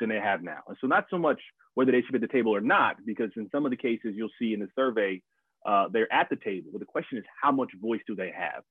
than 0.00 0.08
they 0.08 0.18
have 0.18 0.42
now. 0.42 0.58
And 0.68 0.76
so 0.80 0.86
not 0.86 1.06
so 1.10 1.18
much 1.18 1.40
whether 1.74 1.92
they 1.92 2.02
should 2.02 2.12
be 2.12 2.16
at 2.16 2.22
the 2.22 2.28
table 2.28 2.54
or 2.54 2.60
not, 2.60 2.96
because 3.06 3.30
in 3.36 3.48
some 3.50 3.64
of 3.64 3.70
the 3.70 3.76
cases 3.76 4.14
you'll 4.14 4.28
see 4.38 4.52
in 4.52 4.60
the 4.60 4.68
survey, 4.74 5.22
uh, 5.64 5.86
they're 5.92 6.12
at 6.12 6.28
the 6.28 6.36
table. 6.36 6.70
But 6.72 6.80
the 6.80 6.86
question 6.86 7.18
is, 7.18 7.24
how 7.40 7.52
much 7.52 7.70
voice 7.80 8.00
do 8.06 8.14
they 8.14 8.32
have? 8.36 8.64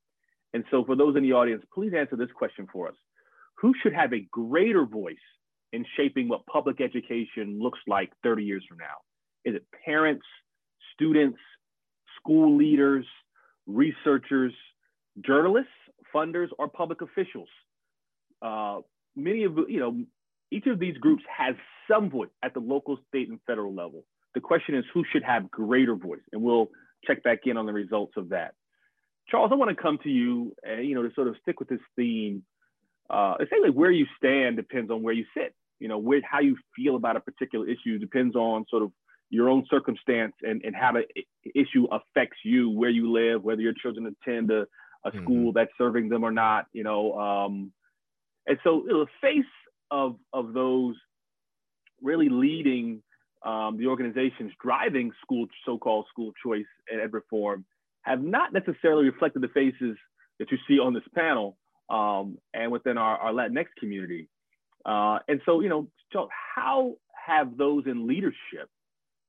And 0.54 0.66
so, 0.70 0.84
for 0.84 0.96
those 0.96 1.16
in 1.16 1.24
the 1.24 1.32
audience, 1.32 1.64
please 1.74 1.94
answer 1.98 2.16
this 2.16 2.32
question 2.36 2.68
for 2.72 2.90
us 2.90 2.96
Who 3.62 3.74
should 3.82 3.94
have 3.94 4.14
a 4.14 4.28
greater 4.32 4.86
voice 4.86 5.16
in 5.74 5.86
shaping 5.96 6.28
what 6.28 6.46
public 6.46 6.82
education 6.82 7.60
looks 7.62 7.80
like 7.88 8.12
30 8.24 8.44
years 8.44 8.64
from 8.68 8.78
now? 8.78 9.02
Is 9.46 9.56
it 9.56 9.66
parents, 9.86 10.26
students, 10.94 11.40
school 12.18 12.58
leaders, 12.58 13.06
researchers, 13.68 14.54
journalists, 15.26 15.72
funders, 16.14 16.48
or 16.60 16.68
public 16.68 17.02
officials? 17.02 17.50
Uh, 18.42 18.80
many 19.16 19.44
of 19.44 19.58
you 19.68 19.80
know, 19.80 20.04
each 20.52 20.68
of 20.68 20.80
these 20.80 20.98
groups 20.98 21.24
has 21.36 21.56
some 21.90 22.10
voice 22.10 22.30
at 22.44 22.54
the 22.54 22.60
local, 22.60 22.98
state, 23.08 23.30
and 23.30 23.40
federal 23.48 23.74
level. 23.74 24.04
The 24.34 24.42
question 24.42 24.76
is 24.76 24.86
who 24.94 25.04
should 25.12 25.24
have 25.24 25.50
greater 25.52 25.96
voice, 25.96 26.22
and 26.32 26.42
we'll 26.42 26.70
check 27.06 27.24
back 27.24 27.40
in 27.46 27.58
on 27.58 27.66
the 27.66 27.74
results 27.74 28.14
of 28.18 28.30
that. 28.30 28.54
Charles, 29.30 29.52
I 29.52 29.56
want 29.56 29.76
to 29.76 29.82
come 29.82 29.98
to 30.04 30.10
you, 30.10 30.54
uh, 30.68 30.82
you 30.82 30.96
know, 30.96 31.04
to 31.04 31.14
sort 31.14 31.28
of 31.28 31.36
stick 31.42 31.60
with 31.60 31.70
this 31.70 31.80
theme. 31.96 32.44
Uh, 33.10 33.36
like 33.40 33.74
where 33.74 33.92
you 33.92 34.06
stand 34.18 34.56
depends 34.56 34.90
on 34.90 35.04
where 35.04 35.14
you 35.14 35.26
sit. 35.36 35.54
You 35.82 35.88
know, 35.88 35.98
where 35.98 36.22
how 36.24 36.40
you 36.40 36.56
feel 36.76 36.96
about 36.96 37.18
a 37.18 37.20
particular 37.20 37.68
issue 37.68 37.98
depends 37.98 38.36
on 38.36 38.66
sort 38.70 38.84
of 38.84 38.92
your 39.30 39.50
own 39.50 39.66
circumstance 39.70 40.34
and, 40.44 40.62
and 40.64 40.76
how 40.76 40.92
the 40.94 41.06
issue 41.56 41.88
affects 41.92 42.38
you, 42.44 42.70
where 42.70 42.90
you 42.90 43.12
live, 43.12 43.44
whether 43.44 43.62
your 43.62 43.74
children 43.74 44.06
attend 44.06 44.52
a, 44.52 44.62
a 45.06 45.10
mm-hmm. 45.10 45.24
school 45.24 45.54
that's 45.54 45.72
serving 45.78 46.10
them 46.10 46.24
or 46.24 46.32
not. 46.32 46.68
You 46.72 46.84
know, 46.84 47.14
um, 47.18 47.72
and 48.46 48.58
so 48.64 48.82
in 48.82 48.98
the 49.00 49.08
face 49.22 49.54
of 49.90 50.18
of 50.32 50.54
those 50.54 50.96
really 52.02 52.30
leading 52.30 53.02
um, 53.44 53.78
the 53.78 53.88
organizations 53.88 54.52
driving 54.64 55.12
school, 55.24 55.48
so-called 55.66 56.06
school 56.12 56.32
choice 56.44 56.66
and 56.92 57.02
ed 57.02 57.14
reform, 57.14 57.66
have 58.04 58.22
not 58.22 58.54
necessarily 58.54 59.06
reflected 59.06 59.42
the 59.42 59.48
faces 59.50 59.98
that 60.40 60.52
you 60.52 60.58
see 60.68 60.80
on 60.80 60.94
this 60.94 61.04
panel 61.16 61.58
um, 61.90 62.38
and 62.54 62.72
within 62.72 62.98
our, 62.98 63.18
our 63.18 63.34
Latinx 63.34 63.66
community. 63.80 64.28
Uh, 64.86 65.20
and 65.28 65.42
so, 65.46 65.62
you 65.62 65.70
know, 65.70 65.88
how 66.56 66.96
have 67.26 67.58
those 67.58 67.84
in 67.86 68.08
leadership 68.08 68.70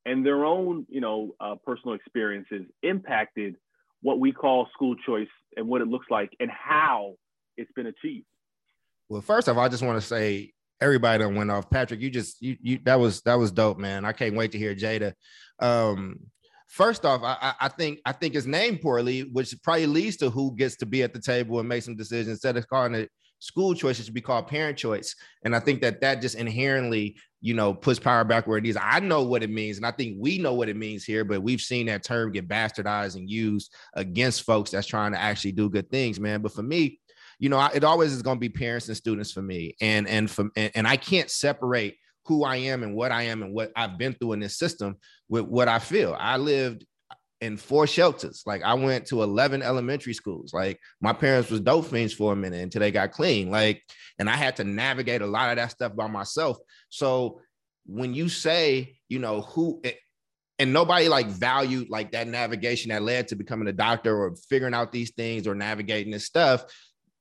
and 0.05 0.25
their 0.25 0.45
own, 0.45 0.87
you 0.89 1.01
know, 1.01 1.35
uh, 1.41 1.55
personal 1.65 1.95
experiences 1.95 2.63
impacted 2.83 3.57
what 4.01 4.19
we 4.19 4.33
call 4.33 4.69
school 4.75 4.97
choice 5.07 5.29
and 5.57 5.69
what 5.69 5.81
it 5.81 5.89
looks 5.89 6.07
like 6.11 6.31
and 6.41 6.51
how 6.51 7.15
it's 7.57 7.71
been 7.73 7.87
achieved? 7.87 8.27
Well, 9.09 9.21
first 9.21 9.49
off, 9.49 9.59
I 9.59 9.69
just 9.69 9.83
want 9.83 10.01
to 10.01 10.07
say 10.07 10.53
everybody 10.81 11.25
went 11.25 11.51
off. 11.51 11.71
Patrick, 11.71 12.01
you 12.01 12.11
just 12.11 12.41
you 12.43 12.57
you 12.61 12.79
that 12.85 12.99
was 12.99 13.21
that 13.23 13.35
was 13.35 13.53
dope, 13.53 13.79
man. 13.79 14.05
I 14.05 14.13
can't 14.13 14.35
wait 14.35 14.53
to 14.53 14.59
hear 14.59 14.75
Jada. 14.75 15.13
Um, 15.61 16.21
first 16.69 17.05
off, 17.05 17.23
I, 17.23 17.55
I 17.61 17.69
think 17.69 18.01
I 18.05 18.13
think 18.13 18.35
it's 18.35 18.47
named 18.47 18.81
poorly, 18.81 19.21
which 19.21 19.55
probably 19.63 19.87
leads 19.87 20.17
to 20.19 20.31
who 20.31 20.57
gets 20.57 20.77
to 20.77 20.87
be 20.87 21.03
at 21.03 21.13
the 21.13 21.21
table 21.21 21.61
and 21.61 21.69
make 21.69 21.83
some 21.83 21.97
decisions. 21.97 22.29
Instead 22.29 22.57
of 22.57 22.67
calling 22.69 22.95
it 22.95 23.11
school 23.43 23.75
choice, 23.75 23.99
it 23.99 24.05
should 24.05 24.15
be 24.15 24.21
called 24.21 24.47
parent 24.47 24.79
choice. 24.79 25.17
And 25.45 25.55
I 25.55 25.59
think 25.59 25.81
that 25.81 26.01
that 26.01 26.23
just 26.23 26.37
inherently, 26.37 27.17
you 27.41 27.55
know, 27.55 27.75
puts 27.75 27.99
power 27.99 28.23
back 28.23 28.47
where 28.47 28.57
it 28.57 28.65
is. 28.65 28.79
I 28.81 29.01
know 29.01 29.25
what 29.25 29.43
it 29.43 29.51
means, 29.51 29.79
and 29.79 29.85
I 29.85 29.91
think 29.91 30.17
we 30.21 30.39
know 30.39 30.55
what 30.55 30.69
it 30.69 30.77
means 30.77 31.03
here, 31.03 31.25
but 31.25 31.43
we've 31.43 31.61
seen 31.61 31.87
that 31.87 32.05
term 32.05 32.31
get 32.31 32.47
bastardized 32.47 33.17
and 33.17 33.29
used 33.29 33.75
against 33.95 34.43
folks 34.43 34.71
that's 34.71 34.87
trying 34.87 35.11
to 35.11 35.19
actually 35.19 35.51
do 35.51 35.69
good 35.69 35.91
things, 35.91 36.21
man. 36.21 36.41
But 36.41 36.53
for 36.53 36.63
me, 36.63 37.01
you 37.41 37.49
know, 37.49 37.61
it 37.75 37.83
always 37.83 38.13
is 38.13 38.23
going 38.23 38.37
to 38.37 38.41
be 38.41 38.49
parents 38.49 38.87
and 38.87 38.97
students 38.97 39.33
for 39.33 39.43
me, 39.43 39.75
and 39.81 40.07
and 40.07 40.31
from 40.31 40.53
and, 40.55 40.71
and 40.77 40.87
I 40.87 40.97
can't 40.97 41.29
separate 41.29 41.97
who 42.27 42.45
I 42.45 42.57
am 42.57 42.85
and 42.85 42.95
what 42.95 43.11
I 43.11 43.23
am 43.23 43.43
and 43.43 43.53
what 43.53 43.73
I've 43.75 43.99
been 43.99 44.15
through 44.15 44.35
in 44.35 44.41
this 44.41 44.57
system 44.57 44.99
with 45.29 45.47
what 45.47 45.67
I 45.67 45.81
feel. 45.81 46.17
I 46.17 46.37
lived 46.37 46.87
in 47.43 47.57
four 47.57 47.89
shelters. 47.89 48.45
Like 48.47 48.63
I 48.63 48.75
went 48.75 49.07
to 49.07 49.23
11 49.23 49.63
elementary 49.63 50.15
schools. 50.15 50.55
Like 50.55 50.79
my 51.01 51.13
parents 51.13 51.51
was 51.51 51.61
dope 51.61 51.87
fiends 51.87 52.15
for 52.15 52.33
a 52.33 52.37
minute 52.37 52.63
until 52.63 52.79
they 52.79 52.93
got 52.93 53.11
clean. 53.11 53.51
Like, 53.51 53.83
and 54.21 54.31
I 54.31 54.37
had 54.37 54.57
to 54.57 54.65
navigate 54.65 55.23
a 55.23 55.27
lot 55.27 55.51
of 55.51 55.57
that 55.57 55.73
stuff 55.73 55.95
by 55.97 56.07
myself. 56.07 56.57
So 56.89 57.41
when 57.85 58.15
you 58.15 58.29
say, 58.29 58.97
you 59.09 59.19
know, 59.19 59.41
who 59.41 59.81
eh, 59.83 59.95
and 60.61 60.73
nobody 60.73 61.09
like 61.09 61.27
valued 61.27 61.91
like 61.91 62.13
that 62.13 62.29
navigation 62.29 62.91
that 62.91 63.03
led 63.03 63.27
to 63.29 63.35
becoming 63.35 63.67
a 63.67 63.73
doctor 63.73 64.17
or 64.17 64.37
figuring 64.49 64.75
out 64.75 64.93
these 64.93 65.11
things 65.11 65.49
or 65.49 65.57
navigating 65.57 66.13
this 66.13 66.25
stuff 66.25 66.65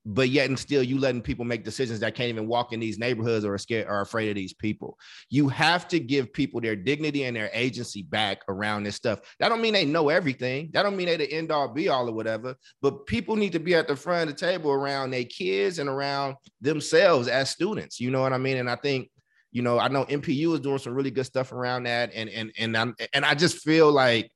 but 0.05 0.29
yet 0.29 0.49
and 0.49 0.57
still 0.57 0.83
you 0.83 0.99
letting 0.99 1.21
people 1.21 1.45
make 1.45 1.63
decisions 1.63 1.99
that 1.99 2.15
can't 2.15 2.29
even 2.29 2.47
walk 2.47 2.73
in 2.73 2.79
these 2.79 2.97
neighborhoods 2.97 3.45
or 3.45 3.53
are 3.53 3.59
scared 3.59 3.87
or 3.87 4.01
afraid 4.01 4.29
of 4.29 4.35
these 4.35 4.53
people. 4.53 4.97
You 5.29 5.47
have 5.49 5.87
to 5.89 5.99
give 5.99 6.33
people 6.33 6.59
their 6.61 6.75
dignity 6.75 7.23
and 7.23 7.35
their 7.35 7.49
agency 7.53 8.03
back 8.03 8.41
around 8.47 8.83
this 8.83 8.95
stuff. 8.95 9.19
That 9.39 9.49
don't 9.49 9.61
mean 9.61 9.73
they 9.73 9.85
know 9.85 10.09
everything. 10.09 10.69
That 10.73 10.83
don't 10.83 10.97
mean 10.97 11.07
they 11.07 11.17
the 11.17 11.31
end 11.31 11.51
all 11.51 11.67
be 11.67 11.89
all 11.89 12.09
or 12.09 12.13
whatever 12.13 12.55
but 12.81 13.05
people 13.05 13.35
need 13.35 13.51
to 13.53 13.59
be 13.59 13.75
at 13.75 13.87
the 13.87 13.95
front 13.95 14.29
of 14.29 14.35
the 14.35 14.45
table 14.45 14.71
around 14.71 15.11
their 15.11 15.23
kids 15.25 15.79
and 15.79 15.89
around 15.89 16.35
themselves 16.59 17.27
as 17.27 17.49
students 17.49 17.99
you 17.99 18.11
know 18.11 18.21
what 18.21 18.33
i 18.33 18.37
mean? 18.37 18.57
And 18.57 18.69
i 18.69 18.75
think 18.75 19.09
you 19.51 19.61
know 19.61 19.79
i 19.79 19.87
know 19.87 20.05
NPU 20.05 20.53
is 20.53 20.59
doing 20.59 20.77
some 20.77 20.93
really 20.93 21.11
good 21.11 21.25
stuff 21.25 21.51
around 21.51 21.83
that 21.83 22.11
and 22.13 22.29
and 22.29 22.51
and 22.57 22.77
i'm 22.77 22.95
and 23.13 23.25
i 23.25 23.33
just 23.33 23.59
feel 23.59 23.91
like 23.91 24.31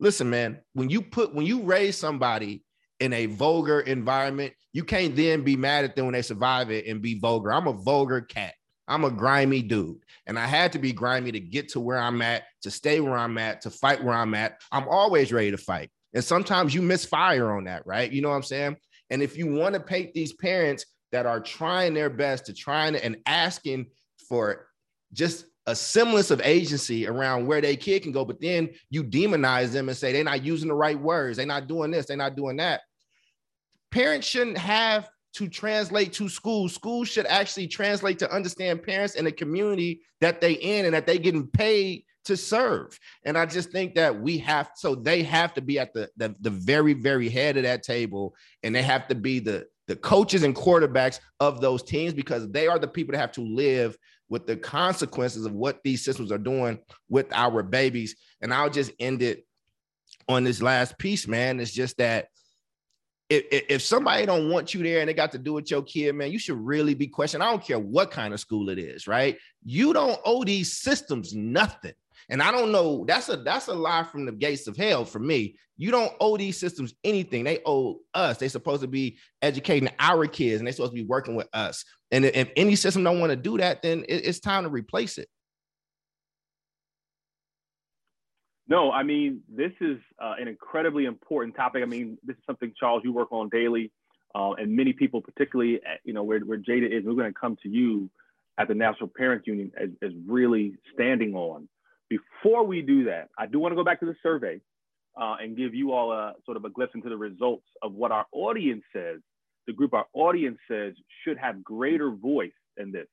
listen 0.00 0.30
man 0.30 0.60
when 0.72 0.90
you 0.90 1.02
put 1.02 1.34
when 1.34 1.46
you 1.46 1.62
raise 1.62 1.96
somebody 1.96 2.63
in 3.04 3.12
a 3.12 3.26
vulgar 3.26 3.80
environment, 3.80 4.54
you 4.72 4.82
can't 4.82 5.14
then 5.14 5.42
be 5.42 5.56
mad 5.56 5.84
at 5.84 5.94
them 5.94 6.06
when 6.06 6.14
they 6.14 6.22
survive 6.22 6.70
it 6.70 6.86
and 6.86 7.02
be 7.02 7.18
vulgar. 7.18 7.52
I'm 7.52 7.68
a 7.68 7.72
vulgar 7.72 8.22
cat. 8.22 8.54
I'm 8.88 9.04
a 9.04 9.10
grimy 9.10 9.60
dude. 9.60 9.98
And 10.26 10.38
I 10.38 10.46
had 10.46 10.72
to 10.72 10.78
be 10.78 10.92
grimy 10.92 11.30
to 11.32 11.40
get 11.40 11.68
to 11.70 11.80
where 11.80 11.98
I'm 11.98 12.22
at, 12.22 12.44
to 12.62 12.70
stay 12.70 13.00
where 13.00 13.16
I'm 13.16 13.36
at, 13.36 13.60
to 13.62 13.70
fight 13.70 14.02
where 14.02 14.14
I'm 14.14 14.34
at. 14.34 14.60
I'm 14.72 14.88
always 14.88 15.32
ready 15.34 15.50
to 15.50 15.58
fight. 15.58 15.90
And 16.14 16.24
sometimes 16.24 16.74
you 16.74 16.80
misfire 16.80 17.52
on 17.52 17.64
that, 17.64 17.86
right? 17.86 18.10
You 18.10 18.22
know 18.22 18.30
what 18.30 18.36
I'm 18.36 18.42
saying? 18.42 18.76
And 19.10 19.22
if 19.22 19.36
you 19.36 19.52
want 19.52 19.74
to 19.74 19.80
paint 19.80 20.14
these 20.14 20.32
parents 20.32 20.86
that 21.12 21.26
are 21.26 21.40
trying 21.40 21.92
their 21.92 22.10
best 22.10 22.46
to 22.46 22.54
trying 22.54 22.96
and 22.96 23.16
asking 23.26 23.86
for 24.28 24.66
just 25.12 25.44
a 25.66 25.74
semblance 25.74 26.30
of 26.30 26.40
agency 26.42 27.06
around 27.06 27.46
where 27.46 27.60
their 27.60 27.76
kid 27.76 28.02
can 28.02 28.12
go, 28.12 28.24
but 28.24 28.40
then 28.40 28.70
you 28.90 29.04
demonize 29.04 29.72
them 29.72 29.88
and 29.88 29.96
say 29.96 30.12
they're 30.12 30.24
not 30.24 30.44
using 30.44 30.68
the 30.68 30.74
right 30.74 30.98
words, 30.98 31.36
they're 31.36 31.46
not 31.46 31.68
doing 31.68 31.90
this, 31.90 32.06
they're 32.06 32.16
not 32.16 32.36
doing 32.36 32.56
that. 32.56 32.80
Parents 33.94 34.26
shouldn't 34.26 34.58
have 34.58 35.08
to 35.34 35.48
translate 35.48 36.12
to 36.14 36.28
schools. 36.28 36.74
Schools 36.74 37.06
should 37.06 37.26
actually 37.26 37.68
translate 37.68 38.18
to 38.18 38.28
understand 38.28 38.82
parents 38.82 39.14
and 39.14 39.24
the 39.24 39.30
community 39.30 40.00
that 40.20 40.40
they 40.40 40.54
in 40.54 40.84
and 40.84 40.92
that 40.92 41.06
they 41.06 41.16
getting 41.16 41.46
paid 41.46 42.04
to 42.24 42.36
serve. 42.36 42.98
And 43.24 43.38
I 43.38 43.46
just 43.46 43.70
think 43.70 43.94
that 43.94 44.20
we 44.20 44.38
have 44.38 44.70
so 44.74 44.96
they 44.96 45.22
have 45.22 45.54
to 45.54 45.60
be 45.60 45.78
at 45.78 45.94
the, 45.94 46.10
the 46.16 46.34
the 46.40 46.50
very 46.50 46.92
very 46.92 47.28
head 47.28 47.56
of 47.56 47.62
that 47.62 47.84
table 47.84 48.34
and 48.64 48.74
they 48.74 48.82
have 48.82 49.06
to 49.06 49.14
be 49.14 49.38
the 49.38 49.64
the 49.86 49.94
coaches 49.94 50.42
and 50.42 50.56
quarterbacks 50.56 51.20
of 51.38 51.60
those 51.60 51.84
teams 51.84 52.14
because 52.14 52.50
they 52.50 52.66
are 52.66 52.80
the 52.80 52.88
people 52.88 53.12
that 53.12 53.20
have 53.20 53.30
to 53.32 53.42
live 53.42 53.96
with 54.28 54.44
the 54.44 54.56
consequences 54.56 55.46
of 55.46 55.52
what 55.52 55.78
these 55.84 56.04
systems 56.04 56.32
are 56.32 56.38
doing 56.38 56.80
with 57.08 57.32
our 57.32 57.62
babies. 57.62 58.16
And 58.40 58.52
I'll 58.52 58.70
just 58.70 58.90
end 58.98 59.22
it 59.22 59.46
on 60.28 60.42
this 60.42 60.60
last 60.60 60.98
piece, 60.98 61.28
man. 61.28 61.60
It's 61.60 61.70
just 61.70 61.98
that 61.98 62.26
if, 63.30 63.64
if 63.68 63.82
somebody 63.82 64.26
don't 64.26 64.50
want 64.50 64.74
you 64.74 64.82
there 64.82 65.00
and 65.00 65.08
they 65.08 65.14
got 65.14 65.32
to 65.32 65.38
do 65.38 65.54
with 65.54 65.70
your 65.70 65.82
kid, 65.82 66.14
man, 66.14 66.30
you 66.30 66.38
should 66.38 66.58
really 66.58 66.94
be 66.94 67.06
questioned. 67.06 67.42
I 67.42 67.50
don't 67.50 67.64
care 67.64 67.78
what 67.78 68.10
kind 68.10 68.34
of 68.34 68.40
school 68.40 68.68
it 68.68 68.78
is, 68.78 69.06
right? 69.06 69.38
You 69.64 69.92
don't 69.92 70.20
owe 70.24 70.44
these 70.44 70.78
systems 70.78 71.34
nothing. 71.34 71.94
And 72.30 72.42
I 72.42 72.50
don't 72.50 72.72
know, 72.72 73.04
that's 73.06 73.28
a 73.28 73.36
that's 73.36 73.68
a 73.68 73.74
lie 73.74 74.04
from 74.04 74.24
the 74.24 74.32
gates 74.32 74.66
of 74.66 74.76
hell 74.76 75.04
for 75.04 75.18
me. 75.18 75.56
You 75.76 75.90
don't 75.90 76.12
owe 76.20 76.36
these 76.36 76.58
systems 76.58 76.94
anything. 77.04 77.44
They 77.44 77.60
owe 77.66 78.00
us. 78.14 78.38
They're 78.38 78.48
supposed 78.48 78.82
to 78.82 78.88
be 78.88 79.18
educating 79.42 79.90
our 79.98 80.26
kids 80.26 80.60
and 80.60 80.66
they're 80.66 80.72
supposed 80.72 80.92
to 80.92 81.02
be 81.02 81.06
working 81.06 81.34
with 81.34 81.48
us. 81.52 81.84
And 82.10 82.24
if 82.24 82.50
any 82.56 82.76
system 82.76 83.04
don't 83.04 83.20
want 83.20 83.30
to 83.30 83.36
do 83.36 83.58
that, 83.58 83.82
then 83.82 84.04
it's 84.08 84.40
time 84.40 84.62
to 84.62 84.70
replace 84.70 85.18
it. 85.18 85.28
No, 88.66 88.90
I 88.90 89.02
mean, 89.02 89.42
this 89.48 89.72
is 89.80 89.98
uh, 90.18 90.34
an 90.40 90.48
incredibly 90.48 91.04
important 91.04 91.54
topic. 91.54 91.82
I 91.82 91.86
mean, 91.86 92.16
this 92.24 92.36
is 92.36 92.42
something, 92.46 92.72
Charles, 92.78 93.02
you 93.04 93.12
work 93.12 93.30
on 93.30 93.50
daily. 93.50 93.90
Uh, 94.34 94.52
and 94.52 94.74
many 94.74 94.92
people, 94.92 95.20
particularly, 95.20 95.76
at, 95.76 96.00
you 96.04 96.12
know, 96.12 96.22
where, 96.22 96.40
where 96.40 96.58
Jada 96.58 96.86
is, 96.86 97.04
we're 97.04 97.12
going 97.12 97.32
to 97.32 97.38
come 97.38 97.56
to 97.62 97.68
you 97.68 98.10
at 98.58 98.68
the 98.68 98.74
National 98.74 99.08
Parents 99.08 99.46
Union 99.46 99.70
as, 99.80 99.90
as 100.02 100.10
really 100.26 100.74
standing 100.94 101.34
on. 101.34 101.68
Before 102.08 102.64
we 102.64 102.82
do 102.82 103.04
that, 103.04 103.28
I 103.38 103.46
do 103.46 103.58
want 103.58 103.72
to 103.72 103.76
go 103.76 103.84
back 103.84 104.00
to 104.00 104.06
the 104.06 104.16
survey 104.22 104.60
uh, 105.20 105.36
and 105.40 105.56
give 105.56 105.74
you 105.74 105.92
all 105.92 106.12
a 106.12 106.32
sort 106.44 106.56
of 106.56 106.64
a 106.64 106.70
glimpse 106.70 106.94
into 106.94 107.08
the 107.08 107.16
results 107.16 107.66
of 107.82 107.92
what 107.92 108.12
our 108.12 108.26
audience 108.32 108.82
says, 108.92 109.20
the 109.66 109.72
group 109.72 109.94
our 109.94 110.06
audience 110.14 110.58
says 110.68 110.94
should 111.22 111.38
have 111.38 111.62
greater 111.62 112.10
voice 112.10 112.52
in 112.76 112.92
this. 112.92 113.06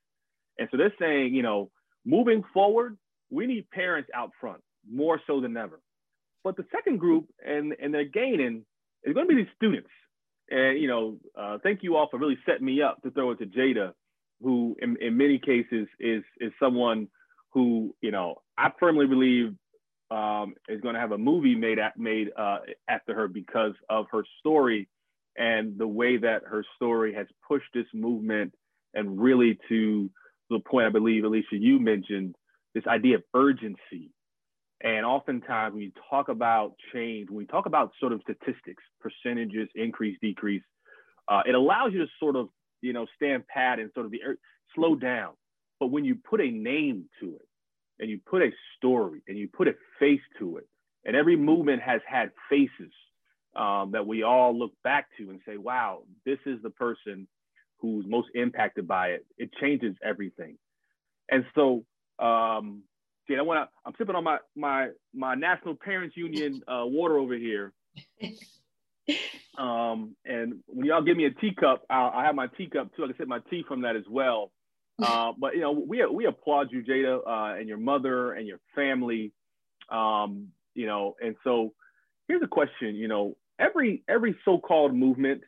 And 0.58 0.70
so 0.72 0.78
they're 0.78 0.94
saying, 1.00 1.36
you 1.36 1.44
know, 1.44 1.72
moving 2.06 2.44
forward, 2.54 2.98
we 3.30 3.48
need 3.48 3.70
parents 3.70 4.10
out 4.14 4.32
front 4.40 4.62
more 4.90 5.20
so 5.28 5.42
than 5.42 5.58
ever. 5.58 5.80
But 6.44 6.58
the 6.58 6.66
second 6.72 7.00
group, 7.00 7.28
and, 7.46 7.76
and 7.82 7.94
they're 7.94 8.06
gaining, 8.06 8.66
is 9.04 9.14
going 9.14 9.28
to 9.28 9.36
be 9.36 9.44
these 9.44 9.52
students. 9.56 9.90
And, 10.50 10.80
you 10.80 10.88
know, 10.88 11.18
uh, 11.38 11.58
thank 11.64 11.84
you 11.84 11.96
all 11.96 12.08
for 12.10 12.20
really 12.20 12.38
setting 12.46 12.66
me 12.66 12.82
up 12.82 13.02
to 13.04 13.12
throw 13.12 13.32
it 13.32 13.40
to 13.40 13.46
Jada, 13.46 13.94
who 14.42 14.76
in, 14.82 14.98
in 15.00 15.18
many 15.18 15.40
cases 15.40 15.88
is, 16.00 16.24
is 16.40 16.52
someone 16.60 17.08
who, 17.52 17.96
you 18.02 18.12
know, 18.12 18.36
I 18.58 18.72
firmly 18.80 19.08
believe 19.08 19.54
um, 20.10 20.56
is 20.68 20.82
going 20.82 20.96
to 20.96 21.00
have 21.00 21.14
a 21.14 21.18
movie 21.18 21.56
made 21.56 21.80
at, 21.80 21.98
made 21.98 22.30
uh, 22.38 22.60
after 22.90 23.14
her 23.16 23.28
because 23.28 23.74
of 23.90 24.08
her 24.12 24.24
story 24.40 24.90
and 25.38 25.78
the 25.78 25.88
way 25.88 26.18
that 26.18 26.44
her 26.46 26.66
story 26.76 27.14
has 27.14 27.28
pushed 27.48 27.74
this 27.74 27.86
movement 27.94 28.54
and 28.94 29.22
really 29.22 29.58
to 29.70 30.10
the 30.50 30.60
point 30.60 30.88
I 30.88 30.90
believe 30.90 31.24
Alicia 31.24 31.56
you 31.58 31.80
mentioned 31.80 32.36
this 32.76 32.86
idea 32.88 33.16
of 33.18 33.24
urgency 33.34 34.12
and 34.84 35.06
oftentimes, 35.06 35.74
when 35.74 35.84
you 35.84 35.92
talk 36.10 36.30
about 36.30 36.74
change, 36.94 37.30
when 37.30 37.38
we 37.38 37.46
talk 37.46 37.66
about 37.66 37.92
sort 38.00 38.14
of 38.14 38.22
statistics, 38.22 38.84
percentages, 39.00 39.70
increase, 39.76 40.18
decrease, 40.22 40.64
uh, 41.28 41.42
it 41.46 41.54
allows 41.54 41.94
you 41.94 42.00
to 42.00 42.08
sort 42.20 42.36
of, 42.36 42.50
you 42.82 42.94
know, 42.94 43.06
stand 43.16 43.48
pat 43.48 43.80
and 43.80 43.92
sort 43.94 44.06
of 44.08 44.12
be, 44.12 44.22
er, 44.26 44.38
slow 44.76 44.96
down. 44.96 45.34
But 45.80 45.88
when 45.88 46.04
you 46.04 46.16
put 46.16 46.42
a 46.42 46.50
name 46.50 47.06
to 47.20 47.36
it, 47.36 47.48
and 48.00 48.10
you 48.10 48.20
put 48.26 48.42
a 48.42 48.50
story, 48.78 49.22
and 49.28 49.38
you 49.38 49.48
put 49.48 49.68
a 49.68 49.74
face 50.00 50.22
to 50.40 50.58
it, 50.58 50.68
and 51.06 51.16
every 51.16 51.36
movement 51.36 51.82
has 51.84 52.02
had 52.08 52.32
faces 52.50 52.92
um, 53.56 53.92
that 53.92 54.08
we 54.08 54.24
all 54.24 54.58
look 54.58 54.74
back 54.84 55.08
to 55.18 55.30
and 55.30 55.40
say, 55.46 55.58
"Wow, 55.58 56.04
this 56.26 56.40
is 56.48 56.62
the 56.64 56.72
person 56.72 57.28
who's 57.78 58.06
most 58.08 58.30
impacted 58.34 58.88
by 58.88 59.10
it." 59.10 59.26
It 59.38 59.54
changes 59.62 59.96
everything. 60.04 60.58
And 61.30 61.46
so, 61.54 61.86
um, 62.18 62.84
See, 63.28 63.36
I 63.38 63.42
want 63.42 63.68
to. 63.68 63.70
I'm 63.86 63.94
sipping 63.98 64.16
on 64.16 64.24
my 64.24 64.38
my 64.56 64.90
my 65.14 65.36
National 65.36 65.76
Parents 65.76 66.18
Union 66.18 66.62
uh, 66.68 66.84
water 66.86 67.18
over 67.18 67.36
here. 67.36 67.74
um, 69.58 70.16
and 70.26 70.56
when 70.68 70.86
y'all 70.86 71.04
give 71.04 71.18
me 71.18 71.26
a 71.26 71.32
teacup, 71.32 71.84
I'll, 71.90 72.12
I 72.14 72.26
have 72.26 72.36
my 72.36 72.48
teacup 72.58 72.96
too. 72.96 73.04
I 73.04 73.08
can 73.08 73.18
sip 73.18 73.28
my 73.28 73.40
tea 73.50 73.64
from 73.68 73.82
that 73.82 73.96
as 73.96 74.04
well. 74.10 74.52
Uh, 75.02 75.34
but 75.40 75.56
you 75.56 75.62
know, 75.62 75.72
we 75.72 76.06
we 76.06 76.26
applaud 76.26 76.72
you, 76.72 76.84
Jada, 76.84 77.20
uh, 77.26 77.60
and 77.60 77.68
your 77.68 77.78
mother 77.78 78.34
and 78.34 78.48
your 78.48 78.60
family. 78.76 79.32
Um, 79.90 80.50
you 80.74 80.88
know, 80.88 81.16
and 81.22 81.36
so 81.44 81.74
here's 82.28 82.42
a 82.42 82.48
question. 82.48 82.96
You 82.96 83.08
know, 83.08 83.38
every 83.60 84.04
every 84.10 84.36
so-called 84.46 84.96
movement 84.96 85.42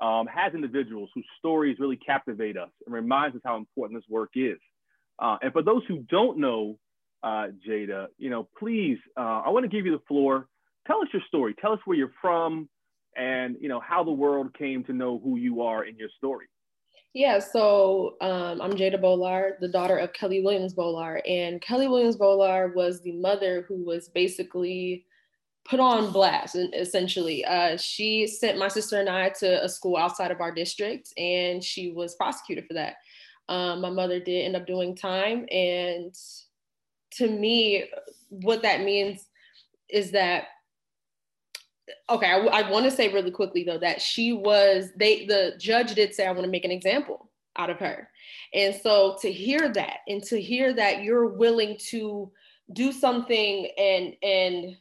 um, 0.00 0.26
has 0.26 0.54
individuals 0.54 1.10
whose 1.14 1.26
stories 1.38 1.78
really 1.78 1.96
captivate 1.96 2.56
us 2.56 2.70
and 2.86 2.94
reminds 2.94 3.36
us 3.36 3.42
how 3.44 3.56
important 3.56 4.00
this 4.00 4.08
work 4.08 4.30
is. 4.34 4.58
Uh, 5.18 5.36
and 5.42 5.52
for 5.52 5.62
those 5.62 5.82
who 5.88 5.98
don't 6.08 6.38
know 6.38 6.78
uh, 7.22 7.48
Jada, 7.66 8.06
you 8.18 8.30
know, 8.30 8.48
please, 8.58 8.98
uh, 9.16 9.42
I 9.44 9.50
want 9.50 9.64
to 9.64 9.68
give 9.68 9.86
you 9.86 9.92
the 9.92 10.04
floor. 10.06 10.48
Tell 10.86 11.00
us 11.00 11.08
your 11.12 11.22
story. 11.28 11.54
Tell 11.60 11.72
us 11.72 11.80
where 11.84 11.96
you're 11.96 12.12
from 12.20 12.68
and, 13.16 13.56
you 13.60 13.68
know, 13.68 13.80
how 13.80 14.04
the 14.04 14.12
world 14.12 14.54
came 14.56 14.84
to 14.84 14.92
know 14.92 15.20
who 15.22 15.36
you 15.36 15.62
are 15.62 15.84
in 15.84 15.96
your 15.96 16.08
story. 16.16 16.46
Yeah, 17.14 17.38
so 17.38 18.16
um, 18.20 18.60
I'm 18.60 18.72
Jada 18.72 19.00
Bolar, 19.00 19.58
the 19.60 19.68
daughter 19.68 19.96
of 19.96 20.12
Kelly 20.12 20.42
Williams 20.42 20.74
Bolar. 20.74 21.20
And 21.28 21.60
Kelly 21.60 21.88
Williams 21.88 22.16
Bolar 22.16 22.74
was 22.74 23.00
the 23.00 23.12
mother 23.12 23.64
who 23.66 23.84
was 23.84 24.08
basically 24.08 25.04
put 25.64 25.80
on 25.80 26.12
blast, 26.12 26.54
essentially. 26.54 27.44
Uh, 27.44 27.76
she 27.76 28.26
sent 28.26 28.58
my 28.58 28.68
sister 28.68 29.00
and 29.00 29.08
I 29.08 29.30
to 29.40 29.64
a 29.64 29.68
school 29.68 29.96
outside 29.96 30.30
of 30.30 30.40
our 30.40 30.52
district, 30.52 31.12
and 31.18 31.62
she 31.62 31.92
was 31.92 32.14
prosecuted 32.14 32.66
for 32.66 32.74
that. 32.74 32.94
Um, 33.48 33.80
my 33.80 33.90
mother 33.90 34.20
did 34.20 34.44
end 34.44 34.56
up 34.56 34.66
doing 34.66 34.94
time, 34.94 35.46
and 35.50 36.14
to 37.12 37.28
me, 37.28 37.84
what 38.28 38.62
that 38.62 38.82
means 38.82 39.26
is 39.88 40.10
that 40.10 40.44
okay 42.10 42.26
i, 42.26 42.36
I 42.36 42.70
want 42.70 42.84
to 42.84 42.90
say 42.90 43.10
really 43.10 43.30
quickly 43.30 43.64
though 43.64 43.78
that 43.78 44.02
she 44.02 44.34
was 44.34 44.90
they 44.98 45.24
the 45.24 45.54
judge 45.58 45.94
did 45.94 46.14
say 46.14 46.26
i 46.26 46.30
want 46.30 46.44
to 46.44 46.50
make 46.50 46.66
an 46.66 46.70
example 46.70 47.28
out 47.58 47.70
of 47.70 47.78
her. 47.78 48.08
And 48.54 48.74
so 48.74 49.18
to 49.20 49.30
hear 49.30 49.68
that 49.72 49.98
and 50.06 50.22
to 50.24 50.40
hear 50.40 50.72
that 50.72 51.02
you're 51.02 51.26
willing 51.26 51.76
to 51.90 52.30
do 52.72 52.92
something 52.92 53.68
and 53.76 54.14
and 54.22 54.76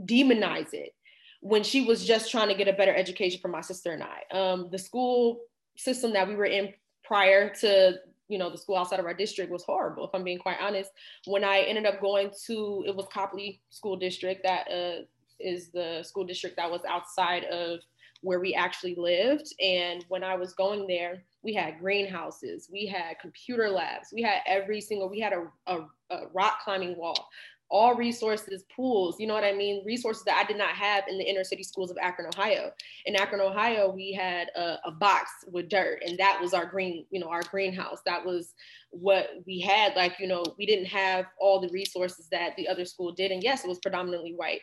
demonize 0.00 0.72
it 0.74 0.94
when 1.40 1.62
she 1.62 1.84
was 1.84 2.04
just 2.04 2.30
trying 2.30 2.48
to 2.48 2.54
get 2.54 2.68
a 2.68 2.72
better 2.72 2.94
education 2.94 3.40
for 3.40 3.48
my 3.48 3.60
sister 3.60 3.92
and 3.92 4.02
i. 4.02 4.36
Um, 4.36 4.68
the 4.70 4.78
school 4.78 5.40
system 5.76 6.12
that 6.12 6.28
we 6.28 6.34
were 6.34 6.46
in 6.46 6.74
prior 7.04 7.54
to 7.56 7.94
you 8.32 8.38
know 8.38 8.50
the 8.50 8.56
school 8.56 8.76
outside 8.76 8.98
of 8.98 9.04
our 9.04 9.14
district 9.14 9.52
was 9.52 9.62
horrible 9.62 10.04
if 10.04 10.10
i'm 10.14 10.24
being 10.24 10.38
quite 10.38 10.56
honest. 10.60 10.90
When 11.26 11.44
i 11.44 11.58
ended 11.60 11.86
up 11.86 12.00
going 12.00 12.30
to 12.46 12.84
it 12.86 12.96
was 12.96 13.06
copley 13.12 13.60
school 13.70 13.96
district 13.96 14.42
that 14.44 14.70
uh, 14.70 15.04
is 15.38 15.68
the 15.68 16.02
school 16.02 16.24
district 16.24 16.56
that 16.56 16.70
was 16.70 16.80
outside 16.88 17.44
of 17.44 17.80
where 18.22 18.40
we 18.40 18.54
actually 18.54 18.94
lived. 18.94 19.52
And 19.60 20.04
when 20.08 20.24
i 20.24 20.34
was 20.34 20.54
going 20.54 20.86
there 20.86 21.22
we 21.42 21.52
had 21.52 21.78
greenhouses 21.78 22.70
we 22.72 22.86
had 22.86 23.18
computer 23.20 23.68
labs 23.68 24.08
we 24.14 24.22
had 24.22 24.40
every 24.46 24.80
single 24.80 25.10
we 25.10 25.20
had 25.20 25.32
a, 25.32 25.46
a, 25.66 25.80
a 26.10 26.28
rock 26.32 26.60
climbing 26.64 26.96
wall 26.96 27.28
all 27.72 27.94
resources, 27.94 28.64
pools, 28.76 29.18
you 29.18 29.26
know 29.26 29.32
what 29.32 29.44
I 29.44 29.54
mean? 29.54 29.82
Resources 29.86 30.24
that 30.24 30.36
I 30.36 30.46
did 30.46 30.58
not 30.58 30.70
have 30.70 31.04
in 31.08 31.16
the 31.16 31.24
inner 31.24 31.42
city 31.42 31.62
schools 31.62 31.90
of 31.90 31.96
Akron, 32.00 32.28
Ohio. 32.36 32.70
In 33.06 33.16
Akron, 33.16 33.40
Ohio, 33.40 33.90
we 33.90 34.12
had 34.12 34.48
a, 34.54 34.76
a, 34.84 34.90
box 34.90 35.30
with 35.50 35.70
dirt, 35.70 36.02
and 36.06 36.18
that 36.18 36.38
was 36.38 36.52
our 36.52 36.66
green, 36.66 37.06
you 37.10 37.18
know, 37.18 37.28
our 37.28 37.42
greenhouse. 37.50 38.00
That 38.04 38.26
was 38.26 38.52
what 38.90 39.30
we 39.46 39.58
had. 39.58 39.96
Like, 39.96 40.16
you 40.20 40.28
know, 40.28 40.44
we 40.58 40.66
didn't 40.66 40.84
have 40.84 41.24
all 41.40 41.60
the 41.60 41.70
resources 41.72 42.28
that 42.30 42.54
the 42.56 42.68
other 42.68 42.84
school 42.84 43.10
did. 43.10 43.32
And 43.32 43.42
yes, 43.42 43.64
it 43.64 43.68
was 43.68 43.78
predominantly 43.78 44.34
white. 44.36 44.60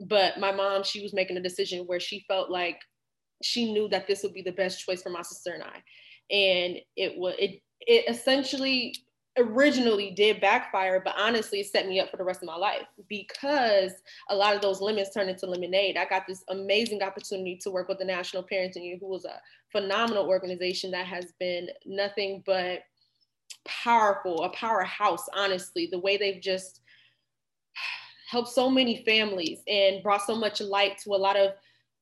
But 0.00 0.40
my 0.40 0.50
mom, 0.50 0.82
she 0.82 1.02
was 1.02 1.12
making 1.12 1.36
a 1.36 1.42
decision 1.42 1.86
where 1.86 2.00
she 2.00 2.24
felt 2.26 2.50
like 2.50 2.80
she 3.42 3.70
knew 3.70 3.86
that 3.90 4.06
this 4.06 4.22
would 4.22 4.32
be 4.32 4.42
the 4.42 4.52
best 4.52 4.82
choice 4.82 5.02
for 5.02 5.10
my 5.10 5.22
sister 5.22 5.52
and 5.52 5.62
I. 5.62 5.82
And 6.34 6.78
it 6.96 7.18
was 7.18 7.34
it 7.38 7.60
it 7.80 8.08
essentially 8.08 8.94
originally 9.38 10.10
did 10.10 10.40
backfire, 10.40 11.00
but 11.04 11.14
honestly, 11.18 11.62
set 11.62 11.86
me 11.86 12.00
up 12.00 12.10
for 12.10 12.16
the 12.16 12.24
rest 12.24 12.42
of 12.42 12.46
my 12.46 12.56
life 12.56 12.86
because 13.08 13.92
a 14.30 14.34
lot 14.34 14.54
of 14.54 14.62
those 14.62 14.80
lemons 14.80 15.10
turned 15.12 15.30
into 15.30 15.46
lemonade. 15.46 15.96
I 15.96 16.06
got 16.06 16.26
this 16.26 16.44
amazing 16.48 17.02
opportunity 17.02 17.58
to 17.62 17.70
work 17.70 17.88
with 17.88 17.98
the 17.98 18.04
National 18.04 18.42
Parents 18.42 18.76
Union, 18.76 18.98
who 19.00 19.08
was 19.08 19.24
a 19.24 19.40
phenomenal 19.72 20.26
organization 20.26 20.90
that 20.92 21.06
has 21.06 21.32
been 21.38 21.68
nothing 21.84 22.42
but 22.46 22.80
powerful, 23.66 24.44
a 24.44 24.50
powerhouse, 24.50 25.26
honestly. 25.34 25.88
The 25.90 25.98
way 25.98 26.16
they've 26.16 26.40
just 26.40 26.80
helped 28.30 28.48
so 28.48 28.70
many 28.70 29.04
families 29.04 29.60
and 29.68 30.02
brought 30.02 30.22
so 30.22 30.34
much 30.34 30.60
light 30.60 30.98
to 31.04 31.10
a 31.10 31.16
lot 31.16 31.36
of 31.36 31.52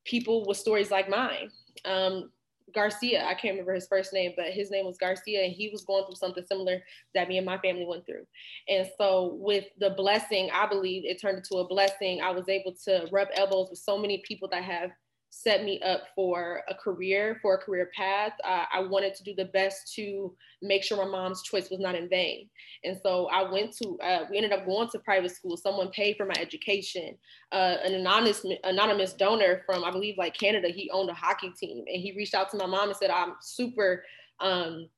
people 0.05 0.45
with 0.47 0.57
stories 0.57 0.91
like 0.91 1.09
mine. 1.09 1.51
Um, 1.85 2.31
Garcia. 2.73 3.25
I 3.25 3.35
can't 3.35 3.53
remember 3.53 3.75
his 3.75 3.87
first 3.87 4.13
name, 4.13 4.33
but 4.37 4.47
his 4.47 4.71
name 4.71 4.87
was 4.87 4.97
Garcia, 4.99 5.45
and 5.45 5.53
he 5.53 5.69
was 5.71 5.85
going 5.85 6.05
through 6.05 6.17
something 6.17 6.45
similar 6.47 6.83
that 7.15 7.29
me 7.29 7.37
and 7.37 7.47
my 7.47 7.59
family 7.59 7.87
went 7.87 8.07
through. 8.07 8.27
And 8.69 8.89
so, 8.97 9.37
with 9.41 9.65
the 9.79 9.91
blessing, 9.91 10.51
I 10.53 10.67
believe 10.67 11.05
it 11.05 11.21
turned 11.21 11.39
into 11.39 11.57
a 11.57 11.69
blessing. 11.69 12.21
I 12.21 12.31
was 12.31 12.49
able 12.49 12.75
to 12.85 13.09
rub 13.13 13.29
elbows 13.35 13.71
with 13.71 13.79
so 13.79 13.99
many 13.99 14.23
people 14.27 14.49
that 14.49 14.65
have 14.65 14.91
set 15.35 15.65
me 15.65 15.81
up 15.81 16.03
for 16.15 16.63
a 16.69 16.75
career, 16.75 17.39
for 17.43 17.55
a 17.55 17.59
career 17.59 17.91
path. 17.97 18.33
Uh, 18.45 18.65
I 18.73 18.81
wanted 18.81 19.15
to 19.17 19.25
do 19.25 19.35
the 19.35 19.47
best 19.47 19.93
to 19.95 20.35
make 20.63 20.85
sure 20.85 20.97
my 20.97 21.11
mom's 21.11 21.43
choice 21.43 21.71
was 21.71 21.81
not 21.81 21.97
in 21.97 22.09
vain. 22.09 22.49
And 22.85 22.97
so 23.03 23.27
I 23.27 23.51
went 23.51 23.77
to, 23.79 23.99
uh, 23.99 24.27
we 24.31 24.37
ended 24.37 24.53
up 24.53 24.65
going 24.65 24.89
to 24.91 24.99
private 25.01 25.33
school. 25.33 25.57
Someone 25.57 25.91
paid 25.91 26.17
for 26.17 26.25
my 26.25 26.35
education. 26.39 27.19
Uh, 27.51 27.77
an 27.85 27.95
anonymous, 27.95 28.47
anonymous 28.63 29.13
donor 29.15 29.63
from, 29.67 29.85
I 29.85 29.91
believe, 29.91 30.15
like 30.17 30.39
Canada, 30.39 30.69
he 30.69 30.89
owned 30.93 31.11
a 31.11 31.15
hockey 31.15 31.53
team. 31.59 31.85
And 31.87 32.01
he 32.01 32.15
reached 32.17 32.35
out 32.35 32.51
to 32.53 32.57
my 32.57 32.67
mom 32.67 32.89
and 32.89 32.97
said, 32.97 33.11
I'm 33.11 33.35
super 33.43 34.05
um, 34.41 34.89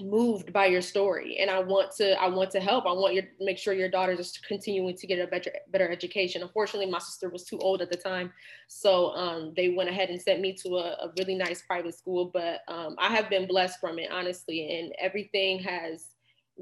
moved 0.00 0.52
by 0.52 0.66
your 0.66 0.80
story 0.80 1.36
and 1.38 1.50
i 1.50 1.58
want 1.60 1.90
to 1.94 2.20
i 2.20 2.26
want 2.26 2.50
to 2.50 2.60
help. 2.60 2.84
I 2.86 2.92
want 2.92 3.14
you 3.14 3.22
to 3.22 3.28
make 3.40 3.58
sure 3.58 3.74
your 3.74 3.88
daughter 3.88 4.12
is 4.12 4.38
continuing 4.46 4.96
to 4.96 5.06
get 5.06 5.18
a 5.18 5.26
better 5.26 5.52
better 5.70 5.88
education. 5.88 6.42
Unfortunately 6.42 6.90
my 6.90 6.98
sister 6.98 7.28
was 7.28 7.44
too 7.44 7.58
old 7.58 7.80
at 7.80 7.90
the 7.90 7.96
time 7.96 8.32
so 8.66 9.10
um, 9.14 9.52
they 9.56 9.68
went 9.68 9.90
ahead 9.90 10.10
and 10.10 10.20
sent 10.20 10.40
me 10.40 10.52
to 10.64 10.76
a, 10.76 11.04
a 11.04 11.12
really 11.18 11.34
nice 11.34 11.62
private 11.62 11.94
school 11.94 12.30
but 12.32 12.60
um, 12.68 12.96
i 12.98 13.08
have 13.08 13.30
been 13.30 13.46
blessed 13.46 13.78
from 13.80 13.98
it 13.98 14.10
honestly 14.10 14.78
and 14.78 14.92
everything 15.00 15.58
has 15.58 16.08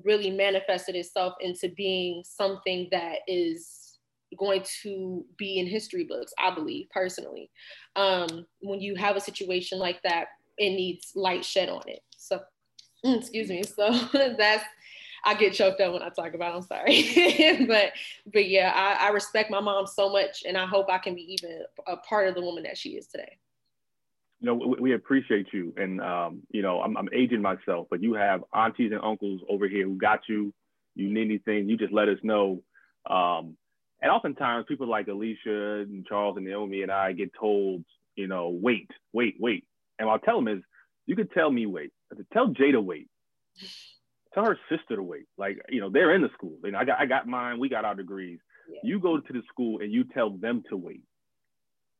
really 0.04 0.30
manifested 0.30 0.96
itself 0.96 1.34
into 1.40 1.68
being 1.76 2.22
something 2.24 2.88
that 2.90 3.18
is 3.28 3.98
going 4.38 4.64
to 4.82 5.24
be 5.36 5.58
in 5.58 5.66
history 5.66 6.04
books 6.04 6.32
i 6.38 6.54
believe 6.54 6.86
personally. 6.90 7.50
Um, 7.96 8.46
when 8.60 8.80
you 8.80 8.94
have 8.96 9.16
a 9.16 9.20
situation 9.20 9.78
like 9.78 10.02
that 10.02 10.26
it 10.58 10.70
needs 10.70 11.12
light 11.14 11.44
shed 11.44 11.68
on 11.68 11.82
it 11.86 12.00
excuse 13.04 13.48
me. 13.48 13.62
So 13.62 13.90
that's 14.36 14.64
I 15.24 15.34
get 15.34 15.52
choked 15.52 15.80
up 15.80 15.92
when 15.92 16.02
I 16.02 16.08
talk 16.08 16.34
about. 16.34 16.52
It, 16.52 16.56
I'm 16.56 16.62
sorry, 16.62 17.64
but 17.68 17.92
but 18.32 18.48
yeah, 18.48 18.72
I, 18.74 19.06
I, 19.06 19.10
respect 19.10 19.50
my 19.50 19.60
mom 19.60 19.86
so 19.86 20.10
much, 20.10 20.42
and 20.46 20.56
I 20.56 20.66
hope 20.66 20.90
I 20.90 20.98
can 20.98 21.14
be 21.14 21.32
even 21.32 21.62
a 21.86 21.96
part 21.96 22.28
of 22.28 22.34
the 22.34 22.40
woman 22.40 22.64
that 22.64 22.76
she 22.76 22.90
is 22.90 23.06
today. 23.06 23.38
You 24.40 24.46
know, 24.46 24.54
we, 24.54 24.80
we 24.80 24.94
appreciate 24.94 25.46
you, 25.52 25.72
and 25.76 26.00
um, 26.00 26.42
you 26.50 26.62
know, 26.62 26.80
I'm, 26.80 26.96
I'm 26.96 27.08
aging 27.14 27.40
myself, 27.40 27.86
but 27.88 28.02
you 28.02 28.14
have 28.14 28.42
aunties 28.52 28.90
and 28.92 29.00
uncles 29.02 29.40
over 29.48 29.68
here 29.68 29.86
who 29.86 29.96
got 29.96 30.20
you. 30.28 30.52
You 30.94 31.12
need 31.12 31.26
anything, 31.26 31.68
you 31.68 31.76
just 31.76 31.92
let 31.92 32.08
us 32.08 32.18
know. 32.22 32.62
Um, 33.08 33.56
and 34.00 34.10
oftentimes, 34.10 34.66
people 34.68 34.88
like 34.88 35.06
Alicia 35.06 35.82
and 35.82 36.04
Charles 36.06 36.36
and 36.36 36.44
Naomi 36.44 36.82
and 36.82 36.90
I 36.90 37.12
get 37.12 37.30
told, 37.38 37.84
you 38.16 38.26
know, 38.26 38.48
wait, 38.48 38.90
wait, 39.12 39.36
wait, 39.38 39.64
and 39.98 40.08
what 40.08 40.14
I'll 40.14 40.20
tell 40.20 40.42
them 40.42 40.48
is, 40.48 40.64
you 41.06 41.16
could 41.16 41.32
tell 41.32 41.50
me 41.50 41.66
wait 41.66 41.92
tell 42.32 42.48
Jada 42.48 42.72
to 42.72 42.80
wait. 42.80 43.08
Tell 44.34 44.44
her 44.44 44.58
sister 44.68 44.96
to 44.96 45.02
wait. 45.02 45.26
Like, 45.36 45.58
you 45.68 45.80
know, 45.80 45.90
they're 45.90 46.14
in 46.14 46.22
the 46.22 46.30
school. 46.34 46.56
You 46.64 46.72
know, 46.72 46.78
I 46.78 46.84
got 46.84 47.00
I 47.00 47.06
got 47.06 47.26
mine, 47.26 47.58
we 47.58 47.68
got 47.68 47.84
our 47.84 47.94
degrees. 47.94 48.38
Yeah. 48.70 48.80
You 48.84 49.00
go 49.00 49.18
to 49.18 49.32
the 49.32 49.42
school 49.48 49.80
and 49.80 49.92
you 49.92 50.04
tell 50.04 50.30
them 50.30 50.62
to 50.70 50.76
wait. 50.76 51.02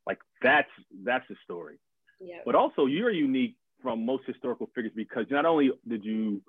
Like 0.06 0.18
that's 0.42 0.70
that's 1.04 1.24
the 1.28 1.36
story. 1.44 1.78
Yeah. 2.20 2.38
But 2.44 2.54
also 2.54 2.86
you're 2.86 3.10
unique 3.10 3.56
from 3.82 4.06
most 4.06 4.24
historical 4.26 4.70
figures 4.74 4.92
because 4.94 5.26
not 5.30 5.44
only 5.44 5.70
did 5.86 6.04
you 6.04 6.42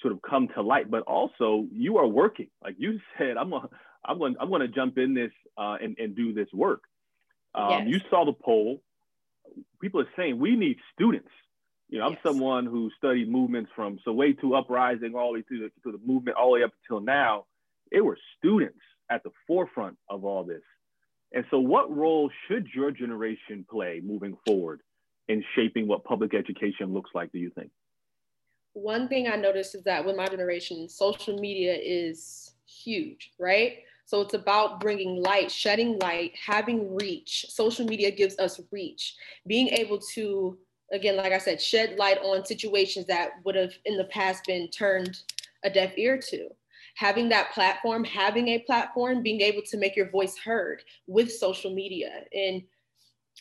sort 0.00 0.12
of 0.12 0.20
come 0.22 0.48
to 0.54 0.62
light, 0.62 0.90
but 0.90 1.02
also 1.02 1.66
you 1.72 1.96
are 1.98 2.06
working. 2.06 2.48
Like 2.62 2.74
you 2.78 2.98
said, 3.18 3.36
I'm 3.36 3.50
gonna 3.50 3.68
I'm 4.04 4.18
gonna 4.18 4.34
I'm 4.40 4.48
going 4.48 4.60
to 4.60 4.68
jump 4.68 4.98
in 4.98 5.14
this 5.14 5.32
uh, 5.56 5.76
and 5.80 5.96
and 5.98 6.14
do 6.14 6.32
this 6.32 6.48
work. 6.52 6.82
Um, 7.54 7.70
yes. 7.70 7.82
You 7.88 8.00
saw 8.10 8.24
the 8.24 8.32
poll. 8.32 8.82
People 9.80 10.00
are 10.00 10.08
saying 10.16 10.38
we 10.38 10.56
need 10.56 10.76
students. 10.94 11.28
You 11.92 11.98
know, 11.98 12.06
I'm 12.06 12.12
yes. 12.12 12.22
someone 12.22 12.64
who 12.64 12.90
studied 12.96 13.30
movements 13.30 13.70
from 13.76 13.98
Soweto 14.06 14.58
uprising 14.58 15.14
all 15.14 15.34
the 15.34 15.40
way 15.40 15.42
to 15.42 15.58
the, 15.58 15.90
to 15.90 15.94
the 15.94 16.02
movement 16.02 16.38
all 16.38 16.46
the 16.46 16.52
way 16.52 16.62
up 16.62 16.72
until 16.82 17.04
now. 17.04 17.44
It 17.90 18.02
were 18.02 18.16
students 18.38 18.80
at 19.10 19.22
the 19.22 19.30
forefront 19.46 19.98
of 20.08 20.24
all 20.24 20.42
this. 20.42 20.62
And 21.34 21.44
so, 21.50 21.58
what 21.58 21.94
role 21.94 22.30
should 22.48 22.66
your 22.74 22.92
generation 22.92 23.66
play 23.70 24.00
moving 24.02 24.38
forward 24.46 24.80
in 25.28 25.44
shaping 25.54 25.86
what 25.86 26.02
public 26.02 26.34
education 26.34 26.94
looks 26.94 27.10
like, 27.14 27.30
do 27.30 27.38
you 27.38 27.50
think? 27.50 27.70
One 28.72 29.06
thing 29.06 29.28
I 29.28 29.36
noticed 29.36 29.74
is 29.74 29.82
that 29.84 30.02
with 30.02 30.16
my 30.16 30.26
generation, 30.26 30.88
social 30.88 31.36
media 31.38 31.76
is 31.78 32.54
huge, 32.64 33.32
right? 33.38 33.80
So 34.06 34.22
it's 34.22 34.32
about 34.32 34.80
bringing 34.80 35.22
light, 35.22 35.50
shedding 35.50 35.98
light, 35.98 36.32
having 36.42 36.94
reach. 36.94 37.44
Social 37.50 37.84
media 37.84 38.10
gives 38.10 38.38
us 38.38 38.58
reach, 38.70 39.14
being 39.46 39.68
able 39.68 39.98
to 40.14 40.56
again, 40.92 41.16
like 41.16 41.32
I 41.32 41.38
said, 41.38 41.60
shed 41.60 41.96
light 41.98 42.18
on 42.18 42.44
situations 42.44 43.06
that 43.06 43.32
would 43.44 43.56
have 43.56 43.72
in 43.84 43.96
the 43.96 44.04
past 44.04 44.44
been 44.46 44.68
turned 44.68 45.18
a 45.64 45.70
deaf 45.70 45.92
ear 45.96 46.18
to. 46.30 46.48
Having 46.96 47.30
that 47.30 47.52
platform, 47.52 48.04
having 48.04 48.48
a 48.48 48.58
platform, 48.60 49.22
being 49.22 49.40
able 49.40 49.62
to 49.62 49.78
make 49.78 49.96
your 49.96 50.10
voice 50.10 50.36
heard 50.36 50.82
with 51.06 51.32
social 51.32 51.74
media. 51.74 52.24
And 52.34 52.62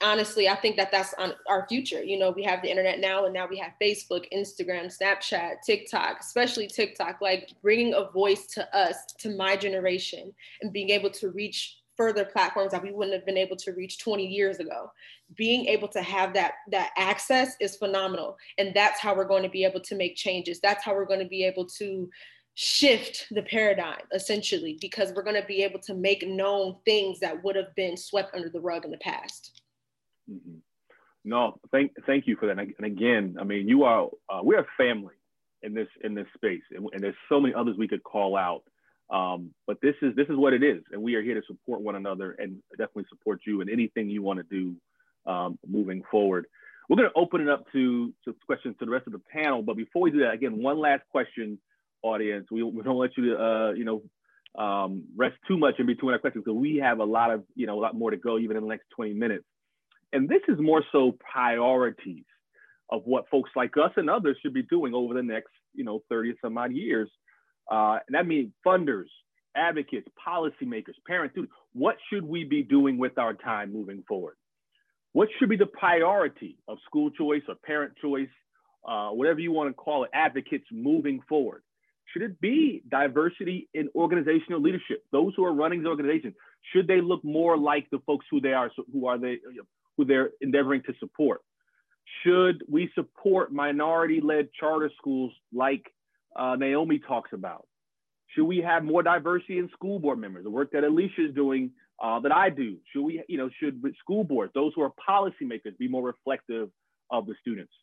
honestly, 0.02 0.48
I 0.48 0.56
think 0.56 0.78
that 0.78 0.92
that's 0.92 1.14
on 1.16 1.34
our 1.50 1.68
future. 1.68 2.02
You 2.02 2.18
know, 2.18 2.32
we 2.32 2.44
have 2.44 2.62
the 2.62 2.70
internet 2.70 3.00
now, 3.00 3.26
and 3.26 3.34
now 3.34 3.48
we 3.50 3.58
have 3.58 3.74
Facebook, 3.82 4.26
Instagram, 4.34 4.96
Snapchat, 4.98 5.56
TikTok, 5.66 6.22
especially 6.22 6.68
TikTok, 6.68 7.20
like 7.20 7.52
bringing 7.62 7.94
a 7.94 8.10
voice 8.10 8.48
to 8.54 8.76
us, 8.76 8.96
to 9.20 9.36
my 9.36 9.58
generation, 9.58 10.34
and 10.62 10.72
being 10.72 10.90
able 10.90 11.10
to 11.10 11.32
reach 11.32 11.81
further 11.98 12.26
platforms 12.26 12.72
that 12.72 12.84
we 12.84 12.92
wouldn't 12.92 13.16
have 13.16 13.26
been 13.26 13.38
able 13.38 13.56
to 13.58 13.74
reach 13.74 14.00
20 14.00 14.26
years 14.26 14.58
ago. 14.60 14.92
Being 15.36 15.66
able 15.68 15.88
to 15.90 16.02
have 16.02 16.34
that 16.34 16.54
that 16.72 16.92
access 16.98 17.56
is 17.60 17.76
phenomenal 17.76 18.38
and 18.58 18.74
that's 18.74 19.00
how 19.00 19.16
we're 19.16 19.26
going 19.26 19.44
to 19.44 19.50
be 19.50 19.66
able 19.66 19.82
to 19.82 19.96
make 19.96 20.16
changes. 20.16 20.60
That's 20.60 20.84
how 20.84 20.94
we're 20.94 21.06
going 21.06 21.20
to 21.20 21.28
be 21.28 21.44
able 21.44 21.66
to 21.78 22.10
shift 22.54 23.28
the 23.32 23.42
paradigm 23.44 24.02
essentially 24.14 24.78
because 24.82 25.14
we're 25.16 25.24
going 25.24 25.40
to 25.40 25.48
be 25.48 25.64
able 25.64 25.80
to 25.80 25.94
make 25.94 26.28
known 26.28 26.76
things 26.86 27.20
that 27.20 27.42
would 27.44 27.56
have 27.56 27.74
been 27.76 27.96
swept 27.96 28.36
under 28.36 28.50
the 28.50 28.60
rug 28.60 28.84
in 28.84 28.92
the 28.92 28.98
past. 28.98 29.62
Mm-hmm. 30.30 30.58
no 31.24 31.60
thank 31.72 31.94
thank 32.06 32.28
you 32.28 32.36
for 32.36 32.48
that. 32.48 32.58
And 32.60 32.86
again 32.86 33.38
i 33.40 33.44
mean 33.44 33.68
you 33.68 33.84
are 33.84 34.08
uh, 34.30 34.42
we're 34.44 34.60
a 34.60 34.68
family 34.78 35.16
in 35.64 35.74
this 35.74 35.88
in 36.04 36.14
this 36.14 36.28
space 36.36 36.62
and, 36.72 36.88
and 36.94 37.04
there's 37.04 37.16
so 37.28 37.40
many 37.40 37.54
others 37.56 37.76
we 37.78 37.88
could 37.88 38.04
call 38.04 38.38
out 38.38 38.64
um, 39.12 39.52
but 39.68 39.78
this 39.82 39.96
is 40.02 40.16
this 40.16 40.28
is 40.30 40.36
what 40.36 40.54
it 40.54 40.64
is, 40.64 40.82
and 40.92 41.02
we 41.02 41.16
are 41.16 41.22
here 41.22 41.36
to 41.36 41.46
support 41.46 41.82
one 41.82 41.96
another 41.96 42.32
and 42.40 42.58
definitely 42.72 43.06
support 43.10 43.42
you 43.46 43.62
in 43.62 43.70
anything 43.70 44.10
you 44.10 44.22
want 44.22 44.40
to 44.40 44.44
do 44.44 45.32
um, 45.32 45.60
moving 45.68 46.02
forward. 46.10 46.46
We're 46.90 46.98
going 46.98 47.10
to 47.10 47.20
open 47.20 47.42
it 47.42 47.50
up 47.50 47.66
to, 47.72 48.14
to 48.26 48.36
questions 48.46 48.76
to 48.80 48.86
the 48.86 48.92
rest 48.92 49.08
of 49.08 49.14
the 49.14 49.22
panel, 49.32 49.62
but 49.62 49.78
before 49.78 50.02
we 50.02 50.12
do 50.12 50.20
that, 50.22 50.34
again, 50.34 50.62
one 50.62 50.78
last 50.78 51.04
question, 51.10 51.58
audience. 52.04 52.48
We, 52.52 52.64
we 52.64 52.84
don't 52.84 52.98
let 52.98 53.18
you 53.18 53.36
uh, 53.36 53.72
you 53.72 53.86
know 53.86 54.02
um, 54.62 55.04
rest 55.16 55.36
too 55.48 55.58
much 55.58 55.76
in 55.80 55.86
between 55.86 56.14
our 56.14 56.20
questions 56.20 56.44
because 56.46 56.60
we 56.60 56.78
have 56.78 57.00
a 57.00 57.06
lot 57.06 57.32
of 57.32 57.44
you 57.56 57.68
know 57.68 57.78
a 57.78 57.82
lot 57.82 57.96
more 57.96 58.12
to 58.12 58.18
go 58.18 58.40
even 58.40 58.58
in 58.58 58.64
the 58.64 58.70
next 58.70 58.86
20 58.96 59.14
minutes. 59.14 59.46
And 60.14 60.28
this 60.28 60.42
is 60.48 60.60
more 60.60 60.84
so 60.92 61.18
priorities 61.32 62.26
of 62.90 63.04
what 63.06 63.30
folks 63.30 63.50
like 63.56 63.78
us 63.78 63.92
and 63.96 64.10
others 64.10 64.38
should 64.42 64.54
be 64.54 64.64
doing 64.64 64.94
over 64.94 65.14
the 65.14 65.24
next 65.24 65.52
you 65.74 65.84
know 65.84 66.02
30 66.10 66.36
some 66.42 66.58
odd 66.58 66.74
years 66.74 67.10
uh, 67.72 68.00
and 68.06 68.16
that 68.16 68.28
means 68.28 68.52
funders, 68.66 69.08
advocates, 69.56 70.08
policymakers, 70.28 70.96
parents, 71.08 71.34
students. 71.34 71.54
What 71.74 71.96
should 72.10 72.24
we 72.24 72.44
be 72.44 72.64
doing 72.64 72.98
with 72.98 73.18
our 73.18 73.34
time 73.34 73.72
moving 73.72 74.04
forward? 74.08 74.36
What 75.14 75.30
should 75.40 75.50
be 75.50 75.58
the 75.58 75.66
priority 75.66 76.58
of 76.68 76.78
school 76.86 77.10
choice 77.12 77.42
or 77.48 77.56
parent 77.56 77.94
choice, 78.02 78.30
uh, 78.88 79.10
whatever 79.10 79.40
you 79.40 79.52
want 79.52 79.70
to 79.70 79.74
call 79.74 80.04
it, 80.04 80.10
advocates 80.14 80.66
moving 80.72 81.22
forward? 81.28 81.64
Should 82.12 82.24
it 82.24 82.42
be 82.42 82.84
diversity 82.90 83.70
in 83.74 83.90
organizational 83.96 84.62
leadership? 84.62 85.04
Those 85.14 85.34
who 85.36 85.46
are 85.46 85.54
running 85.54 85.84
the 85.84 85.90
organization, 85.90 86.36
should 86.74 86.88
they 86.88 87.00
look 87.00 87.24
more 87.24 87.58
like 87.58 87.90
the 87.90 88.00
folks 88.06 88.26
who 88.30 88.42
they 88.42 88.52
are, 88.52 88.70
who 88.92 89.08
are 89.08 89.18
they, 89.18 89.40
who 89.96 90.04
they're 90.04 90.32
endeavoring 90.42 90.84
to 90.88 90.94
support? 91.00 91.42
Should 92.24 92.64
we 92.70 92.92
support 92.96 93.54
minority-led 93.54 94.50
charter 94.60 94.92
schools 94.98 95.32
like 95.54 95.86
uh, 96.36 96.56
Naomi 96.56 97.00
talks 97.00 97.32
about. 97.34 97.68
Should 98.36 98.46
we 98.46 98.60
have 98.60 98.84
more 98.84 99.04
diversity 99.04 99.60
in 99.60 99.70
school 99.74 100.00
board 100.00 100.20
members? 100.20 100.44
The 100.44 100.50
work 100.50 100.72
that 100.72 100.84
Alicia 100.84 101.28
is 101.30 101.36
doing, 101.36 101.72
uh, 102.02 102.20
that 102.22 102.32
I 102.32 102.50
do. 102.50 102.78
Should 102.92 103.04
we, 103.04 103.24
you 103.28 103.38
know, 103.38 103.50
should 103.60 103.82
school 104.00 104.24
boards, 104.24 104.52
those 104.56 104.72
who 104.76 104.82
are 104.82 104.92
policymakers, 105.08 105.78
be 105.78 105.88
more 105.88 106.04
reflective 106.04 106.70
of 107.10 107.26
the 107.28 107.36
students? 107.42 107.74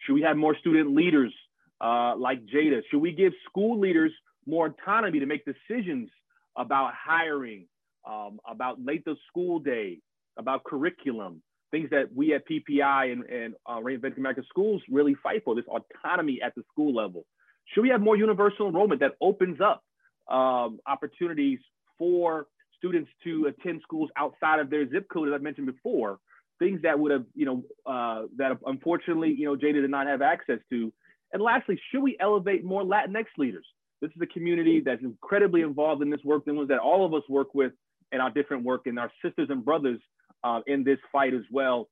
Should 0.00 0.14
we 0.14 0.22
have 0.22 0.36
more 0.36 0.56
student 0.58 0.94
leaders 0.94 1.32
uh, 1.80 2.14
like 2.16 2.40
Jada? 2.46 2.82
Should 2.90 3.00
we 3.00 3.12
give 3.12 3.32
school 3.48 3.80
leaders 3.80 4.12
more 4.46 4.66
autonomy 4.66 5.18
to 5.20 5.26
make 5.26 5.44
decisions 5.44 6.08
about 6.56 6.92
hiring, 6.94 7.66
um, 8.08 8.38
about 8.48 8.82
length 8.82 9.08
of 9.08 9.18
school 9.28 9.58
day, 9.58 9.98
about 10.38 10.64
curriculum, 10.64 11.42
things 11.70 11.90
that 11.90 12.14
we 12.14 12.32
at 12.34 12.42
PPI 12.48 13.12
and, 13.12 13.24
and 13.24 13.54
uh, 13.66 13.78
Reinventing 13.78 14.18
America 14.18 14.42
Schools 14.48 14.80
really 14.88 15.14
fight 15.22 15.42
for, 15.44 15.54
this 15.54 15.64
autonomy 15.66 16.40
at 16.42 16.54
the 16.54 16.62
school 16.72 16.94
level. 16.94 17.26
Should 17.72 17.82
we 17.82 17.88
have 17.90 18.00
more 18.00 18.16
universal 18.16 18.68
enrollment 18.68 19.00
that 19.00 19.12
opens 19.20 19.60
up 19.60 19.82
um, 20.28 20.80
opportunities 20.86 21.58
for 21.98 22.46
students 22.76 23.10
to 23.24 23.46
attend 23.46 23.80
schools 23.82 24.10
outside 24.16 24.60
of 24.60 24.70
their 24.70 24.88
zip 24.88 25.08
code, 25.12 25.28
as 25.28 25.34
I 25.34 25.38
mentioned 25.38 25.66
before, 25.66 26.18
things 26.58 26.82
that 26.82 26.98
would 26.98 27.12
have, 27.12 27.24
you 27.34 27.46
know, 27.46 27.64
uh, 27.86 28.26
that 28.36 28.58
unfortunately, 28.66 29.34
you 29.36 29.46
know, 29.46 29.56
Jada 29.56 29.80
did 29.80 29.90
not 29.90 30.06
have 30.06 30.22
access 30.22 30.58
to. 30.70 30.92
And 31.32 31.42
lastly, 31.42 31.80
should 31.90 32.02
we 32.02 32.16
elevate 32.20 32.64
more 32.64 32.82
Latinx 32.82 33.26
leaders? 33.36 33.66
This 34.00 34.10
is 34.14 34.22
a 34.22 34.26
community 34.26 34.80
that's 34.84 35.02
incredibly 35.02 35.62
involved 35.62 36.02
in 36.02 36.10
this 36.10 36.20
work, 36.24 36.44
the 36.44 36.54
ones 36.54 36.68
that 36.68 36.78
all 36.78 37.04
of 37.04 37.14
us 37.14 37.22
work 37.28 37.54
with 37.54 37.72
in 38.12 38.20
our 38.20 38.30
different 38.30 38.62
work, 38.62 38.82
and 38.86 38.98
our 38.98 39.10
sisters 39.24 39.48
and 39.50 39.64
brothers 39.64 40.00
uh, 40.44 40.60
in 40.66 40.84
this 40.84 40.98
fight 41.10 41.34
as 41.34 41.42
well. 41.50 41.88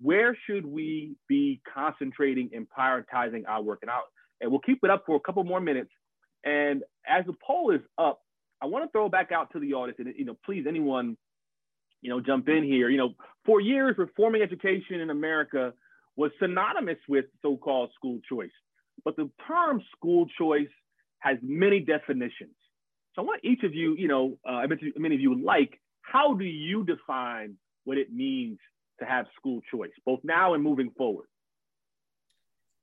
Where 0.00 0.36
should 0.46 0.64
we 0.64 1.16
be 1.28 1.60
concentrating 1.72 2.50
and 2.54 2.66
prioritizing 2.68 3.42
our 3.46 3.60
work? 3.60 3.80
And, 3.82 3.90
out, 3.90 4.04
and 4.40 4.50
we'll 4.50 4.60
keep 4.60 4.80
it 4.82 4.90
up 4.90 5.04
for 5.06 5.16
a 5.16 5.20
couple 5.20 5.42
more 5.44 5.60
minutes. 5.60 5.90
And 6.44 6.82
as 7.06 7.26
the 7.26 7.34
poll 7.44 7.70
is 7.70 7.80
up, 7.96 8.20
I 8.60 8.66
want 8.66 8.84
to 8.84 8.90
throw 8.90 9.08
back 9.08 9.32
out 9.32 9.52
to 9.52 9.60
the 9.60 9.74
audience, 9.74 9.98
and 9.98 10.12
you 10.16 10.24
know, 10.24 10.36
please, 10.44 10.66
anyone, 10.68 11.16
you 12.00 12.10
know, 12.10 12.20
jump 12.20 12.48
in 12.48 12.64
here. 12.64 12.88
You 12.88 12.98
know, 12.98 13.14
for 13.44 13.60
years, 13.60 13.96
reforming 13.98 14.42
education 14.42 15.00
in 15.00 15.10
America 15.10 15.72
was 16.16 16.32
synonymous 16.40 16.98
with 17.08 17.26
so-called 17.42 17.90
school 17.94 18.18
choice, 18.28 18.50
but 19.04 19.16
the 19.16 19.30
term 19.46 19.82
school 19.96 20.26
choice 20.36 20.68
has 21.20 21.38
many 21.42 21.80
definitions. 21.80 22.54
So 23.14 23.22
I 23.22 23.24
want 23.24 23.40
each 23.44 23.62
of 23.64 23.74
you, 23.74 23.94
you 23.96 24.08
know, 24.08 24.38
uh, 24.48 24.62
many 24.96 25.14
of 25.14 25.20
you 25.20 25.40
like, 25.40 25.80
how 26.02 26.34
do 26.34 26.44
you 26.44 26.84
define 26.84 27.54
what 27.84 27.98
it 27.98 28.12
means 28.12 28.58
to 29.00 29.06
have 29.06 29.26
school 29.36 29.60
choice, 29.72 29.90
both 30.04 30.20
now 30.24 30.54
and 30.54 30.62
moving 30.62 30.90
forward? 30.96 31.26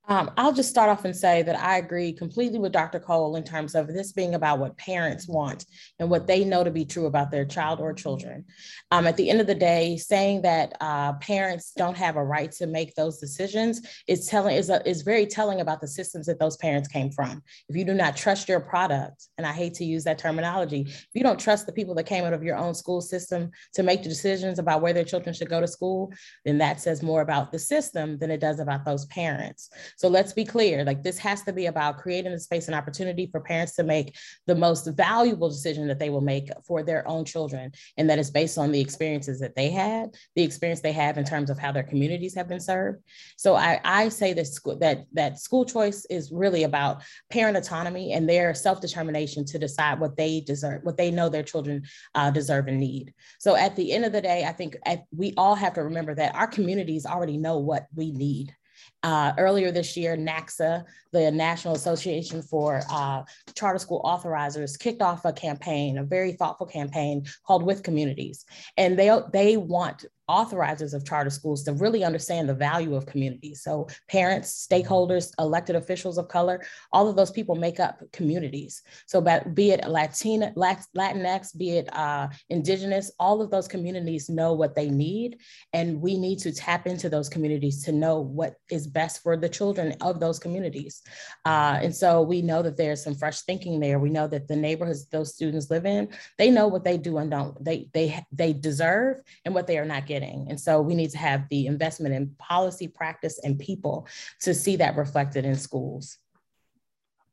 Um, 0.08 0.30
I'll 0.36 0.52
just 0.52 0.70
start 0.70 0.88
off 0.88 1.04
and 1.04 1.16
say 1.16 1.42
that 1.42 1.58
I 1.58 1.78
agree 1.78 2.12
completely 2.12 2.60
with 2.60 2.70
Dr. 2.70 3.00
Cole 3.00 3.34
in 3.34 3.42
terms 3.42 3.74
of 3.74 3.88
this 3.88 4.12
being 4.12 4.36
about 4.36 4.60
what 4.60 4.76
parents 4.76 5.26
want 5.26 5.66
and 5.98 6.08
what 6.08 6.28
they 6.28 6.44
know 6.44 6.62
to 6.62 6.70
be 6.70 6.84
true 6.84 7.06
about 7.06 7.32
their 7.32 7.44
child 7.44 7.80
or 7.80 7.92
children. 7.92 8.44
Um, 8.92 9.08
at 9.08 9.16
the 9.16 9.28
end 9.28 9.40
of 9.40 9.48
the 9.48 9.54
day, 9.54 9.96
saying 9.96 10.42
that 10.42 10.76
uh, 10.80 11.14
parents 11.14 11.72
don't 11.76 11.96
have 11.96 12.14
a 12.14 12.24
right 12.24 12.52
to 12.52 12.68
make 12.68 12.94
those 12.94 13.18
decisions 13.18 13.80
is 14.06 14.26
telling 14.26 14.54
is, 14.54 14.70
a, 14.70 14.86
is 14.88 15.02
very 15.02 15.26
telling 15.26 15.60
about 15.60 15.80
the 15.80 15.88
systems 15.88 16.26
that 16.26 16.38
those 16.38 16.56
parents 16.58 16.88
came 16.88 17.10
from. 17.10 17.42
If 17.68 17.74
you 17.74 17.84
do 17.84 17.94
not 17.94 18.16
trust 18.16 18.48
your 18.48 18.60
product, 18.60 19.26
and 19.38 19.46
I 19.46 19.52
hate 19.52 19.74
to 19.74 19.84
use 19.84 20.04
that 20.04 20.18
terminology, 20.18 20.82
if 20.82 21.08
you 21.14 21.24
don't 21.24 21.40
trust 21.40 21.66
the 21.66 21.72
people 21.72 21.96
that 21.96 22.06
came 22.06 22.24
out 22.24 22.32
of 22.32 22.44
your 22.44 22.56
own 22.56 22.74
school 22.74 23.00
system 23.00 23.50
to 23.74 23.82
make 23.82 24.04
the 24.04 24.08
decisions 24.08 24.60
about 24.60 24.82
where 24.82 24.92
their 24.92 25.04
children 25.04 25.34
should 25.34 25.50
go 25.50 25.60
to 25.60 25.66
school, 25.66 26.12
then 26.44 26.58
that 26.58 26.80
says 26.80 27.02
more 27.02 27.22
about 27.22 27.50
the 27.50 27.58
system 27.58 28.18
than 28.18 28.30
it 28.30 28.40
does 28.40 28.60
about 28.60 28.84
those 28.84 29.06
parents. 29.06 29.68
So 29.96 30.08
let's 30.08 30.32
be 30.32 30.44
clear 30.44 30.84
like 30.84 31.02
this 31.02 31.18
has 31.18 31.42
to 31.42 31.52
be 31.52 31.66
about 31.66 31.98
creating 31.98 32.32
a 32.32 32.38
space 32.38 32.66
and 32.66 32.74
opportunity 32.74 33.26
for 33.26 33.40
parents 33.40 33.74
to 33.76 33.82
make 33.82 34.16
the 34.46 34.54
most 34.54 34.86
valuable 34.88 35.48
decision 35.48 35.88
that 35.88 35.98
they 35.98 36.10
will 36.10 36.20
make 36.20 36.50
for 36.66 36.82
their 36.82 37.06
own 37.08 37.24
children. 37.24 37.72
And 37.96 38.08
that 38.08 38.18
is 38.18 38.30
based 38.30 38.58
on 38.58 38.72
the 38.72 38.80
experiences 38.80 39.40
that 39.40 39.56
they 39.56 39.70
had, 39.70 40.14
the 40.34 40.42
experience 40.42 40.80
they 40.80 40.92
have 40.92 41.18
in 41.18 41.24
terms 41.24 41.50
of 41.50 41.58
how 41.58 41.72
their 41.72 41.82
communities 41.82 42.34
have 42.34 42.48
been 42.48 42.60
served. 42.60 43.02
So 43.36 43.54
I, 43.54 43.80
I 43.84 44.08
say 44.10 44.32
that 44.34 44.46
school, 44.46 44.78
that, 44.78 45.06
that 45.14 45.38
school 45.38 45.64
choice 45.64 46.04
is 46.10 46.30
really 46.30 46.64
about 46.64 47.02
parent 47.30 47.56
autonomy 47.56 48.12
and 48.12 48.28
their 48.28 48.54
self-determination 48.54 49.44
to 49.46 49.58
decide 49.58 49.98
what 49.98 50.16
they 50.16 50.40
deserve, 50.40 50.82
what 50.84 50.96
they 50.96 51.10
know 51.10 51.28
their 51.28 51.42
children 51.42 51.84
uh, 52.14 52.30
deserve 52.30 52.68
and 52.68 52.80
need. 52.80 53.14
So 53.38 53.56
at 53.56 53.76
the 53.76 53.92
end 53.92 54.04
of 54.04 54.12
the 54.12 54.20
day, 54.22 54.44
I 54.44 54.52
think 54.52 54.76
we 55.14 55.34
all 55.36 55.54
have 55.54 55.74
to 55.74 55.84
remember 55.84 56.14
that 56.14 56.34
our 56.34 56.46
communities 56.46 57.06
already 57.06 57.38
know 57.38 57.58
what 57.58 57.86
we 57.94 58.12
need. 58.12 58.54
Uh, 59.02 59.32
earlier 59.38 59.70
this 59.70 59.96
year, 59.96 60.16
NACSA, 60.16 60.82
the 61.12 61.30
National 61.30 61.74
Association 61.74 62.42
for 62.42 62.82
uh, 62.90 63.22
Charter 63.54 63.78
School 63.78 64.02
Authorizers, 64.04 64.78
kicked 64.78 65.02
off 65.02 65.24
a 65.24 65.32
campaign, 65.32 65.98
a 65.98 66.02
very 66.02 66.32
thoughtful 66.32 66.66
campaign 66.66 67.24
called 67.46 67.62
With 67.62 67.82
Communities. 67.82 68.44
And 68.76 68.98
they, 68.98 69.16
they 69.32 69.56
want 69.56 70.06
authorizers 70.28 70.92
of 70.92 71.04
charter 71.04 71.30
schools 71.30 71.62
to 71.64 71.72
really 71.72 72.04
understand 72.04 72.48
the 72.48 72.54
value 72.54 72.94
of 72.96 73.06
communities. 73.06 73.62
So 73.62 73.88
parents, 74.08 74.66
stakeholders, 74.70 75.32
elected 75.38 75.76
officials 75.76 76.18
of 76.18 76.28
color, 76.28 76.64
all 76.92 77.08
of 77.08 77.16
those 77.16 77.30
people 77.30 77.54
make 77.54 77.78
up 77.78 78.02
communities. 78.12 78.82
So 79.06 79.20
be 79.20 79.70
it 79.70 79.86
Latina, 79.86 80.52
Latinx, 80.56 81.56
be 81.56 81.78
it 81.78 81.94
uh, 81.94 82.28
indigenous, 82.50 83.12
all 83.20 83.40
of 83.40 83.50
those 83.50 83.68
communities 83.68 84.28
know 84.28 84.52
what 84.52 84.74
they 84.74 84.90
need. 84.90 85.38
And 85.72 86.00
we 86.00 86.18
need 86.18 86.40
to 86.40 86.52
tap 86.52 86.86
into 86.86 87.08
those 87.08 87.28
communities 87.28 87.84
to 87.84 87.92
know 87.92 88.20
what 88.20 88.54
is 88.70 88.86
best 88.86 89.22
for 89.22 89.36
the 89.36 89.48
children 89.48 89.94
of 90.00 90.18
those 90.18 90.38
communities. 90.38 91.02
Uh, 91.44 91.78
and 91.82 91.94
so 91.94 92.22
we 92.22 92.42
know 92.42 92.62
that 92.62 92.76
there's 92.76 93.04
some 93.04 93.14
fresh 93.14 93.42
thinking 93.42 93.78
there. 93.78 93.98
We 93.98 94.10
know 94.10 94.26
that 94.26 94.48
the 94.48 94.56
neighborhoods 94.56 95.06
those 95.06 95.34
students 95.34 95.70
live 95.70 95.86
in, 95.86 96.08
they 96.36 96.50
know 96.50 96.66
what 96.66 96.84
they 96.84 96.98
do 96.98 97.18
and 97.18 97.30
don't, 97.30 97.64
they, 97.64 97.88
they, 97.94 98.24
they 98.32 98.52
deserve 98.52 99.20
and 99.44 99.54
what 99.54 99.66
they 99.66 99.78
are 99.78 99.84
not 99.84 100.06
getting 100.06 100.15
getting. 100.16 100.46
And 100.48 100.58
so 100.58 100.80
we 100.80 100.94
need 100.94 101.10
to 101.10 101.18
have 101.18 101.48
the 101.50 101.66
investment 101.66 102.14
in 102.14 102.34
policy, 102.38 102.88
practice, 102.88 103.38
and 103.44 103.58
people 103.58 104.06
to 104.40 104.54
see 104.54 104.76
that 104.76 104.96
reflected 104.96 105.44
in 105.44 105.56
schools. 105.56 106.18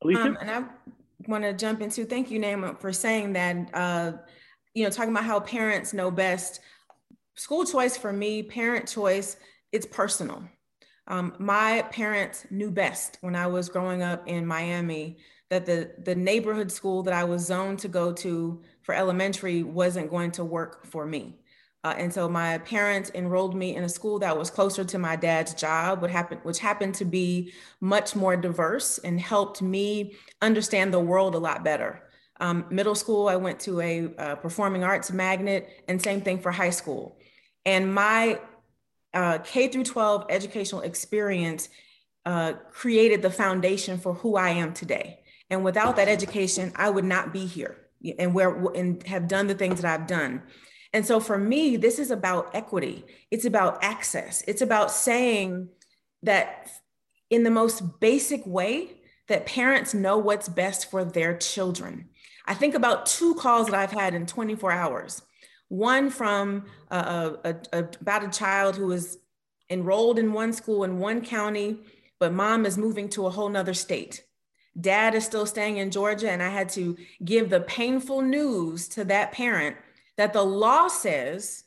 Um, 0.04 0.38
and 0.42 0.52
I 0.52 0.64
want 1.28 1.44
to 1.46 1.54
jump 1.54 1.82
into 1.82 2.04
thank 2.04 2.30
you, 2.30 2.40
Naima, 2.40 2.80
for 2.80 2.92
saying 2.92 3.34
that, 3.34 3.56
uh, 3.74 4.12
you 4.74 4.84
know, 4.84 4.90
talking 4.90 5.12
about 5.12 5.24
how 5.24 5.40
parents 5.40 5.94
know 5.94 6.12
best. 6.12 6.60
School 7.36 7.64
choice 7.64 7.96
for 7.96 8.12
me, 8.12 8.44
parent 8.44 8.88
choice, 8.88 9.38
it's 9.72 9.86
personal. 9.86 10.44
Um, 11.08 11.34
my 11.40 11.84
parents 11.92 12.46
knew 12.50 12.72
best 12.72 13.18
when 13.22 13.36
I 13.36 13.48
was 13.48 13.70
growing 13.70 14.02
up 14.04 14.28
in 14.28 14.46
Miami 14.46 15.18
that 15.50 15.66
the, 15.66 15.92
the 16.04 16.16
neighborhood 16.16 16.72
school 16.72 17.04
that 17.04 17.14
I 17.14 17.24
was 17.24 17.46
zoned 17.46 17.80
to 17.80 17.88
go 17.88 18.12
to 18.14 18.62
for 18.82 18.94
elementary 18.94 19.64
wasn't 19.64 20.10
going 20.10 20.32
to 20.32 20.44
work 20.44 20.86
for 20.86 21.06
me. 21.06 21.43
Uh, 21.84 21.94
and 21.98 22.14
so 22.14 22.30
my 22.30 22.58
parents 22.60 23.12
enrolled 23.14 23.56
me 23.56 23.76
in 23.76 23.84
a 23.84 23.90
school 23.90 24.18
that 24.20 24.38
was 24.38 24.50
closer 24.50 24.86
to 24.86 24.98
my 24.98 25.16
dad's 25.16 25.54
job, 25.54 26.02
which 26.02 26.12
happened, 26.12 26.40
which 26.44 26.60
happened 26.60 26.96
to 26.96 27.04
be 27.04 27.52
much 27.82 28.16
more 28.16 28.38
diverse 28.38 29.00
and 29.00 29.20
helped 29.20 29.62
me 29.62 30.16
understand 30.42 30.94
the 30.94 31.00
world 31.00 31.36
a 31.36 31.40
lot 31.40 31.64
better. 31.64 32.02
Um, 32.40 32.66
middle 32.70 32.96
school, 32.96 33.28
I 33.28 33.36
went 33.36 33.60
to 33.62 33.82
a, 33.82 34.10
a, 34.18 34.36
performing 34.38 34.84
arts 34.84 35.12
magnet, 35.12 35.84
and 35.88 36.02
same 36.02 36.22
thing 36.22 36.40
for 36.40 36.52
high 36.52 36.72
school. 36.72 37.18
And 37.66 37.94
my 37.94 38.40
uh, 39.14 39.40
K 39.40 39.68
through 39.68 39.84
12 39.84 40.26
educational 40.30 40.82
experience 40.82 41.70
uh, 42.26 42.54
created 42.72 43.22
the 43.22 43.30
foundation 43.30 43.98
for 43.98 44.14
who 44.14 44.36
I 44.36 44.50
am 44.50 44.74
today. 44.74 45.20
And 45.50 45.64
without 45.64 45.98
that 45.98 46.08
education, 46.08 46.72
I 46.76 46.90
would 46.90 47.06
not 47.06 47.34
be 47.34 47.46
here 47.46 47.78
and 48.18 48.34
where 48.34 48.50
and 48.74 49.04
have 49.04 49.28
done 49.28 49.48
the 49.48 49.56
things 49.56 49.82
that 49.82 49.94
I've 49.94 50.08
done. 50.08 50.42
And 50.94 51.06
so 51.06 51.20
for 51.20 51.38
me, 51.38 51.76
this 51.76 51.98
is 51.98 52.12
about 52.12 52.54
equity. 52.54 53.06
It's 53.32 53.46
about 53.46 53.84
access. 53.84 54.44
It's 54.48 54.62
about 54.62 54.92
saying 54.92 55.70
that 56.22 56.70
in 57.30 57.44
the 57.44 57.50
most 57.50 58.00
basic 58.00 58.46
way, 58.46 59.00
that 59.28 59.46
parents 59.46 59.94
know 59.94 60.18
what's 60.18 60.50
best 60.50 60.92
for 60.92 61.04
their 61.06 61.38
children. 61.38 62.10
I 62.46 62.54
think 62.54 62.76
about 62.76 63.06
two 63.06 63.36
calls 63.36 63.68
that 63.68 63.76
I've 63.76 63.92
had 63.92 64.14
in 64.14 64.26
24 64.26 64.72
hours. 64.72 65.22
One 65.70 66.10
from 66.10 66.66
a, 66.92 66.98
a, 67.44 67.56
a, 67.72 67.80
about 68.02 68.26
a 68.26 68.30
child 68.30 68.76
who 68.76 68.92
is 68.92 69.18
enrolled 69.70 70.20
in 70.20 70.34
one 70.34 70.54
school 70.54 70.84
in 70.84 71.00
one 71.00 71.22
county, 71.22 71.80
but 72.20 72.34
mom 72.34 72.66
is 72.66 72.78
moving 72.78 73.10
to 73.10 73.26
a 73.26 73.30
whole 73.30 73.50
nother 73.50 73.74
state. 73.74 74.24
Dad 74.80 75.16
is 75.16 75.26
still 75.26 75.46
staying 75.46 75.78
in 75.78 75.90
Georgia, 75.90 76.30
and 76.30 76.44
I 76.44 76.50
had 76.50 76.70
to 76.70 76.98
give 77.24 77.50
the 77.50 77.62
painful 77.62 78.22
news 78.22 78.88
to 78.90 79.06
that 79.06 79.32
parent 79.32 79.78
that 80.18 80.34
the 80.34 80.44
law 80.44 80.88
says, 80.88 81.64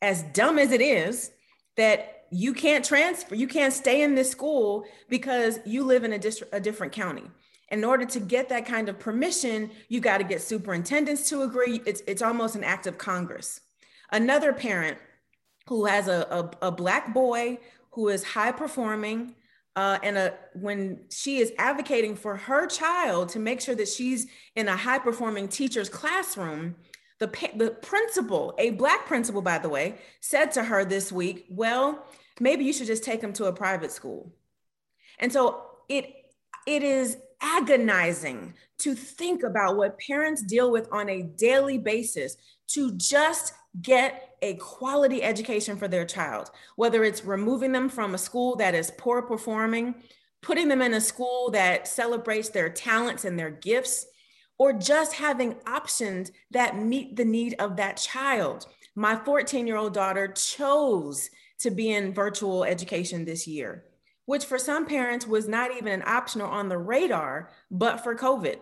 as 0.00 0.22
dumb 0.32 0.58
as 0.58 0.72
it 0.72 0.80
is, 0.80 1.30
that 1.76 2.24
you 2.30 2.54
can't 2.54 2.84
transfer, 2.84 3.34
you 3.34 3.46
can't 3.46 3.74
stay 3.74 4.02
in 4.02 4.14
this 4.14 4.30
school 4.30 4.84
because 5.08 5.58
you 5.66 5.84
live 5.84 6.02
in 6.02 6.12
a, 6.14 6.18
district, 6.18 6.54
a 6.54 6.60
different 6.60 6.92
county. 6.92 7.24
In 7.70 7.84
order 7.84 8.04
to 8.04 8.20
get 8.20 8.48
that 8.48 8.66
kind 8.66 8.88
of 8.88 8.98
permission, 8.98 9.70
you 9.88 10.00
got 10.00 10.18
to 10.18 10.24
get 10.24 10.42
superintendents 10.42 11.28
to 11.30 11.42
agree. 11.42 11.80
It's, 11.86 12.02
it's 12.06 12.22
almost 12.22 12.54
an 12.54 12.64
act 12.64 12.86
of 12.86 12.98
Congress. 12.98 13.60
Another 14.10 14.52
parent 14.52 14.98
who 15.68 15.86
has 15.86 16.08
a, 16.08 16.50
a, 16.62 16.68
a 16.68 16.70
black 16.72 17.14
boy 17.14 17.58
who 17.92 18.08
is 18.08 18.24
high 18.24 18.52
performing, 18.52 19.34
uh, 19.76 19.98
and 20.02 20.18
a, 20.18 20.34
when 20.54 21.04
she 21.10 21.38
is 21.38 21.52
advocating 21.58 22.16
for 22.16 22.36
her 22.36 22.66
child 22.66 23.30
to 23.30 23.38
make 23.38 23.60
sure 23.60 23.74
that 23.74 23.88
she's 23.88 24.26
in 24.54 24.68
a 24.68 24.76
high 24.76 24.98
performing 24.98 25.48
teacher's 25.48 25.88
classroom, 25.88 26.74
the, 27.22 27.50
the 27.54 27.70
principal, 27.70 28.54
a 28.58 28.70
Black 28.70 29.06
principal, 29.06 29.42
by 29.42 29.58
the 29.58 29.68
way, 29.68 29.94
said 30.20 30.50
to 30.52 30.64
her 30.64 30.84
this 30.84 31.12
week, 31.12 31.46
Well, 31.48 32.04
maybe 32.40 32.64
you 32.64 32.72
should 32.72 32.88
just 32.88 33.04
take 33.04 33.20
him 33.20 33.32
to 33.34 33.44
a 33.44 33.52
private 33.52 33.92
school. 33.92 34.32
And 35.18 35.32
so 35.32 35.62
it, 35.88 36.12
it 36.66 36.82
is 36.82 37.16
agonizing 37.40 38.54
to 38.78 38.94
think 38.94 39.44
about 39.44 39.76
what 39.76 39.98
parents 39.98 40.42
deal 40.42 40.70
with 40.70 40.88
on 40.90 41.08
a 41.08 41.22
daily 41.22 41.78
basis 41.78 42.36
to 42.68 42.92
just 42.96 43.52
get 43.80 44.30
a 44.42 44.54
quality 44.54 45.22
education 45.22 45.76
for 45.76 45.86
their 45.86 46.04
child, 46.04 46.50
whether 46.74 47.04
it's 47.04 47.24
removing 47.24 47.70
them 47.70 47.88
from 47.88 48.14
a 48.14 48.18
school 48.18 48.56
that 48.56 48.74
is 48.74 48.92
poor 48.98 49.22
performing, 49.22 49.94
putting 50.40 50.68
them 50.68 50.82
in 50.82 50.94
a 50.94 51.00
school 51.00 51.50
that 51.50 51.86
celebrates 51.86 52.48
their 52.48 52.68
talents 52.68 53.24
and 53.24 53.38
their 53.38 53.50
gifts, 53.50 54.06
or 54.62 54.72
just 54.72 55.14
having 55.14 55.56
options 55.66 56.30
that 56.52 56.78
meet 56.78 57.16
the 57.16 57.24
need 57.24 57.52
of 57.58 57.74
that 57.74 57.96
child. 57.96 58.64
My 58.94 59.16
14 59.16 59.66
year 59.66 59.74
old 59.74 59.92
daughter 59.92 60.28
chose 60.28 61.30
to 61.58 61.72
be 61.72 61.90
in 61.90 62.14
virtual 62.14 62.62
education 62.62 63.24
this 63.24 63.48
year, 63.48 63.82
which 64.26 64.44
for 64.44 64.58
some 64.58 64.86
parents 64.86 65.26
was 65.26 65.48
not 65.48 65.76
even 65.76 65.88
an 65.88 66.04
option 66.06 66.40
or 66.40 66.46
on 66.46 66.68
the 66.68 66.78
radar, 66.78 67.50
but 67.72 68.04
for 68.04 68.14
COVID. 68.14 68.58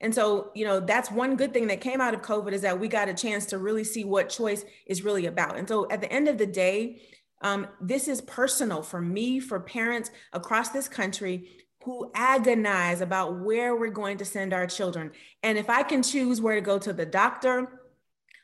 And 0.00 0.14
so, 0.14 0.50
you 0.54 0.64
know, 0.64 0.80
that's 0.80 1.10
one 1.10 1.36
good 1.36 1.52
thing 1.52 1.66
that 1.66 1.82
came 1.82 2.00
out 2.00 2.14
of 2.14 2.22
COVID 2.22 2.52
is 2.54 2.62
that 2.62 2.80
we 2.80 2.88
got 2.88 3.10
a 3.10 3.14
chance 3.14 3.44
to 3.46 3.58
really 3.58 3.84
see 3.84 4.04
what 4.04 4.30
choice 4.30 4.64
is 4.86 5.04
really 5.04 5.26
about. 5.26 5.58
And 5.58 5.68
so 5.68 5.86
at 5.90 6.00
the 6.00 6.10
end 6.10 6.28
of 6.28 6.38
the 6.38 6.46
day, 6.46 7.02
um, 7.42 7.66
this 7.82 8.08
is 8.08 8.22
personal 8.22 8.80
for 8.80 9.02
me, 9.02 9.40
for 9.40 9.60
parents 9.60 10.10
across 10.32 10.70
this 10.70 10.88
country 10.88 11.50
who 11.84 12.10
agonize 12.14 13.00
about 13.00 13.40
where 13.40 13.74
we're 13.76 13.90
going 13.90 14.18
to 14.18 14.24
send 14.24 14.52
our 14.52 14.66
children. 14.66 15.10
And 15.42 15.56
if 15.56 15.70
I 15.70 15.82
can 15.82 16.02
choose 16.02 16.40
where 16.40 16.54
to 16.54 16.60
go 16.60 16.78
to 16.78 16.92
the 16.92 17.06
doctor, 17.06 17.80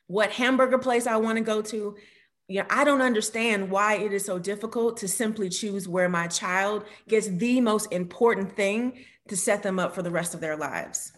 what 0.06 0.30
hamburger 0.30 0.78
place 0.78 1.06
I 1.06 1.16
want 1.16 1.38
to 1.38 1.44
go 1.44 1.60
to, 1.62 1.96
you 2.48 2.60
know, 2.60 2.66
I 2.70 2.84
don't 2.84 3.00
understand 3.00 3.70
why 3.70 3.96
it 3.96 4.12
is 4.12 4.24
so 4.24 4.38
difficult 4.38 4.98
to 4.98 5.08
simply 5.08 5.48
choose 5.48 5.88
where 5.88 6.08
my 6.08 6.26
child 6.26 6.84
gets 7.08 7.28
the 7.28 7.60
most 7.60 7.90
important 7.92 8.54
thing 8.54 9.04
to 9.28 9.36
set 9.36 9.62
them 9.62 9.78
up 9.78 9.94
for 9.94 10.02
the 10.02 10.10
rest 10.10 10.34
of 10.34 10.40
their 10.40 10.56
lives. 10.56 11.12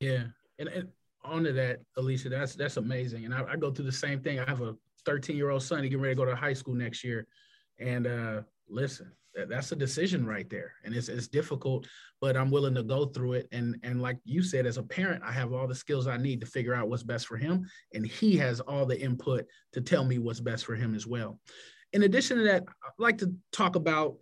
Yeah, 0.00 0.24
and, 0.58 0.68
and 0.68 0.88
on 1.24 1.44
to 1.44 1.52
that, 1.52 1.80
Alicia, 1.96 2.30
that's 2.30 2.54
that's 2.54 2.78
amazing. 2.78 3.24
And 3.24 3.34
I, 3.34 3.44
I, 3.52 3.56
go 3.56 3.70
through 3.70 3.84
the 3.84 3.92
same 3.92 4.20
thing. 4.20 4.40
I 4.40 4.48
have 4.48 4.62
a 4.62 4.74
13 5.04 5.36
year 5.36 5.50
old 5.50 5.62
son. 5.62 5.82
He 5.82 5.88
getting 5.88 6.02
ready 6.02 6.14
to 6.14 6.18
go 6.18 6.24
to 6.24 6.34
high 6.34 6.54
school 6.54 6.74
next 6.74 7.04
year, 7.04 7.26
and 7.78 8.06
uh, 8.06 8.40
listen, 8.68 9.12
that's 9.48 9.72
a 9.72 9.76
decision 9.76 10.26
right 10.26 10.48
there, 10.50 10.74
and 10.84 10.94
it's 10.94 11.08
it's 11.08 11.28
difficult, 11.28 11.86
but 12.20 12.36
I'm 12.36 12.50
willing 12.50 12.74
to 12.74 12.82
go 12.82 13.06
through 13.06 13.34
it. 13.34 13.48
And 13.52 13.76
and 13.82 14.02
like 14.02 14.18
you 14.24 14.42
said, 14.42 14.66
as 14.66 14.76
a 14.76 14.82
parent, 14.82 15.22
I 15.24 15.32
have 15.32 15.52
all 15.52 15.66
the 15.66 15.74
skills 15.74 16.06
I 16.06 16.16
need 16.16 16.40
to 16.40 16.46
figure 16.46 16.74
out 16.74 16.88
what's 16.88 17.02
best 17.02 17.26
for 17.26 17.36
him, 17.36 17.66
and 17.94 18.06
he 18.06 18.36
has 18.38 18.60
all 18.60 18.86
the 18.86 19.00
input 19.00 19.46
to 19.72 19.80
tell 19.80 20.04
me 20.04 20.18
what's 20.18 20.40
best 20.40 20.64
for 20.64 20.74
him 20.74 20.94
as 20.94 21.06
well. 21.06 21.38
In 21.92 22.02
addition 22.04 22.38
to 22.38 22.44
that, 22.44 22.62
I'd 22.62 22.90
like 22.98 23.18
to 23.18 23.34
talk 23.52 23.76
about 23.76 24.16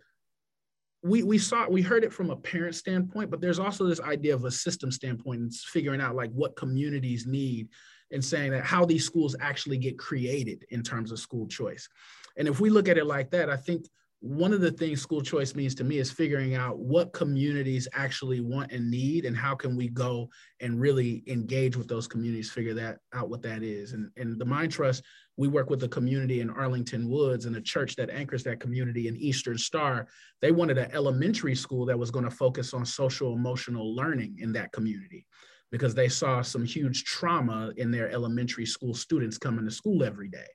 we 1.03 1.23
we 1.23 1.37
saw 1.37 1.67
we 1.67 1.81
heard 1.81 2.03
it 2.03 2.13
from 2.13 2.29
a 2.29 2.35
parent 2.35 2.75
standpoint, 2.75 3.31
but 3.31 3.41
there's 3.41 3.59
also 3.59 3.85
this 3.85 4.01
idea 4.01 4.33
of 4.33 4.45
a 4.45 4.51
system 4.51 4.91
standpoint 4.91 5.41
and 5.41 5.53
figuring 5.53 6.01
out 6.01 6.15
like 6.15 6.31
what 6.31 6.55
communities 6.55 7.25
need 7.25 7.69
and 8.11 8.23
saying 8.23 8.51
that 8.51 8.63
how 8.63 8.85
these 8.85 9.05
schools 9.05 9.35
actually 9.39 9.77
get 9.77 9.97
created 9.97 10.65
in 10.69 10.83
terms 10.83 11.11
of 11.11 11.19
school 11.19 11.47
choice. 11.47 11.87
And 12.37 12.47
if 12.47 12.59
we 12.59 12.69
look 12.69 12.87
at 12.87 12.97
it 12.97 13.05
like 13.05 13.31
that, 13.31 13.49
I 13.49 13.57
think 13.57 13.85
one 14.21 14.53
of 14.53 14.61
the 14.61 14.71
things 14.71 15.01
school 15.01 15.21
choice 15.21 15.55
means 15.55 15.73
to 15.73 15.83
me 15.83 15.97
is 15.97 16.11
figuring 16.11 16.53
out 16.53 16.77
what 16.77 17.11
communities 17.11 17.87
actually 17.93 18.39
want 18.39 18.71
and 18.71 18.89
need 18.89 19.25
and 19.25 19.35
how 19.35 19.55
can 19.55 19.75
we 19.75 19.89
go 19.89 20.29
and 20.59 20.79
really 20.79 21.23
engage 21.25 21.75
with 21.75 21.87
those 21.87 22.07
communities 22.07 22.51
figure 22.51 22.75
that 22.75 22.99
out 23.13 23.29
what 23.29 23.41
that 23.41 23.63
is. 23.63 23.93
And, 23.93 24.11
and 24.17 24.39
the 24.39 24.45
mind 24.45 24.71
trust 24.71 25.03
we 25.37 25.47
work 25.47 25.71
with 25.71 25.83
a 25.83 25.87
community 25.87 26.41
in 26.41 26.51
arlington 26.51 27.09
woods 27.09 27.45
and 27.45 27.55
a 27.55 27.61
church 27.61 27.95
that 27.95 28.11
anchors 28.11 28.43
that 28.43 28.59
community 28.59 29.07
in 29.07 29.17
eastern 29.17 29.57
star. 29.57 30.07
They 30.39 30.51
wanted 30.51 30.77
an 30.77 30.91
elementary 30.93 31.55
school 31.55 31.87
that 31.87 31.97
was 31.97 32.11
going 32.11 32.25
to 32.25 32.31
focus 32.31 32.75
on 32.75 32.85
social 32.85 33.33
emotional 33.33 33.95
learning 33.95 34.37
in 34.39 34.53
that 34.53 34.71
community 34.71 35.25
because 35.71 35.95
they 35.95 36.09
saw 36.09 36.43
some 36.43 36.63
huge 36.63 37.05
trauma 37.05 37.71
in 37.77 37.89
their 37.89 38.11
elementary 38.11 38.67
school 38.67 38.93
students 38.93 39.39
coming 39.39 39.65
to 39.65 39.71
school 39.71 40.03
every 40.03 40.27
day 40.27 40.45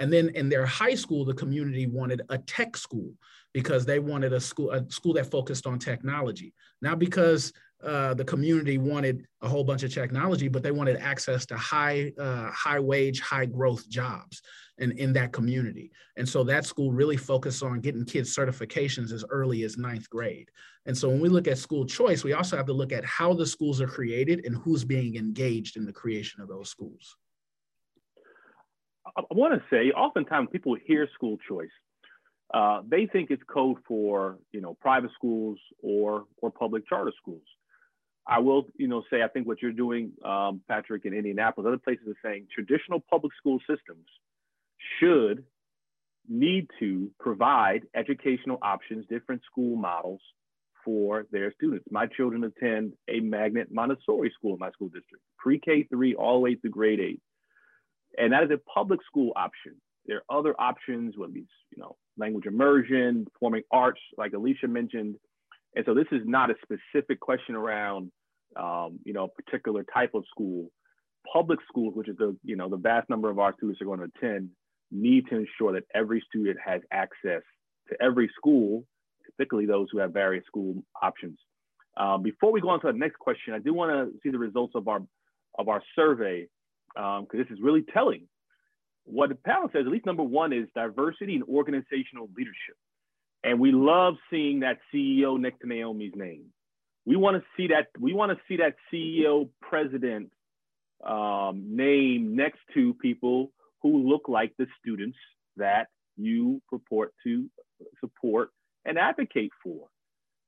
and 0.00 0.10
then 0.10 0.30
in 0.30 0.48
their 0.48 0.64
high 0.64 0.94
school, 0.94 1.24
the 1.24 1.34
community 1.34 1.86
wanted 1.86 2.22
a 2.30 2.38
tech 2.38 2.76
school 2.76 3.12
because 3.52 3.84
they 3.84 3.98
wanted 3.98 4.32
a 4.32 4.40
school, 4.40 4.70
a 4.70 4.90
school 4.90 5.12
that 5.12 5.30
focused 5.30 5.66
on 5.66 5.78
technology. 5.78 6.54
Not 6.80 6.98
because 6.98 7.52
uh, 7.84 8.14
the 8.14 8.24
community 8.24 8.78
wanted 8.78 9.26
a 9.42 9.48
whole 9.48 9.62
bunch 9.62 9.82
of 9.82 9.92
technology, 9.92 10.48
but 10.48 10.62
they 10.62 10.70
wanted 10.70 10.96
access 10.96 11.44
to 11.46 11.56
high, 11.56 12.12
uh, 12.18 12.50
high 12.50 12.80
wage, 12.80 13.20
high 13.20 13.44
growth 13.44 13.88
jobs 13.90 14.40
in, 14.78 14.92
in 14.92 15.12
that 15.12 15.32
community. 15.32 15.90
And 16.16 16.26
so 16.26 16.44
that 16.44 16.64
school 16.64 16.92
really 16.92 17.18
focused 17.18 17.62
on 17.62 17.80
getting 17.80 18.06
kids 18.06 18.34
certifications 18.34 19.12
as 19.12 19.24
early 19.28 19.64
as 19.64 19.76
ninth 19.76 20.08
grade. 20.08 20.48
And 20.86 20.96
so 20.96 21.10
when 21.10 21.20
we 21.20 21.28
look 21.28 21.46
at 21.46 21.58
school 21.58 21.84
choice, 21.84 22.24
we 22.24 22.32
also 22.32 22.56
have 22.56 22.66
to 22.66 22.72
look 22.72 22.92
at 22.92 23.04
how 23.04 23.34
the 23.34 23.46
schools 23.46 23.82
are 23.82 23.86
created 23.86 24.46
and 24.46 24.56
who's 24.56 24.84
being 24.84 25.16
engaged 25.16 25.76
in 25.76 25.84
the 25.84 25.92
creation 25.92 26.40
of 26.40 26.48
those 26.48 26.70
schools. 26.70 27.16
I 29.16 29.22
want 29.30 29.54
to 29.54 29.62
say, 29.70 29.90
oftentimes 29.90 30.48
people 30.52 30.76
hear 30.86 31.08
school 31.14 31.38
choice, 31.48 31.70
uh, 32.52 32.82
they 32.86 33.06
think 33.06 33.30
it's 33.30 33.42
code 33.48 33.78
for 33.86 34.38
you 34.52 34.60
know 34.60 34.76
private 34.80 35.10
schools 35.14 35.58
or 35.82 36.24
or 36.42 36.50
public 36.50 36.88
charter 36.88 37.12
schools. 37.20 37.44
I 38.26 38.40
will 38.40 38.66
you 38.76 38.88
know 38.88 39.02
say 39.10 39.22
I 39.22 39.28
think 39.28 39.46
what 39.46 39.62
you're 39.62 39.72
doing, 39.72 40.12
um, 40.24 40.60
Patrick, 40.68 41.04
in 41.04 41.14
Indianapolis, 41.14 41.66
other 41.68 41.78
places 41.78 42.06
are 42.08 42.28
saying 42.28 42.46
traditional 42.52 43.00
public 43.10 43.32
school 43.38 43.58
systems 43.60 44.06
should 44.98 45.44
need 46.28 46.68
to 46.78 47.10
provide 47.18 47.82
educational 47.94 48.58
options, 48.62 49.06
different 49.08 49.42
school 49.50 49.76
models 49.76 50.20
for 50.84 51.26
their 51.30 51.52
students. 51.52 51.84
My 51.90 52.06
children 52.06 52.44
attend 52.44 52.92
a 53.08 53.20
magnet 53.20 53.68
Montessori 53.70 54.32
school 54.36 54.54
in 54.54 54.58
my 54.58 54.70
school 54.70 54.88
district, 54.88 55.22
pre-K 55.38 55.84
three 55.84 56.14
all 56.14 56.34
the 56.34 56.40
way 56.40 56.54
through 56.56 56.70
grade 56.70 57.00
eight 57.00 57.20
and 58.18 58.32
that 58.32 58.44
is 58.44 58.50
a 58.50 58.58
public 58.72 59.00
school 59.06 59.32
option. 59.36 59.74
There 60.06 60.18
are 60.28 60.38
other 60.38 60.58
options, 60.60 61.16
whether 61.16 61.32
it's 61.36 61.48
you 61.74 61.82
know 61.82 61.96
language 62.16 62.46
immersion, 62.46 63.26
performing 63.32 63.62
arts, 63.70 64.00
like 64.16 64.32
Alicia 64.32 64.68
mentioned. 64.68 65.16
And 65.76 65.84
so 65.86 65.94
this 65.94 66.06
is 66.10 66.22
not 66.24 66.50
a 66.50 66.54
specific 66.62 67.20
question 67.20 67.54
around 67.54 68.10
um, 68.56 68.98
you 69.04 69.12
know 69.12 69.24
a 69.24 69.42
particular 69.42 69.84
type 69.94 70.14
of 70.14 70.24
school. 70.30 70.70
Public 71.32 71.58
schools, 71.68 71.94
which 71.94 72.08
is 72.08 72.16
the 72.16 72.36
you 72.42 72.56
know 72.56 72.68
the 72.68 72.76
vast 72.76 73.08
number 73.08 73.30
of 73.30 73.38
our 73.38 73.54
students 73.56 73.80
are 73.80 73.84
going 73.84 74.00
to 74.00 74.10
attend, 74.16 74.50
need 74.90 75.26
to 75.28 75.36
ensure 75.36 75.72
that 75.72 75.84
every 75.94 76.22
student 76.28 76.58
has 76.64 76.80
access 76.90 77.42
to 77.88 78.02
every 78.02 78.30
school, 78.36 78.84
particularly 79.24 79.66
those 79.66 79.88
who 79.92 79.98
have 79.98 80.12
various 80.12 80.44
school 80.46 80.82
options. 81.02 81.38
Uh, 81.96 82.16
before 82.18 82.52
we 82.52 82.60
go 82.60 82.70
on 82.70 82.80
to 82.80 82.86
the 82.86 82.98
next 82.98 83.18
question, 83.18 83.52
I 83.52 83.58
do 83.58 83.74
want 83.74 83.90
to 83.90 84.18
see 84.22 84.30
the 84.30 84.38
results 84.38 84.74
of 84.74 84.88
our 84.88 85.02
of 85.58 85.68
our 85.68 85.82
survey 85.94 86.46
because 86.94 87.26
um, 87.32 87.38
this 87.38 87.46
is 87.50 87.58
really 87.62 87.84
telling. 87.92 88.26
What 89.04 89.28
the 89.28 89.34
panel 89.34 89.68
says, 89.72 89.82
at 89.86 89.92
least 89.92 90.06
number 90.06 90.22
one, 90.22 90.52
is 90.52 90.68
diversity 90.74 91.34
and 91.34 91.44
organizational 91.44 92.28
leadership. 92.36 92.76
And 93.42 93.58
we 93.58 93.72
love 93.72 94.14
seeing 94.30 94.60
that 94.60 94.78
CEO 94.92 95.38
next 95.40 95.60
to 95.60 95.66
Naomi's 95.66 96.12
name. 96.14 96.46
We 97.06 97.16
want 97.16 97.38
to 97.38 97.42
see 97.56 97.68
that. 97.68 97.88
We 97.98 98.12
want 98.12 98.32
to 98.32 98.38
see 98.46 98.58
that 98.58 98.76
CEO 98.92 99.48
president 99.62 100.30
um, 101.04 101.74
name 101.74 102.36
next 102.36 102.60
to 102.74 102.94
people 102.94 103.50
who 103.82 104.08
look 104.08 104.28
like 104.28 104.52
the 104.58 104.66
students 104.80 105.16
that 105.56 105.88
you 106.16 106.60
purport 106.68 107.14
to 107.24 107.48
support 108.00 108.50
and 108.84 108.98
advocate 108.98 109.52
for. 109.62 109.88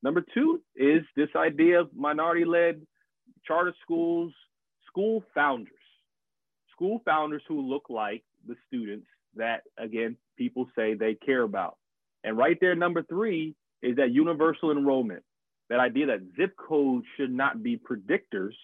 Number 0.03 0.23
two 0.35 0.61
is 0.77 1.03
this 1.17 1.29
idea 1.35 1.81
of 1.81 1.89
minority-led 1.95 2.83
charter 3.47 3.75
schools, 3.83 4.33
school 4.87 5.25
founders 5.35 5.73
school 6.73 7.03
founders 7.05 7.43
who 7.49 7.61
look 7.61 7.85
like 7.89 8.23
the 8.47 8.55
students 8.67 9.07
that, 9.37 9.63
again, 9.79 10.17
people 10.37 10.69
say 10.77 10.95
they 10.95 11.15
care 11.15 11.43
about. 11.43 11.77
And 12.25 12.37
right 12.37 12.59
there, 12.61 12.75
number 12.75 13.03
three 13.03 13.55
is 13.83 13.97
that 13.97 14.13
universal 14.13 14.71
enrollment, 14.71 15.23
that 15.71 15.81
idea 15.81 16.07
that 16.07 16.21
zip 16.37 16.55
codes 16.57 17.05
should 17.17 17.33
not 17.33 17.63
be 17.63 17.79
predictors 17.79 18.55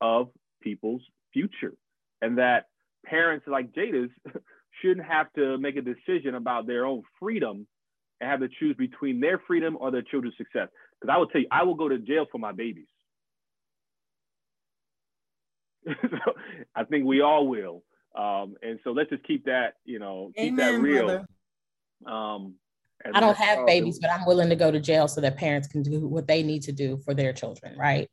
of 0.00 0.28
people's 0.62 1.02
future, 1.32 1.74
and 2.22 2.38
that 2.38 2.66
parents 3.04 3.46
like 3.46 3.72
Jada's 3.72 4.10
shouldn't 4.82 5.06
have 5.06 5.32
to 5.34 5.58
make 5.58 5.76
a 5.76 5.82
decision 5.82 6.34
about 6.34 6.66
their 6.66 6.86
own 6.86 7.02
freedom 7.20 7.66
and 8.20 8.30
have 8.30 8.40
to 8.40 8.48
choose 8.58 8.76
between 8.76 9.20
their 9.20 9.40
freedom 9.46 9.76
or 9.78 9.90
their 9.90 10.02
children's 10.02 10.36
success. 10.36 10.68
Because 11.00 11.14
I 11.14 11.18
will 11.18 11.26
tell 11.26 11.40
you, 11.40 11.48
I 11.50 11.62
will 11.62 11.74
go 11.74 11.88
to 11.88 11.98
jail 11.98 12.26
for 12.30 12.38
my 12.38 12.52
babies. 12.52 12.86
so 16.02 16.32
I 16.74 16.84
think 16.84 17.04
we 17.04 17.20
all 17.20 17.48
will. 17.48 17.82
Um, 18.16 18.54
and 18.62 18.78
so 18.84 18.92
let's 18.92 19.10
just 19.10 19.24
keep 19.24 19.44
that, 19.46 19.74
you 19.84 19.98
know, 19.98 20.30
keep 20.36 20.52
Amen, 20.52 20.74
that 20.74 20.80
real. 20.80 21.26
Um, 22.06 22.54
I 23.12 23.20
don't 23.20 23.36
have 23.36 23.66
babies, 23.66 23.98
but 23.98 24.10
I'm 24.10 24.24
willing 24.24 24.48
to 24.48 24.56
go 24.56 24.70
to 24.70 24.80
jail 24.80 25.08
so 25.08 25.20
that 25.20 25.36
parents 25.36 25.68
can 25.68 25.82
do 25.82 26.06
what 26.06 26.26
they 26.26 26.42
need 26.42 26.62
to 26.62 26.72
do 26.72 26.98
for 27.04 27.12
their 27.12 27.32
children, 27.32 27.76
right? 27.76 28.08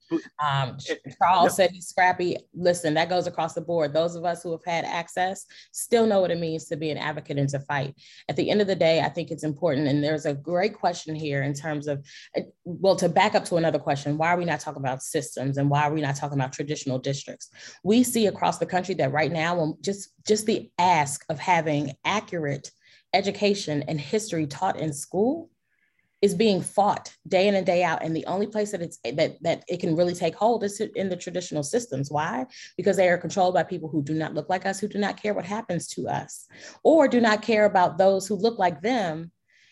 Um, 0.46 0.78
Charles 1.22 1.56
said 1.56 1.72
he's 1.72 1.88
scrappy. 1.88 2.38
Listen, 2.54 2.94
that 2.96 3.10
goes 3.10 3.26
across 3.26 3.54
the 3.54 3.62
board. 3.62 3.94
Those 3.94 4.16
of 4.16 4.26
us 4.26 4.44
who 4.44 4.52
have 4.52 4.66
had 4.66 4.84
access 4.84 5.46
still 5.72 6.06
know 6.06 6.20
what 6.20 6.32
it 6.32 6.40
means 6.40 6.66
to 6.66 6.76
be 6.76 6.90
an 6.90 6.98
advocate 6.98 7.38
and 7.38 7.48
to 7.50 7.60
fight. 7.60 7.96
At 8.28 8.36
the 8.36 8.50
end 8.50 8.60
of 8.60 8.68
the 8.68 8.76
day, 8.76 9.02
I 9.02 9.10
think 9.10 9.32
it's 9.32 9.44
important. 9.44 9.88
And 9.88 10.04
there's 10.04 10.26
a 10.26 10.34
great 10.34 10.74
question 10.74 11.16
here 11.16 11.44
in 11.44 11.54
terms 11.54 11.88
of, 11.88 12.06
well, 12.66 12.96
to 12.98 13.08
back 13.08 13.34
up 13.34 13.46
to 13.46 13.56
another 13.56 13.80
question, 13.80 14.18
why 14.18 14.30
are 14.30 14.38
we 14.38 14.46
not 14.46 14.60
talking 14.60 14.82
about 14.82 15.04
systems 15.04 15.58
and 15.58 15.70
why 15.70 15.84
are 15.84 15.94
we 15.94 16.02
not 16.02 16.16
talking 16.18 16.38
about 16.38 16.54
traditional 16.54 17.00
districts? 17.00 17.50
We 17.84 18.04
see 18.04 18.28
across 18.28 18.58
the 18.58 18.66
country 18.66 18.96
that 18.96 19.14
right 19.14 19.32
now, 19.32 19.76
just 19.82 20.10
just 20.28 20.46
the 20.46 20.70
ask 20.78 21.24
of 21.30 21.40
having 21.40 21.94
accurate 22.04 22.72
education 23.14 23.84
and 23.88 24.00
history 24.00 24.48
taught 24.48 24.80
in 24.80 24.94
school 24.94 25.50
is 26.22 26.36
being 26.36 26.62
fought 26.62 27.12
day 27.28 27.48
in 27.48 27.56
and 27.56 27.66
day 27.66 27.84
out. 27.84 28.04
And 28.04 28.16
the 28.16 28.26
only 28.28 28.46
place 28.46 28.72
that 28.72 28.82
it's 28.82 29.00
that 29.04 29.42
that 29.42 29.64
it 29.68 29.80
can 29.80 29.96
really 29.96 30.14
take 30.14 30.36
hold 30.36 30.64
is 30.64 30.80
in 30.80 31.10
the 31.10 31.16
traditional 31.16 31.64
systems. 31.64 32.12
Why? 32.12 32.46
Because 32.78 32.96
they 32.96 33.10
are 33.10 33.18
controlled 33.18 33.56
by 33.56 33.64
people 33.64 33.90
who 33.90 34.04
do 34.04 34.14
not 34.14 34.36
look 34.36 34.50
like 34.50 34.66
us, 34.66 34.80
who 34.80 34.88
do 34.88 35.00
not 35.00 35.22
care 35.22 35.34
what 35.34 35.46
happens 35.46 35.88
to 35.90 36.08
us, 36.08 36.48
or 36.84 37.08
do 37.08 37.20
not 37.20 37.42
care 37.42 37.66
about 37.66 37.98
those 37.98 38.28
who 38.28 38.36
look 38.36 38.60
like 38.60 38.82
them 38.82 39.32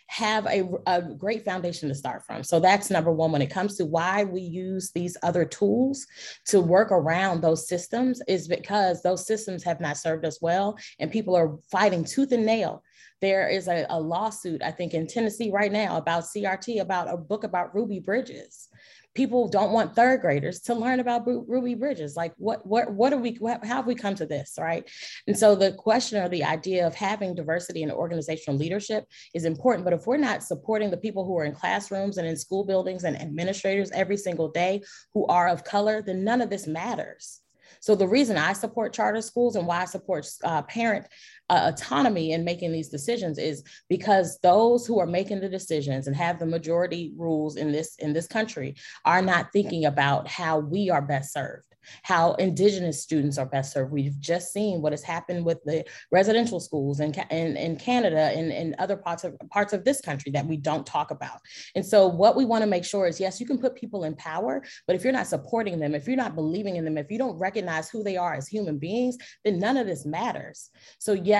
have 0.09 0.47
a, 0.47 0.67
a 0.87 1.03
great 1.03 1.45
foundation 1.45 1.87
to 1.87 1.93
start 1.93 2.25
from. 2.25 2.43
So 2.43 2.59
that's 2.59 2.89
number 2.89 3.11
one 3.11 3.31
when 3.31 3.43
it 3.43 3.51
comes 3.51 3.77
to 3.77 3.85
why 3.85 4.23
we 4.23 4.41
use 4.41 4.89
these 4.89 5.15
other 5.21 5.45
tools 5.45 6.07
to 6.47 6.61
work 6.61 6.91
around 6.91 7.41
those 7.41 7.67
systems 7.67 8.19
is 8.27 8.47
because 8.47 9.03
those 9.03 9.27
systems 9.27 9.63
have 9.63 9.79
not 9.79 9.97
served 9.97 10.25
us 10.25 10.41
well 10.41 10.79
and 10.97 11.11
people 11.11 11.35
are 11.35 11.57
fighting 11.71 12.03
tooth 12.03 12.31
and 12.31 12.43
nail 12.43 12.83
there 13.22 13.49
is 13.49 13.67
a, 13.67 13.86
a, 13.89 13.99
lawsuit, 13.99 14.61
I 14.63 14.72
think, 14.72 14.93
in 14.93 15.07
Tennessee 15.07 15.51
right 15.51 15.72
now 15.72 15.97
about 15.97 16.24
CRT, 16.24 16.82
about 16.82 17.13
a 17.13 17.17
book 17.17 17.43
about 17.43 17.76
Ruby 17.76 17.99
Bridges 17.99 18.70
people 19.15 19.47
don't 19.49 19.72
want 19.72 19.95
third 19.95 20.22
graders 20.22 20.61
to 20.61 20.74
learn 20.76 20.99
about 20.99 21.26
Ruby 21.26 21.76
Bridges. 21.76 22.15
Like, 22.15 22.34
what, 22.38 22.65
what, 22.65 22.91
what 22.93 23.11
are 23.11 23.17
we, 23.17 23.38
how 23.41 23.59
have 23.63 23.88
we 23.88 23.95
come 23.95 24.15
to 24.15 24.26
this, 24.26 24.53
right? 24.57 24.89
And 25.28 25.38
so 25.38 25.55
the 25.55 25.74
question 25.74 26.24
or 26.24 26.30
the 26.30 26.43
idea 26.43 26.86
of 26.86 26.95
having 26.95 27.36
diversity 27.36 27.84
in 27.84 27.91
organizational 27.91 28.57
leadership 28.57 29.05
is 29.34 29.45
important. 29.45 29.84
But 29.84 29.93
if 29.93 30.05
we're 30.05 30.17
not 30.17 30.43
supporting 30.43 30.91
the 30.91 30.97
people 30.97 31.26
who 31.26 31.38
are 31.38 31.45
in 31.45 31.53
classrooms 31.53 32.17
and 32.17 32.28
in 32.28 32.38
school 32.38 32.63
buildings 32.63 33.03
and 33.03 33.20
administrators 33.20 33.91
every 33.91 34.17
single 34.17 34.51
day 34.51 34.82
who 35.13 35.26
are 35.28 35.49
of 35.49 35.63
color, 35.63 36.01
then 36.01 36.24
none 36.24 36.41
of 36.41 36.49
this 36.49 36.67
matters. 36.67 37.41
So 37.82 37.95
the 37.95 38.07
reason 38.07 38.38
I 38.38 38.53
support 38.53 38.93
charter 38.93 39.22
schools 39.22 39.55
and 39.55 39.65
why 39.65 39.82
I 39.82 39.86
support 39.86 40.28
uh, 40.43 40.61
parent 40.63 41.07
uh, 41.50 41.72
autonomy 41.74 42.32
in 42.34 42.43
making 42.43 42.72
these 42.72 42.89
decisions 42.89 43.38
is 43.38 43.64
because 43.89 44.39
those 44.41 44.86
who 44.86 45.00
are 45.00 45.08
making 45.08 45.39
the 45.39 45.50
decisions 45.50 46.08
and 46.08 46.16
have 46.16 46.39
the 46.39 46.45
majority 46.45 47.14
rules 47.18 47.56
in 47.56 47.72
this 47.72 47.95
in 48.00 48.14
this 48.14 48.28
country 48.28 48.76
are 49.06 49.22
not 49.22 49.52
thinking 49.52 49.86
about 49.86 50.28
how 50.28 50.60
we 50.60 50.89
are 50.89 51.02
best 51.02 51.34
served 51.34 51.70
how 52.04 52.34
indigenous 52.34 53.02
students 53.02 53.38
are 53.38 53.45
best 53.45 53.74
served. 53.74 53.91
We've 53.91 54.20
just 54.20 54.54
seen 54.54 54.82
what 54.82 54.93
has 54.93 55.04
happened 55.04 55.45
with 55.45 55.64
the 55.64 55.86
residential 56.12 56.60
schools 56.60 57.00
in, 57.00 57.14
in, 57.32 57.58
in 57.58 57.76
Canada 57.78 58.32
and 58.36 58.52
in 58.52 58.76
other 58.80 58.97
parts 58.97 59.24
of 59.24 59.38
parts 59.50 59.74
of 59.74 59.84
this 59.84 60.02
country 60.02 60.32
that 60.32 60.45
we 60.45 60.58
don't 60.58 60.86
talk 60.86 61.12
about. 61.12 61.39
And 61.76 61.86
so 61.86 62.08
what 62.08 62.36
we 62.36 62.45
want 62.45 62.64
to 62.64 62.70
make 62.70 62.86
sure 62.86 63.08
is 63.08 63.20
yes, 63.20 63.39
you 63.39 63.45
can 63.45 63.58
put 63.58 63.76
people 63.76 64.04
in 64.04 64.16
power, 64.16 64.64
but 64.88 64.95
if 64.95 65.04
you're 65.04 65.14
not 65.14 65.28
supporting 65.28 65.80
them, 65.80 65.95
if 65.95 66.08
you're 66.08 66.18
not 66.18 66.36
believing 66.36 66.76
in 66.76 66.86
them, 66.86 66.97
if 66.97 67.12
you 67.12 67.18
don't 67.18 67.38
recognize 67.38 67.89
who 67.89 68.04
they 68.04 68.18
are 68.18 68.34
as 68.34 68.47
human 68.47 68.78
beings, 68.78 69.18
then 69.43 69.60
none 69.60 69.78
of 69.78 69.88
this 69.88 70.06
matters. 70.06 70.70
So 71.00 71.14
yes, 71.14 71.38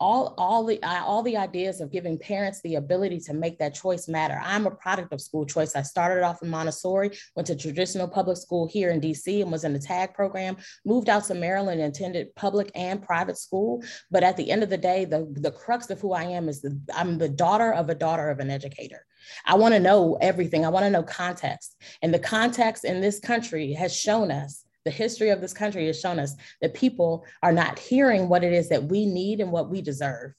all 0.00 0.34
all 0.38 0.64
the 0.64 0.78
all 0.84 1.22
the 1.22 1.36
ideas 1.36 1.80
of 1.80 1.90
giving 1.90 2.18
parents 2.18 2.60
the 2.62 2.74
ability 2.74 3.20
to 3.20 3.32
make 3.32 3.58
that 3.58 3.74
choice 3.74 4.08
matter. 4.08 4.40
I'm 4.42 4.66
a 4.66 4.70
product 4.70 5.12
of 5.12 5.20
school 5.20 5.46
choice. 5.46 5.76
I 5.76 5.82
started 5.82 6.24
off 6.24 6.42
in 6.42 6.50
montessori 6.50 7.10
went 7.36 7.46
to 7.46 7.56
traditional 7.56 8.08
public 8.08 8.36
school 8.36 8.66
here 8.66 8.90
in 8.90 9.00
dc 9.00 9.40
and 9.40 9.52
was 9.52 9.64
in 9.64 9.72
the 9.72 9.78
tag 9.78 10.12
program 10.12 10.56
moved 10.84 11.08
out 11.08 11.24
to 11.24 11.34
maryland 11.34 11.80
and 11.80 11.94
attended 11.94 12.34
public 12.34 12.70
and 12.74 13.02
private 13.02 13.38
school. 13.38 13.82
But 14.10 14.24
at 14.24 14.36
the 14.36 14.50
end 14.50 14.62
of 14.62 14.70
the 14.70 14.76
day 14.76 15.04
the 15.04 15.32
the 15.46 15.52
crux 15.52 15.88
of 15.90 16.00
who 16.00 16.12
i 16.12 16.24
am 16.24 16.48
is 16.48 16.60
the 16.60 16.78
i'm 16.94 17.18
the 17.18 17.28
daughter 17.28 17.72
of 17.72 17.88
a 17.88 17.94
daughter 17.94 18.30
of 18.30 18.40
an 18.40 18.50
educator. 18.50 19.06
I 19.46 19.54
want 19.54 19.72
to 19.74 19.80
know 19.80 20.18
everything. 20.20 20.66
I 20.66 20.68
want 20.68 20.84
to 20.84 20.90
know 20.90 21.02
context. 21.02 21.76
And 22.02 22.12
the 22.12 22.18
context 22.18 22.84
in 22.84 23.00
this 23.00 23.20
country 23.20 23.72
has 23.72 23.96
shown 23.96 24.30
us 24.30 24.63
the 24.84 24.90
history 24.90 25.30
of 25.30 25.40
this 25.40 25.52
country 25.52 25.86
has 25.86 25.98
shown 25.98 26.18
us 26.18 26.34
that 26.60 26.74
people 26.74 27.24
are 27.42 27.52
not 27.52 27.78
hearing 27.78 28.28
what 28.28 28.44
it 28.44 28.52
is 28.52 28.68
that 28.68 28.84
we 28.84 29.06
need 29.06 29.40
and 29.40 29.50
what 29.50 29.70
we 29.70 29.80
deserve. 29.82 30.32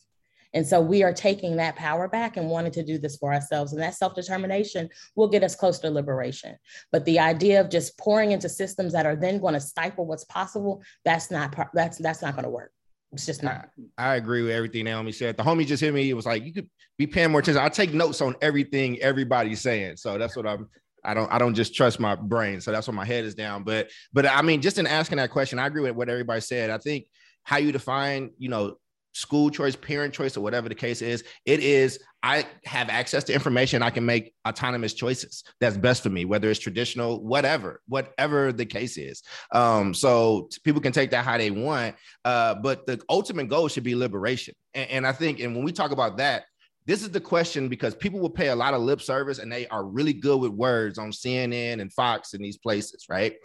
And 0.53 0.65
so 0.65 0.79
we 0.79 1.03
are 1.03 1.11
taking 1.11 1.57
that 1.57 1.75
power 1.75 2.07
back 2.07 2.37
and 2.37 2.49
wanting 2.49 2.71
to 2.71 2.83
do 2.83 2.97
this 2.97 3.17
for 3.17 3.33
ourselves. 3.33 3.73
And 3.73 3.81
that 3.81 3.95
self 3.95 4.15
determination 4.15 4.89
will 5.15 5.27
get 5.27 5.43
us 5.43 5.53
close 5.53 5.79
to 5.79 5.91
liberation. 5.91 6.55
But 6.93 7.03
the 7.03 7.19
idea 7.19 7.59
of 7.59 7.69
just 7.69 7.97
pouring 7.97 8.31
into 8.31 8.47
systems 8.47 8.93
that 8.93 9.05
are 9.05 9.17
then 9.17 9.39
going 9.39 9.53
to 9.53 9.59
stifle 9.59 10.05
what's 10.05 10.23
possible, 10.23 10.81
that's 11.03 11.29
not, 11.29 11.53
that's, 11.73 11.97
that's 11.97 12.21
not 12.21 12.35
going 12.35 12.45
to 12.45 12.49
work. 12.49 12.71
It's 13.11 13.25
just 13.25 13.43
not. 13.43 13.69
I, 13.97 14.11
I, 14.11 14.15
agree 14.15 14.41
with 14.41 14.51
everything 14.51 14.85
Naomi 14.85 15.11
said. 15.11 15.37
The 15.37 15.43
homie 15.43 15.65
just 15.65 15.81
hit 15.81 15.93
me. 15.93 16.09
It 16.09 16.13
was 16.13 16.25
like, 16.25 16.43
you 16.45 16.53
could 16.53 16.69
be 16.97 17.07
paying 17.07 17.31
more 17.31 17.41
attention. 17.41 17.61
I 17.61 17.69
take 17.69 17.93
notes 17.93 18.21
on 18.21 18.35
everything 18.41 18.99
everybody's 18.99 19.61
saying. 19.61 19.97
So 19.97 20.17
that's 20.17 20.35
what 20.35 20.47
I'm 20.47 20.69
I 21.05 21.13
don't 21.13 21.31
I 21.31 21.37
don't 21.37 21.53
just 21.53 21.75
trust 21.75 21.99
my 21.99 22.15
brain. 22.15 22.61
So 22.61 22.71
that's 22.71 22.87
why 22.87 22.93
my 22.93 23.05
head 23.05 23.25
is 23.25 23.35
down. 23.35 23.63
But 23.63 23.89
but 24.13 24.25
I 24.25 24.41
mean, 24.41 24.61
just 24.61 24.77
in 24.77 24.87
asking 24.87 25.17
that 25.17 25.31
question, 25.31 25.59
I 25.59 25.67
agree 25.67 25.81
with 25.81 25.95
what 25.95 26.09
everybody 26.09 26.41
said. 26.41 26.69
I 26.69 26.77
think 26.77 27.05
how 27.43 27.57
you 27.57 27.71
define, 27.71 28.31
you 28.37 28.49
know, 28.49 28.77
school 29.15 29.49
choice, 29.49 29.75
parent 29.77 30.13
choice, 30.13 30.35
or 30.35 30.41
whatever 30.41 30.67
the 30.67 30.75
case 30.75 31.01
is, 31.01 31.23
it 31.45 31.61
is 31.61 31.99
I 32.21 32.45
have 32.65 32.89
access 32.89 33.23
to 33.25 33.33
information. 33.33 33.81
I 33.81 33.91
can 33.91 34.05
make 34.05 34.33
autonomous 34.47 34.93
choices 34.93 35.43
that's 35.61 35.77
best 35.77 36.03
for 36.03 36.09
me, 36.09 36.25
whether 36.25 36.49
it's 36.49 36.59
traditional, 36.59 37.23
whatever, 37.23 37.81
whatever 37.87 38.51
the 38.51 38.65
case 38.65 38.97
is. 38.97 39.21
Um, 39.51 39.93
so 39.93 40.49
people 40.63 40.81
can 40.81 40.91
take 40.91 41.11
that 41.11 41.23
how 41.23 41.37
they 41.37 41.51
want, 41.51 41.95
uh, 42.25 42.55
but 42.55 42.85
the 42.87 42.99
ultimate 43.09 43.47
goal 43.47 43.67
should 43.67 43.83
be 43.83 43.95
liberation. 43.95 44.55
And, 44.73 44.89
and 44.89 45.07
I 45.07 45.11
think, 45.11 45.39
and 45.39 45.55
when 45.55 45.63
we 45.63 45.71
talk 45.71 45.91
about 45.91 46.17
that, 46.17 46.45
this 46.85 47.01
is 47.01 47.09
the 47.09 47.19
question 47.19 47.67
because 47.67 47.95
people 47.95 48.19
will 48.19 48.29
pay 48.29 48.49
a 48.49 48.55
lot 48.55 48.73
of 48.73 48.81
lip 48.81 49.01
service 49.01 49.39
and 49.39 49.51
they 49.51 49.67
are 49.67 49.83
really 49.83 50.13
good 50.13 50.39
with 50.39 50.51
words 50.51 50.97
on 50.97 51.11
CNN 51.11 51.81
and 51.81 51.91
Fox 51.91 52.33
and 52.33 52.43
these 52.43 52.57
places, 52.57 53.05
right? 53.09 53.35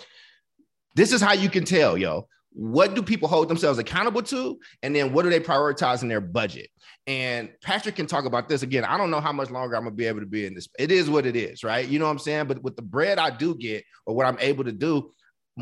This 0.95 1.13
is 1.13 1.21
how 1.21 1.33
you 1.33 1.49
can 1.49 1.65
tell, 1.65 1.97
yo. 1.97 2.27
What 2.53 2.95
do 2.95 3.03
people 3.03 3.29
hold 3.29 3.49
themselves 3.49 3.79
accountable 3.79 4.23
to? 4.25 4.59
And 4.83 4.95
then 4.95 5.13
what 5.13 5.23
do 5.23 5.31
they 5.31 5.39
prioritize 5.39 6.03
in 6.03 6.09
their 6.09 6.21
budget? 6.21 6.69
And 7.07 7.49
Patrick 7.63 7.95
can 7.95 8.07
talk 8.07 8.25
about 8.25 8.49
this 8.49 8.63
again. 8.63 8.85
I 8.85 8.99
don't 8.99 9.11
know 9.11 9.21
how 9.21 9.33
much 9.33 9.51
longer 9.51 9.77
I'm 9.77 9.85
gonna 9.85 9.95
be 9.95 10.07
able 10.07 10.21
to 10.21 10.27
be 10.27 10.47
in 10.47 10.55
this. 10.55 10.69
It 10.79 10.91
is 10.91 11.09
what 11.09 11.27
it 11.27 11.37
is, 11.37 11.63
right? 11.63 11.87
You 11.87 12.01
know 12.01 12.07
what 12.07 12.11
I'm 12.11 12.19
saying? 12.19 12.47
But 12.47 12.63
with 12.63 12.75
the 12.75 12.83
bread 12.83 13.19
I 13.19 13.31
do 13.31 13.55
get 13.55 13.85
or 14.05 14.17
what 14.17 14.27
I'm 14.27 14.39
able 14.41 14.65
to 14.65 14.73
do, 14.73 15.13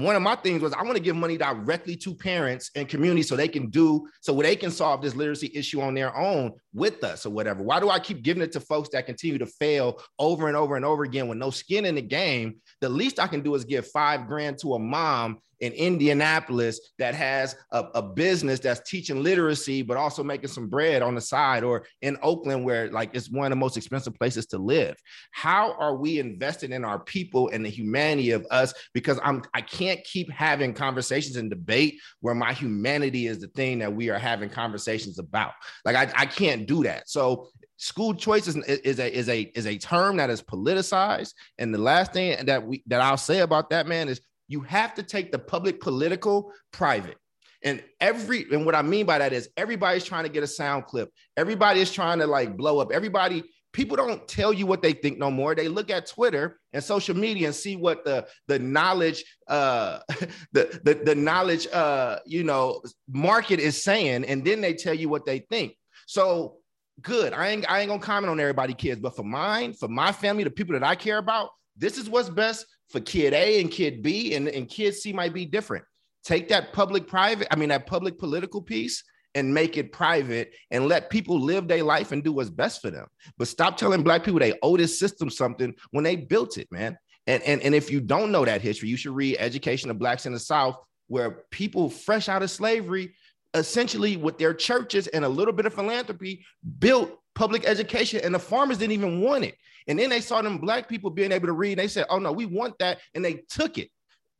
one 0.02 0.16
of 0.16 0.22
my 0.22 0.36
things 0.36 0.62
was 0.62 0.72
I 0.72 0.82
want 0.82 0.96
to 0.96 1.02
give 1.02 1.16
money 1.16 1.36
directly 1.36 1.96
to 1.96 2.14
parents 2.14 2.70
and 2.74 2.88
communities 2.88 3.28
so 3.28 3.36
they 3.36 3.48
can 3.48 3.70
do 3.70 4.06
so 4.20 4.34
they 4.34 4.56
can 4.56 4.70
solve 4.70 5.02
this 5.02 5.14
literacy 5.14 5.50
issue 5.54 5.80
on 5.80 5.94
their 5.94 6.16
own 6.16 6.52
with 6.74 7.02
us 7.04 7.24
or 7.26 7.30
whatever. 7.30 7.62
Why 7.62 7.80
do 7.80 7.90
I 7.90 7.98
keep 7.98 8.22
giving 8.22 8.42
it 8.42 8.52
to 8.52 8.60
folks 8.60 8.90
that 8.90 9.06
continue 9.06 9.38
to 9.38 9.46
fail 9.46 10.00
over 10.18 10.48
and 10.48 10.56
over 10.56 10.76
and 10.76 10.84
over 10.84 11.04
again 11.04 11.28
with 11.28 11.38
no 11.38 11.50
skin 11.50 11.84
in 11.84 11.94
the 11.94 12.02
game? 12.02 12.56
The 12.80 12.88
least 12.88 13.18
I 13.18 13.26
can 13.26 13.42
do 13.42 13.54
is 13.54 13.64
give 13.64 13.86
five 13.88 14.26
grand 14.26 14.58
to 14.58 14.74
a 14.74 14.78
mom 14.78 15.38
in 15.60 15.72
Indianapolis 15.72 16.80
that 16.98 17.14
has 17.14 17.56
a, 17.72 17.84
a, 17.94 18.02
business 18.02 18.60
that's 18.60 18.88
teaching 18.88 19.22
literacy, 19.22 19.82
but 19.82 19.96
also 19.96 20.22
making 20.22 20.48
some 20.48 20.68
bread 20.68 21.02
on 21.02 21.14
the 21.14 21.20
side, 21.20 21.62
or 21.62 21.84
in 22.02 22.16
Oakland, 22.22 22.64
where 22.64 22.90
like 22.90 23.10
it's 23.14 23.30
one 23.30 23.46
of 23.46 23.50
the 23.50 23.56
most 23.56 23.76
expensive 23.76 24.14
places 24.14 24.46
to 24.46 24.58
live. 24.58 24.96
How 25.32 25.72
are 25.74 25.96
we 25.96 26.18
invested 26.18 26.70
in 26.70 26.84
our 26.84 27.00
people 27.00 27.48
and 27.48 27.64
the 27.64 27.70
humanity 27.70 28.30
of 28.30 28.46
us? 28.50 28.72
Because 28.94 29.18
I'm 29.22 29.42
I 29.54 29.60
can't 29.60 30.02
keep 30.04 30.30
having 30.30 30.74
conversations 30.74 31.36
and 31.36 31.50
debate 31.50 32.00
where 32.20 32.34
my 32.34 32.52
humanity 32.52 33.26
is 33.26 33.40
the 33.40 33.48
thing 33.48 33.78
that 33.80 33.92
we 33.92 34.10
are 34.10 34.18
having 34.18 34.50
conversations 34.50 35.18
about. 35.18 35.52
Like 35.84 35.96
I, 35.96 36.22
I 36.22 36.26
can't 36.26 36.66
do 36.66 36.84
that. 36.84 37.08
So 37.08 37.48
school 37.78 38.12
choice 38.12 38.48
is, 38.48 38.56
is 38.56 38.98
a 38.98 39.16
is 39.16 39.28
a 39.28 39.42
is 39.54 39.66
a 39.66 39.78
term 39.78 40.16
that 40.18 40.30
is 40.30 40.42
politicized. 40.42 41.32
And 41.58 41.72
the 41.72 41.78
last 41.78 42.12
thing 42.12 42.44
that 42.46 42.66
we 42.66 42.82
that 42.86 43.00
I'll 43.00 43.16
say 43.16 43.40
about 43.40 43.70
that 43.70 43.86
man 43.86 44.08
is 44.08 44.20
you 44.48 44.60
have 44.60 44.94
to 44.94 45.02
take 45.02 45.30
the 45.30 45.38
public 45.38 45.80
political 45.80 46.52
private. 46.72 47.16
And 47.62 47.82
every 48.00 48.46
and 48.52 48.64
what 48.64 48.74
I 48.74 48.82
mean 48.82 49.06
by 49.06 49.18
that 49.18 49.32
is 49.32 49.48
everybody's 49.56 50.04
trying 50.04 50.24
to 50.24 50.30
get 50.30 50.42
a 50.42 50.46
sound 50.46 50.86
clip. 50.86 51.10
Everybody 51.36 51.80
is 51.80 51.92
trying 51.92 52.20
to 52.20 52.26
like 52.26 52.56
blow 52.56 52.78
up. 52.78 52.92
Everybody, 52.92 53.42
people 53.72 53.96
don't 53.96 54.26
tell 54.28 54.52
you 54.52 54.64
what 54.64 54.80
they 54.80 54.92
think 54.92 55.18
no 55.18 55.30
more. 55.30 55.54
They 55.54 55.66
look 55.66 55.90
at 55.90 56.06
Twitter 56.06 56.60
and 56.72 56.82
social 56.82 57.16
media 57.16 57.48
and 57.48 57.54
see 57.54 57.74
what 57.74 58.04
the 58.04 58.28
the 58.46 58.60
knowledge 58.60 59.24
uh 59.48 59.98
the 60.52 60.80
the, 60.84 61.02
the 61.04 61.14
knowledge 61.16 61.66
uh 61.72 62.18
you 62.24 62.44
know 62.44 62.80
market 63.08 63.58
is 63.58 63.82
saying, 63.82 64.24
and 64.24 64.44
then 64.44 64.60
they 64.60 64.74
tell 64.74 64.94
you 64.94 65.08
what 65.08 65.26
they 65.26 65.40
think. 65.50 65.74
So 66.06 66.58
good. 67.02 67.32
I 67.32 67.48
ain't 67.48 67.68
I 67.68 67.80
ain't 67.80 67.88
gonna 67.88 68.00
comment 68.00 68.30
on 68.30 68.38
everybody 68.38 68.74
kids, 68.74 69.00
but 69.00 69.16
for 69.16 69.24
mine, 69.24 69.72
for 69.72 69.88
my 69.88 70.12
family, 70.12 70.44
the 70.44 70.50
people 70.50 70.74
that 70.74 70.84
I 70.84 70.94
care 70.94 71.18
about, 71.18 71.50
this 71.78 71.96
is 71.96 72.08
what's 72.10 72.28
best 72.28 72.66
for 72.90 73.00
kid 73.00 73.32
A 73.32 73.60
and 73.60 73.70
kid 73.70 74.02
B, 74.02 74.34
and, 74.34 74.48
and 74.48 74.68
kid 74.68 74.94
C 74.94 75.12
might 75.12 75.32
be 75.32 75.46
different. 75.46 75.84
Take 76.24 76.48
that 76.48 76.72
public 76.72 77.06
private, 77.06 77.48
I 77.50 77.56
mean, 77.56 77.68
that 77.70 77.86
public 77.86 78.18
political 78.18 78.60
piece 78.60 79.02
and 79.34 79.52
make 79.54 79.76
it 79.76 79.92
private 79.92 80.52
and 80.70 80.88
let 80.88 81.10
people 81.10 81.40
live 81.40 81.68
their 81.68 81.84
life 81.84 82.12
and 82.12 82.24
do 82.24 82.32
what's 82.32 82.50
best 82.50 82.82
for 82.82 82.90
them. 82.90 83.06
But 83.36 83.48
stop 83.48 83.76
telling 83.76 84.02
black 84.02 84.24
people 84.24 84.40
they 84.40 84.58
owe 84.62 84.76
this 84.76 84.98
system 84.98 85.30
something 85.30 85.74
when 85.90 86.04
they 86.04 86.16
built 86.16 86.58
it, 86.58 86.66
man. 86.70 86.98
And, 87.26 87.42
and, 87.42 87.60
and 87.62 87.74
if 87.74 87.90
you 87.90 88.00
don't 88.00 88.32
know 88.32 88.44
that 88.44 88.62
history, 88.62 88.88
you 88.88 88.96
should 88.96 89.14
read 89.14 89.36
Education 89.38 89.90
of 89.90 89.98
Blacks 89.98 90.24
in 90.26 90.32
the 90.32 90.38
South, 90.38 90.76
where 91.08 91.44
people 91.50 91.90
fresh 91.90 92.28
out 92.28 92.42
of 92.42 92.50
slavery, 92.50 93.14
essentially 93.54 94.16
with 94.16 94.38
their 94.38 94.54
churches 94.54 95.06
and 95.08 95.24
a 95.24 95.28
little 95.28 95.52
bit 95.52 95.66
of 95.66 95.74
philanthropy, 95.74 96.44
built 96.78 97.18
public 97.34 97.66
education, 97.66 98.20
and 98.24 98.34
the 98.34 98.38
farmers 98.38 98.78
didn't 98.78 98.92
even 98.92 99.20
want 99.20 99.44
it. 99.44 99.54
And 99.88 99.98
then 99.98 100.10
they 100.10 100.20
saw 100.20 100.42
them 100.42 100.58
black 100.58 100.88
people 100.88 101.10
being 101.10 101.32
able 101.32 101.46
to 101.46 101.52
read. 101.52 101.72
And 101.72 101.80
they 101.80 101.88
said, 101.88 102.06
oh 102.10 102.18
no, 102.18 102.30
we 102.32 102.46
want 102.46 102.78
that. 102.78 102.98
And 103.14 103.24
they 103.24 103.42
took 103.48 103.78
it. 103.78 103.90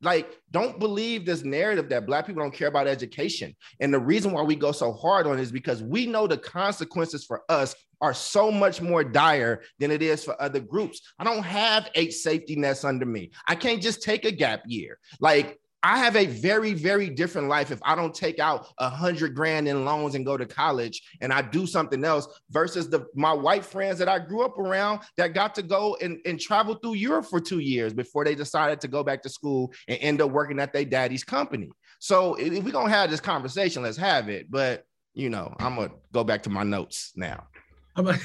Like, 0.01 0.39
don't 0.51 0.79
believe 0.79 1.25
this 1.25 1.43
narrative 1.43 1.89
that 1.89 2.05
black 2.05 2.25
people 2.25 2.41
don't 2.41 2.53
care 2.53 2.69
about 2.69 2.87
education. 2.87 3.53
And 3.81 3.93
the 3.93 3.99
reason 3.99 4.31
why 4.31 4.43
we 4.43 4.55
go 4.55 4.71
so 4.71 4.93
hard 4.93 5.27
on 5.27 5.37
it 5.37 5.41
is 5.41 5.51
because 5.51 5.83
we 5.83 6.05
know 6.05 6.25
the 6.25 6.37
consequences 6.37 7.25
for 7.25 7.41
us 7.49 7.75
are 8.01 8.13
so 8.13 8.49
much 8.49 8.81
more 8.81 9.03
dire 9.03 9.61
than 9.77 9.91
it 9.91 10.01
is 10.01 10.23
for 10.23 10.41
other 10.41 10.61
groups. 10.61 11.01
I 11.19 11.25
don't 11.25 11.43
have 11.43 11.89
eight 11.95 12.13
safety 12.13 12.55
nets 12.55 12.85
under 12.85 13.05
me. 13.05 13.31
I 13.45 13.55
can't 13.55 13.81
just 13.81 14.01
take 14.01 14.23
a 14.23 14.31
gap 14.31 14.61
year. 14.67 14.97
Like 15.19 15.58
I 15.81 15.97
have 15.99 16.15
a 16.15 16.25
very, 16.25 16.73
very 16.73 17.09
different 17.09 17.47
life 17.47 17.71
if 17.71 17.79
I 17.83 17.95
don't 17.95 18.13
take 18.13 18.39
out 18.39 18.67
a 18.79 18.89
hundred 18.89 19.33
grand 19.33 19.67
in 19.67 19.85
loans 19.85 20.15
and 20.15 20.25
go 20.25 20.35
to 20.35 20.45
college 20.45 21.01
and 21.21 21.31
I 21.31 21.41
do 21.41 21.65
something 21.65 22.03
else 22.03 22.27
versus 22.49 22.89
the 22.89 23.05
my 23.15 23.31
white 23.31 23.63
friends 23.63 23.97
that 23.99 24.09
I 24.09 24.19
grew 24.19 24.43
up 24.43 24.57
around 24.57 25.01
that 25.15 25.33
got 25.33 25.55
to 25.55 25.61
go 25.61 25.97
and, 26.01 26.19
and 26.25 26.39
travel 26.39 26.75
through 26.75 26.95
Europe 26.95 27.25
for 27.25 27.39
two 27.39 27.59
years 27.59 27.93
before 27.93 28.25
they 28.25 28.35
decided 28.35 28.81
to 28.81 28.87
go 28.87 29.03
back 29.03 29.23
to 29.23 29.29
school 29.29 29.71
and 29.87 29.97
end 30.01 30.21
up 30.21 30.31
working 30.31 30.59
at 30.59 30.73
their 30.73 30.85
daddy's 30.85 31.23
company. 31.23 31.69
So 31.99 32.35
if 32.35 32.63
we're 32.63 32.71
gonna 32.71 32.89
have 32.89 33.09
this 33.09 33.21
conversation, 33.21 33.83
let's 33.83 33.97
have 33.97 34.27
it. 34.27 34.51
But 34.51 34.83
you 35.13 35.29
know, 35.29 35.53
I'm 35.59 35.75
gonna 35.75 35.91
go 36.11 36.23
back 36.23 36.43
to 36.43 36.49
my 36.49 36.63
notes 36.63 37.13
now. 37.15 37.47
well, 37.99 38.15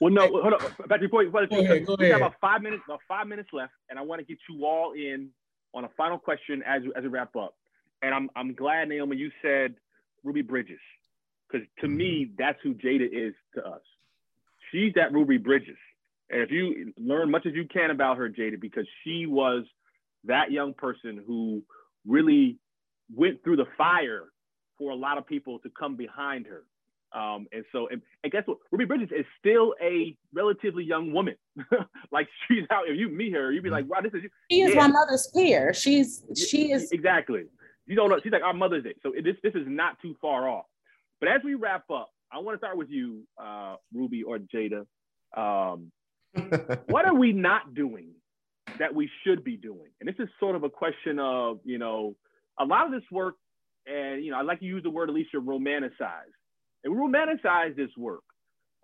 no, 0.00 0.26
hold 0.28 0.54
on, 0.54 0.60
Patrick. 0.88 1.10
Before, 1.10 1.24
before, 1.24 1.46
go 1.46 1.60
ahead, 1.60 1.86
go 1.86 1.96
we 1.98 2.06
ahead. 2.06 2.20
have 2.20 2.28
about 2.28 2.40
five 2.40 2.62
minutes, 2.62 2.82
about 2.86 3.00
five 3.06 3.26
minutes 3.26 3.50
left, 3.52 3.72
and 3.90 3.98
I 3.98 4.02
want 4.02 4.20
to 4.20 4.24
get 4.24 4.38
you 4.48 4.64
all 4.64 4.92
in 4.92 5.30
on 5.74 5.84
a 5.84 5.90
final 5.96 6.18
question 6.18 6.62
as 6.66 6.82
as 6.96 7.02
we 7.02 7.08
wrap 7.08 7.36
up. 7.36 7.54
And 8.02 8.14
I'm 8.14 8.30
I'm 8.36 8.54
glad 8.54 8.88
Naomi 8.88 9.16
you 9.16 9.30
said 9.42 9.74
Ruby 10.22 10.42
Bridges 10.42 10.78
because 11.48 11.66
to 11.80 11.86
mm-hmm. 11.86 11.96
me 11.96 12.30
that's 12.38 12.58
who 12.62 12.74
Jada 12.74 13.06
is 13.06 13.34
to 13.54 13.66
us. 13.66 13.82
She's 14.70 14.92
that 14.94 15.12
Ruby 15.12 15.36
Bridges, 15.36 15.76
and 16.30 16.40
if 16.40 16.50
you 16.50 16.92
learn 16.98 17.30
much 17.30 17.46
as 17.46 17.54
you 17.54 17.66
can 17.66 17.90
about 17.90 18.16
her, 18.16 18.28
Jada, 18.28 18.60
because 18.60 18.86
she 19.02 19.26
was 19.26 19.64
that 20.24 20.50
young 20.50 20.74
person 20.74 21.22
who 21.26 21.62
really 22.06 22.58
went 23.14 23.42
through 23.44 23.56
the 23.56 23.66
fire 23.76 24.24
for 24.78 24.90
a 24.90 24.94
lot 24.94 25.18
of 25.18 25.26
people 25.26 25.58
to 25.60 25.70
come 25.70 25.96
behind 25.96 26.46
her. 26.46 26.64
Um, 27.14 27.46
and 27.52 27.64
so, 27.70 27.86
and, 27.92 28.02
and, 28.24 28.32
guess 28.32 28.42
what? 28.46 28.58
Ruby 28.72 28.86
Bridges 28.86 29.10
is 29.16 29.24
still 29.38 29.74
a 29.80 30.16
relatively 30.32 30.82
young 30.82 31.12
woman. 31.12 31.36
like 32.10 32.26
she's 32.48 32.64
out. 32.72 32.88
If 32.88 32.98
you 32.98 33.08
meet 33.08 33.32
her, 33.34 33.52
you'd 33.52 33.62
be 33.62 33.70
like, 33.70 33.88
"Wow, 33.88 34.00
this 34.02 34.12
is." 34.14 34.22
She 34.50 34.62
is 34.62 34.74
yeah. 34.74 34.80
my 34.80 34.88
mother's 34.88 35.30
peer. 35.32 35.72
She's 35.72 36.24
she 36.36 36.72
is 36.72 36.90
exactly. 36.90 37.44
You 37.86 37.94
don't 37.94 38.10
know. 38.10 38.18
She's 38.20 38.32
like 38.32 38.42
our 38.42 38.52
Mother's 38.52 38.82
Day. 38.82 38.94
So 39.02 39.12
this 39.12 39.36
this 39.44 39.54
is 39.54 39.62
not 39.66 40.00
too 40.02 40.16
far 40.20 40.48
off. 40.48 40.64
But 41.20 41.28
as 41.28 41.40
we 41.44 41.54
wrap 41.54 41.88
up, 41.88 42.10
I 42.32 42.38
want 42.38 42.56
to 42.56 42.58
start 42.58 42.76
with 42.76 42.90
you, 42.90 43.22
uh, 43.40 43.76
Ruby 43.92 44.24
or 44.24 44.38
Jada. 44.38 44.84
Um, 45.36 45.92
what 46.88 47.04
are 47.06 47.14
we 47.14 47.32
not 47.32 47.74
doing 47.74 48.08
that 48.80 48.92
we 48.92 49.08
should 49.22 49.44
be 49.44 49.56
doing? 49.56 49.90
And 50.00 50.08
this 50.08 50.16
is 50.18 50.28
sort 50.40 50.56
of 50.56 50.64
a 50.64 50.70
question 50.70 51.20
of 51.20 51.60
you 51.64 51.78
know 51.78 52.16
a 52.58 52.64
lot 52.64 52.86
of 52.86 52.92
this 52.92 53.08
work, 53.12 53.36
and 53.86 54.24
you 54.24 54.32
know 54.32 54.38
I 54.38 54.42
like 54.42 54.58
to 54.60 54.66
use 54.66 54.82
the 54.82 54.90
word 54.90 55.10
Alicia 55.10 55.36
romanticize 55.36 56.33
and 56.84 56.94
romanticize 56.94 57.76
this 57.76 57.90
work. 57.96 58.22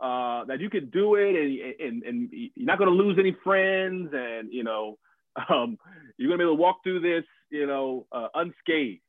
Uh, 0.00 0.46
that 0.46 0.60
you 0.60 0.70
can 0.70 0.88
do 0.88 1.16
it 1.16 1.36
and, 1.36 1.74
and, 1.78 2.02
and 2.04 2.28
you're 2.32 2.66
not 2.66 2.78
going 2.78 2.88
to 2.88 2.96
lose 2.96 3.18
any 3.18 3.36
friends 3.44 4.08
and, 4.14 4.50
you 4.50 4.64
know, 4.64 4.96
um, 5.50 5.76
you're 6.16 6.28
going 6.28 6.38
to 6.38 6.44
be 6.44 6.44
able 6.44 6.56
to 6.56 6.60
walk 6.60 6.78
through 6.82 7.00
this, 7.00 7.24
you 7.50 7.66
know, 7.66 8.06
uh, 8.10 8.28
unscathed. 8.34 9.02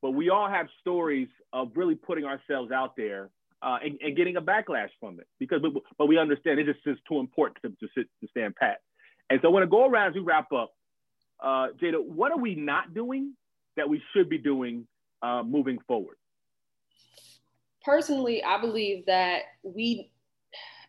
But 0.00 0.10
we 0.10 0.30
all 0.30 0.48
have 0.48 0.66
stories 0.80 1.28
of 1.52 1.70
really 1.76 1.94
putting 1.94 2.24
ourselves 2.24 2.72
out 2.72 2.96
there 2.96 3.30
uh, 3.62 3.78
and, 3.84 4.00
and, 4.02 4.16
getting 4.16 4.36
a 4.36 4.42
backlash 4.42 4.88
from 4.98 5.20
it 5.20 5.28
because, 5.38 5.60
but, 5.62 5.80
but 5.96 6.06
we 6.06 6.18
understand 6.18 6.58
it 6.58 6.66
just 6.66 6.80
is 6.86 6.98
too 7.08 7.20
important 7.20 7.58
to, 7.62 7.68
to, 7.86 7.92
sit, 7.96 8.08
to 8.20 8.28
stand 8.28 8.56
pat. 8.56 8.78
And 9.30 9.38
so 9.40 9.48
I 9.48 9.52
want 9.52 9.62
to 9.62 9.68
go 9.68 9.86
around 9.86 10.08
as 10.08 10.14
we 10.14 10.20
wrap 10.20 10.52
up. 10.52 10.72
Uh, 11.40 11.68
Jada, 11.80 12.04
what 12.04 12.32
are 12.32 12.38
we 12.38 12.56
not 12.56 12.92
doing 12.92 13.34
that 13.76 13.88
we 13.88 14.02
should 14.12 14.28
be 14.28 14.38
doing 14.38 14.88
uh, 15.22 15.44
moving 15.44 15.78
forward? 15.86 16.16
Personally, 17.84 18.42
I 18.44 18.60
believe 18.60 19.06
that 19.06 19.42
we 19.62 20.10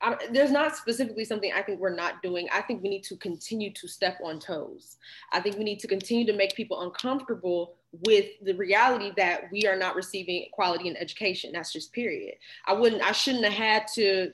I, 0.03 0.17
there's 0.31 0.51
not 0.51 0.75
specifically 0.75 1.23
something 1.23 1.53
I 1.55 1.61
think 1.61 1.79
we're 1.79 1.95
not 1.95 2.21
doing. 2.21 2.49
I 2.51 2.61
think 2.61 2.83
we 2.83 2.89
need 2.89 3.03
to 3.03 3.15
continue 3.15 3.71
to 3.71 3.87
step 3.87 4.19
on 4.21 4.37
toes. 4.37 4.97
I 5.31 5.39
think 5.39 5.57
we 5.57 5.63
need 5.63 5.79
to 5.79 5.87
continue 5.87 6.25
to 6.25 6.33
make 6.33 6.55
people 6.55 6.81
uncomfortable 6.81 7.75
with 8.05 8.25
the 8.43 8.53
reality 8.53 9.13
that 9.15 9.43
we 9.49 9.65
are 9.65 9.77
not 9.77 9.95
receiving 9.95 10.47
quality 10.51 10.89
in 10.89 10.97
education. 10.97 11.51
That's 11.53 11.71
just 11.71 11.93
period. 11.93 12.35
I 12.65 12.73
wouldn't, 12.73 13.01
I 13.01 13.13
shouldn't 13.13 13.45
have 13.45 13.53
had 13.53 13.87
to 13.93 14.33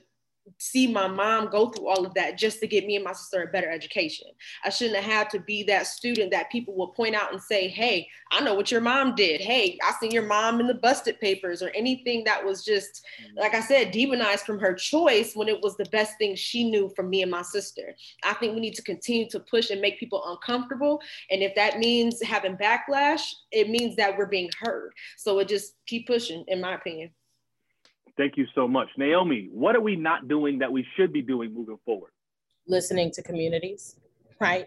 see 0.58 0.86
my 0.86 1.06
mom 1.06 1.50
go 1.50 1.70
through 1.70 1.88
all 1.88 2.06
of 2.06 2.14
that 2.14 2.38
just 2.38 2.60
to 2.60 2.66
get 2.66 2.86
me 2.86 2.96
and 2.96 3.04
my 3.04 3.12
sister 3.12 3.42
a 3.42 3.46
better 3.46 3.70
education. 3.70 4.28
I 4.64 4.70
shouldn't 4.70 4.96
have 4.96 5.12
had 5.12 5.30
to 5.30 5.40
be 5.40 5.62
that 5.64 5.86
student 5.86 6.30
that 6.32 6.50
people 6.50 6.74
will 6.74 6.88
point 6.88 7.14
out 7.14 7.32
and 7.32 7.42
say, 7.42 7.68
Hey, 7.68 8.08
I 8.30 8.40
know 8.40 8.54
what 8.54 8.70
your 8.70 8.80
mom 8.80 9.14
did. 9.14 9.40
Hey, 9.40 9.78
I 9.82 9.92
seen 10.00 10.10
your 10.10 10.26
mom 10.26 10.60
in 10.60 10.66
the 10.66 10.74
busted 10.74 11.20
papers 11.20 11.62
or 11.62 11.70
anything 11.70 12.24
that 12.24 12.44
was 12.44 12.64
just, 12.64 13.04
like 13.36 13.54
I 13.54 13.60
said, 13.60 13.90
demonized 13.90 14.44
from 14.44 14.58
her 14.58 14.74
choice 14.74 15.34
when 15.34 15.48
it 15.48 15.60
was 15.62 15.76
the 15.76 15.86
best 15.86 16.16
thing 16.18 16.34
she 16.34 16.70
knew 16.70 16.90
from 16.94 17.10
me 17.10 17.22
and 17.22 17.30
my 17.30 17.42
sister. 17.42 17.94
I 18.24 18.34
think 18.34 18.54
we 18.54 18.60
need 18.60 18.74
to 18.74 18.82
continue 18.82 19.28
to 19.30 19.40
push 19.40 19.70
and 19.70 19.80
make 19.80 19.98
people 19.98 20.22
uncomfortable. 20.26 21.00
And 21.30 21.42
if 21.42 21.54
that 21.54 21.78
means 21.78 22.22
having 22.22 22.56
backlash, 22.56 23.22
it 23.50 23.68
means 23.68 23.96
that 23.96 24.16
we're 24.16 24.26
being 24.26 24.50
heard. 24.60 24.92
So 25.16 25.38
it 25.38 25.48
just 25.48 25.74
keep 25.86 26.06
pushing, 26.06 26.44
in 26.48 26.60
my 26.60 26.74
opinion. 26.74 27.10
Thank 28.16 28.36
you 28.36 28.46
so 28.54 28.68
much. 28.68 28.88
Naomi, 28.96 29.48
what 29.52 29.76
are 29.76 29.80
we 29.80 29.96
not 29.96 30.28
doing 30.28 30.58
that 30.58 30.70
we 30.70 30.86
should 30.96 31.12
be 31.12 31.22
doing 31.22 31.54
moving 31.54 31.78
forward? 31.84 32.10
Listening 32.66 33.10
to 33.12 33.22
communities, 33.22 33.96
right? 34.40 34.66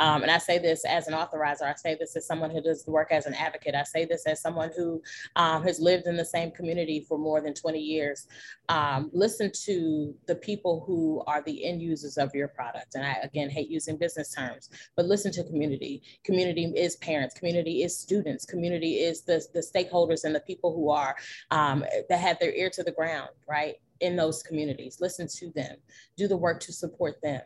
Um, 0.00 0.22
and 0.22 0.30
I 0.32 0.38
say 0.38 0.58
this 0.58 0.84
as 0.84 1.06
an 1.06 1.14
authorizer. 1.14 1.62
I 1.62 1.74
say 1.74 1.96
this 1.98 2.16
as 2.16 2.26
someone 2.26 2.50
who 2.50 2.60
does 2.60 2.84
the 2.84 2.90
work 2.90 3.12
as 3.12 3.26
an 3.26 3.34
advocate. 3.34 3.76
I 3.76 3.84
say 3.84 4.04
this 4.04 4.26
as 4.26 4.40
someone 4.40 4.70
who 4.76 5.00
um, 5.36 5.62
has 5.62 5.78
lived 5.78 6.06
in 6.06 6.16
the 6.16 6.24
same 6.24 6.50
community 6.50 7.06
for 7.08 7.18
more 7.18 7.40
than 7.40 7.54
20 7.54 7.78
years. 7.78 8.26
Um, 8.68 9.10
listen 9.12 9.52
to 9.64 10.12
the 10.26 10.34
people 10.34 10.82
who 10.86 11.22
are 11.28 11.40
the 11.42 11.64
end 11.64 11.80
users 11.80 12.18
of 12.18 12.34
your 12.34 12.48
product. 12.48 12.96
And 12.96 13.04
I, 13.04 13.18
again, 13.22 13.48
hate 13.48 13.68
using 13.68 13.96
business 13.96 14.34
terms, 14.34 14.70
but 14.96 15.06
listen 15.06 15.30
to 15.32 15.44
community. 15.44 16.02
Community 16.24 16.64
is 16.76 16.96
parents, 16.96 17.34
community 17.34 17.84
is 17.84 17.96
students, 17.96 18.44
community 18.44 18.94
is 18.96 19.22
the, 19.22 19.44
the 19.54 19.60
stakeholders 19.60 20.24
and 20.24 20.34
the 20.34 20.40
people 20.40 20.74
who 20.74 20.90
are, 20.90 21.14
um, 21.52 21.84
that 22.08 22.18
have 22.18 22.40
their 22.40 22.52
ear 22.54 22.70
to 22.70 22.82
the 22.82 22.92
ground, 22.92 23.30
right? 23.48 23.76
in 24.00 24.16
those 24.16 24.42
communities. 24.42 24.98
Listen 25.00 25.28
to 25.36 25.50
them, 25.52 25.76
do 26.16 26.26
the 26.26 26.36
work 26.36 26.58
to 26.62 26.72
support 26.72 27.22
them. 27.22 27.40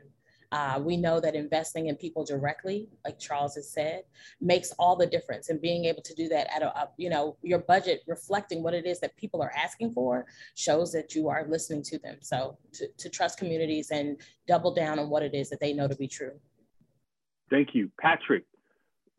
Uh, 0.53 0.81
we 0.83 0.97
know 0.97 1.21
that 1.21 1.35
investing 1.35 1.89
in 1.89 1.97
people 1.97 2.25
directly, 2.25 2.89
like 3.05 3.19
Charles 3.19 3.55
has 3.57 3.71
said, 3.71 4.03
makes 4.41 4.73
all 4.79 4.97
the 4.97 5.07
difference. 5.07 5.49
And 5.49 5.61
being 5.61 5.85
able 5.87 6.03
to 6.03 6.15
do 6.15 6.29
that 6.29 6.55
at 6.55 6.63
a, 6.63 6.69
a, 6.69 6.89
you 6.97 7.11
know, 7.11 7.37
your 7.43 7.61
budget 7.61 8.03
reflecting 8.07 8.63
what 8.63 8.75
it 8.75 8.87
is 8.87 9.01
that 9.01 9.17
people 9.17 9.43
are 9.43 9.53
asking 9.57 9.93
for 9.93 10.27
shows 10.55 10.93
that 10.93 11.15
you 11.15 11.29
are 11.29 11.47
listening 11.49 11.83
to 11.85 11.99
them. 11.99 12.17
So 12.21 12.59
to, 12.75 12.89
to 12.99 13.09
trust 13.09 13.39
communities 13.39 13.91
and 13.91 14.21
double 14.47 14.75
down 14.75 14.99
on 14.99 15.11
what 15.11 15.23
it 15.23 15.35
is 15.35 15.51
that 15.51 15.61
they 15.61 15.73
know 15.73 15.89
to 15.89 15.97
be 15.97 16.09
true. 16.09 16.33
Thank 17.51 17.75
you. 17.75 17.91
Patrick, 18.01 18.45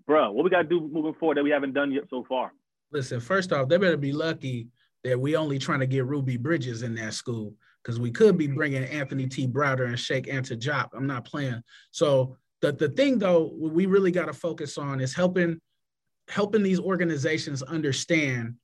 bro, 0.06 0.32
what 0.32 0.44
we 0.44 0.50
got 0.50 0.64
to 0.64 0.68
do 0.68 0.90
moving 0.92 1.14
forward 1.14 1.38
that 1.38 1.44
we 1.44 1.52
haven't 1.52 1.74
done 1.74 1.92
yet 1.92 2.04
so 2.10 2.26
far? 2.28 2.52
Listen, 2.92 3.20
first 3.20 3.52
off, 3.52 3.68
they 3.68 3.78
better 3.78 3.98
be 3.98 4.14
lucky 4.14 4.70
that 5.04 5.20
we 5.20 5.36
only 5.36 5.60
trying 5.60 5.80
to 5.80 5.88
get 5.88 6.06
Ruby 6.06 6.38
Bridges 6.38 6.84
in 6.84 6.96
that 6.96 7.14
school 7.14 7.54
because 7.88 8.02
we 8.02 8.12
could 8.12 8.38
be 8.38 8.48
bringing 8.48 8.84
Anthony 8.84 9.28
T. 9.28 9.48
Browder 9.48 9.88
and 9.88 9.98
Cheikh 9.98 10.26
Anta 10.26 10.60
Diop. 10.60 10.90
I'm 10.94 11.08
not 11.08 11.24
playing. 11.24 11.64
So 11.92 12.36
the, 12.62 12.74
the 12.74 12.90
thing 12.90 13.18
though, 13.18 13.54
we 13.58 13.86
really 13.86 14.12
got 14.12 14.26
to 14.26 14.34
focus 14.34 14.78
on 14.78 15.00
is 15.00 15.16
helping 15.16 15.62
helping 16.28 16.62
these 16.62 16.82
organizations 16.82 17.64
understand 17.64 18.56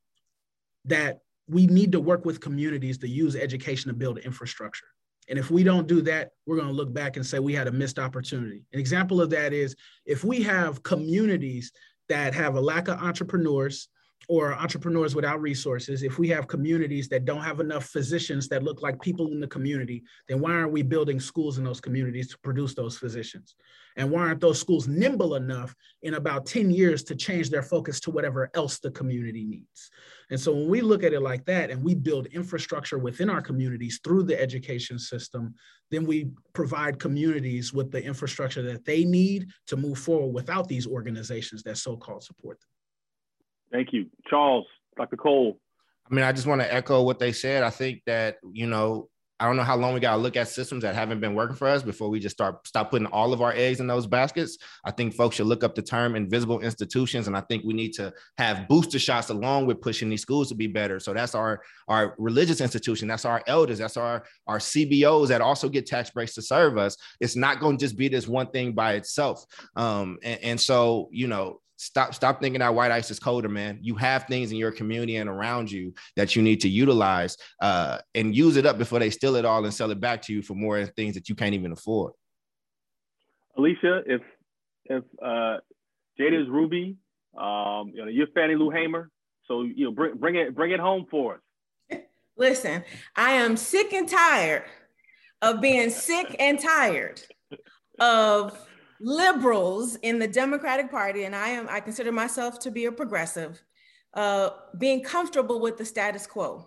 that 0.84 1.20
we 1.48 1.66
need 1.68 1.94
to 1.94 2.02
work 2.02 2.26
with 2.26 2.42
communities 2.42 2.98
to 2.98 3.08
use 3.08 3.38
education 3.38 3.88
to 3.88 3.94
build 3.94 4.18
infrastructure. 4.18 4.88
And 5.30 5.40
if 5.40 5.50
we 5.50 5.64
don't 5.64 5.88
do 5.88 6.02
that, 6.02 6.32
we're 6.46 6.58
going 6.58 6.68
to 6.68 6.74
look 6.74 6.94
back 6.94 7.16
and 7.16 7.26
say 7.26 7.40
we 7.40 7.54
had 7.54 7.70
a 7.70 7.72
missed 7.72 8.00
opportunity. 8.00 8.66
An 8.74 8.80
example 8.82 9.22
of 9.22 9.30
that 9.30 9.54
is 9.54 9.78
if 10.06 10.26
we 10.26 10.42
have 10.44 10.84
communities 10.84 11.72
that 12.10 12.34
have 12.34 12.56
a 12.56 12.62
lack 12.62 12.90
of 12.90 13.00
entrepreneurs, 13.00 13.88
or 14.30 14.54
entrepreneurs 14.54 15.16
without 15.16 15.42
resources, 15.42 16.04
if 16.04 16.18
we 16.18 16.30
have 16.30 16.48
communities 16.48 17.08
that 17.10 17.26
don't 17.26 17.42
have 17.42 17.60
enough 17.60 17.86
physicians 17.86 18.48
that 18.48 18.64
look 18.64 18.82
like 18.82 19.02
people 19.02 19.32
in 19.32 19.40
the 19.40 19.48
community, 19.48 20.04
then 20.28 20.40
why 20.40 20.52
aren't 20.52 20.72
we 20.72 20.82
building 20.82 21.20
schools 21.20 21.58
in 21.58 21.64
those 21.64 21.82
communities 21.82 22.30
to 22.30 22.38
produce 22.40 22.74
those 22.74 22.98
physicians? 22.98 23.56
And 23.96 24.10
why 24.10 24.22
aren't 24.22 24.42
those 24.42 24.60
schools 24.60 24.88
nimble 24.88 25.36
enough 25.36 25.76
in 26.02 26.16
about 26.16 26.46
10 26.46 26.72
years 26.72 27.04
to 27.04 27.16
change 27.16 27.50
their 27.50 27.62
focus 27.62 28.00
to 28.02 28.12
whatever 28.12 28.50
else 28.56 28.80
the 28.80 28.92
community 28.92 29.44
needs? 29.44 29.92
And 30.30 30.40
so 30.40 30.54
when 30.54 30.68
we 30.68 30.82
look 30.82 31.04
at 31.04 31.14
it 31.14 31.22
like 31.22 31.46
that 31.46 31.70
and 31.70 31.84
we 31.84 31.94
build 31.94 32.28
infrastructure 32.28 32.98
within 32.98 33.30
our 33.30 33.42
communities 33.42 34.00
through 34.04 34.24
the 34.24 34.40
education 34.40 34.98
system, 34.98 35.54
then 35.92 36.06
we 36.06 36.32
provide 36.54 37.00
communities 37.00 37.72
with 37.74 37.92
the 37.92 38.04
infrastructure 38.04 38.64
that 38.64 38.86
they 38.86 39.04
need 39.04 39.48
to 39.68 39.78
move 39.78 40.00
forward 40.00 40.34
without 40.34 40.68
these 40.68 40.88
organizations 40.88 41.62
that 41.64 41.78
so-called 41.78 42.24
support 42.24 42.60
them. 42.60 42.70
Thank 43.74 43.92
you. 43.92 44.06
Charles, 44.30 44.66
Dr. 44.96 45.18
Cole. 45.18 45.60
I 46.10 46.14
mean, 46.14 46.24
I 46.24 46.32
just 46.32 46.48
want 46.48 46.62
to 46.62 46.74
echo 46.74 47.02
what 47.02 47.20
they 47.20 47.32
said. 47.32 47.64
I 47.64 47.72
think 47.72 48.04
that, 48.06 48.38
you 48.52 48.68
know, 48.68 49.10
I 49.40 49.48
don't 49.48 49.58
know 49.58 49.64
how 49.64 49.76
long 49.76 49.94
we 49.94 50.00
got 50.00 50.16
to 50.16 50.22
look 50.22 50.38
at 50.38 50.48
systems 50.48 50.84
that 50.84 50.96
haven't 50.96 51.20
been 51.20 51.34
working 51.34 51.56
for 51.56 51.68
us 51.68 51.82
before 51.82 52.08
we 52.08 52.20
just 52.20 52.36
start 52.36 52.66
stop 52.66 52.92
putting 52.92 53.08
all 53.08 53.34
of 53.34 53.42
our 53.42 53.52
eggs 53.52 53.80
in 53.80 53.88
those 53.88 54.06
baskets. 54.08 54.58
I 54.86 54.92
think 54.92 55.14
folks 55.14 55.36
should 55.36 55.48
look 55.48 55.64
up 55.66 55.76
the 55.76 55.82
term 55.82 56.16
invisible 56.16 56.62
institutions, 56.62 57.28
and 57.28 57.36
I 57.36 57.42
think 57.42 57.66
we 57.66 57.74
need 57.74 57.94
to 57.94 58.14
have 58.38 58.68
booster 58.70 59.00
shots 59.00 59.32
along 59.32 59.66
with 59.66 59.82
pushing 59.82 60.10
these 60.10 60.22
schools 60.22 60.48
to 60.50 60.56
be 60.56 60.68
better. 60.68 61.00
So 61.00 61.14
that's 61.14 61.36
our 61.36 61.62
our 61.90 62.16
religious 62.20 62.62
institution, 62.62 63.08
that's 63.08 63.26
our 63.26 63.44
elders, 63.48 63.80
that's 63.80 63.98
our 63.98 64.24
our 64.48 64.60
CBOs 64.60 65.28
that 65.30 65.42
also 65.42 65.68
get 65.68 65.88
tax 65.88 66.12
breaks 66.12 66.36
to 66.36 66.42
serve 66.42 66.78
us. 66.78 66.96
It's 67.20 67.36
not 67.36 67.60
going 67.60 67.78
to 67.78 67.84
just 67.84 67.98
be 67.98 68.08
this 68.08 68.28
one 68.28 68.48
thing 68.52 68.72
by 68.72 68.94
itself. 68.94 69.46
Um, 69.76 70.20
and, 70.24 70.40
and 70.44 70.62
so 70.62 71.10
you 71.12 71.28
know 71.28 71.60
stop 71.84 72.14
stop 72.14 72.42
thinking 72.42 72.60
that 72.60 72.74
white 72.74 72.92
ice 72.92 73.12
is 73.12 73.20
colder 73.20 73.50
man. 73.50 73.80
You 73.82 73.96
have 73.96 74.24
things 74.26 74.52
in 74.52 74.58
your 74.58 74.72
community 74.72 75.18
and 75.18 75.30
around 75.30 75.72
you 75.72 75.94
that 76.16 76.36
you 76.36 76.42
need 76.42 76.62
to 76.62 76.70
utilize 76.70 77.38
uh, 77.62 78.00
and 78.16 78.36
use 78.36 78.56
it 78.56 78.66
up 78.66 78.78
before 78.78 79.00
they 79.00 79.10
steal 79.10 79.36
it 79.36 79.46
all 79.46 79.64
and 79.64 79.74
sell 79.74 79.92
it 79.92 80.00
back 80.00 80.22
to 80.24 80.34
you 80.34 80.42
for 80.42 80.56
more 80.56 80.86
things 80.86 81.16
that 81.16 81.30
you 81.30 81.36
can't 81.36 81.54
even 81.54 81.72
afford. 81.72 82.14
Alicia 83.58 84.02
if 84.06 84.22
if 84.86 85.04
uh 85.24 85.58
jada's 86.20 86.50
ruby 86.50 86.98
um 87.38 87.92
you 87.94 88.04
know 88.04 88.08
you're 88.08 88.28
fannie 88.36 88.56
lou 88.56 88.70
hamer 88.70 89.10
so 89.46 89.62
you 89.62 89.86
know 89.86 89.92
bring 89.92 90.18
bring 90.18 90.36
it 90.36 90.56
bring 90.56 90.72
it 90.72 90.80
home 90.80 91.06
for 91.10 91.36
us. 91.92 92.00
Listen 92.38 92.84
i 93.16 93.32
am 93.32 93.56
sick 93.56 93.94
and 93.94 94.10
tired 94.10 94.64
of 95.42 95.62
being 95.62 95.90
sick 95.90 96.36
and 96.40 96.60
tired 96.60 97.22
of 98.00 98.58
liberals 99.04 99.98
in 99.98 100.18
the 100.18 100.28
Democratic 100.28 100.90
Party, 100.90 101.26
and 101.26 101.36
I 101.36 101.50
am 101.50 101.68
I 101.70 101.82
consider 101.82 102.12
myself 102.12 102.58
to 102.60 102.72
be 102.72 102.86
a 102.86 102.92
progressive, 102.92 103.62
uh, 104.14 104.52
being 104.78 105.04
comfortable 105.04 105.60
with 105.60 105.78
the 105.78 105.86
status 105.86 106.26
quo, 106.26 106.66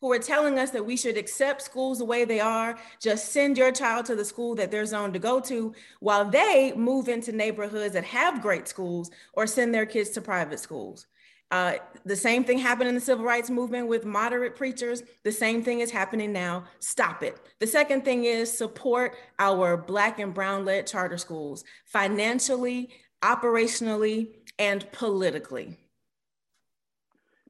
who 0.00 0.10
are 0.10 0.18
telling 0.18 0.58
us 0.58 0.70
that 0.72 0.84
we 0.84 0.96
should 0.96 1.16
accept 1.16 1.62
schools 1.62 1.98
the 1.98 2.04
way 2.04 2.24
they 2.24 2.40
are, 2.40 2.76
just 3.00 3.32
send 3.32 3.56
your 3.56 3.70
child 3.70 4.04
to 4.06 4.16
the 4.16 4.24
school 4.24 4.56
that 4.56 4.70
they're 4.72 4.84
zoned 4.84 5.14
to 5.14 5.20
go 5.20 5.38
to, 5.40 5.72
while 6.00 6.24
they 6.28 6.72
move 6.74 7.08
into 7.08 7.30
neighborhoods 7.30 7.94
that 7.94 8.04
have 8.04 8.42
great 8.42 8.66
schools 8.66 9.10
or 9.34 9.46
send 9.46 9.72
their 9.72 9.86
kids 9.86 10.10
to 10.10 10.20
private 10.20 10.58
schools. 10.58 11.06
Uh, 11.50 11.74
the 12.04 12.16
same 12.16 12.44
thing 12.44 12.58
happened 12.58 12.88
in 12.88 12.94
the 12.94 13.00
civil 13.00 13.24
rights 13.24 13.50
movement 13.50 13.88
with 13.88 14.04
moderate 14.04 14.54
preachers. 14.54 15.02
The 15.24 15.32
same 15.32 15.62
thing 15.62 15.80
is 15.80 15.90
happening 15.90 16.32
now. 16.32 16.64
Stop 16.78 17.22
it. 17.22 17.40
The 17.58 17.66
second 17.66 18.04
thing 18.04 18.24
is 18.24 18.56
support 18.56 19.16
our 19.38 19.76
Black 19.76 20.18
and 20.20 20.32
Brown 20.32 20.64
led 20.64 20.86
charter 20.86 21.18
schools 21.18 21.64
financially, 21.84 22.90
operationally, 23.22 24.28
and 24.58 24.90
politically. 24.92 25.76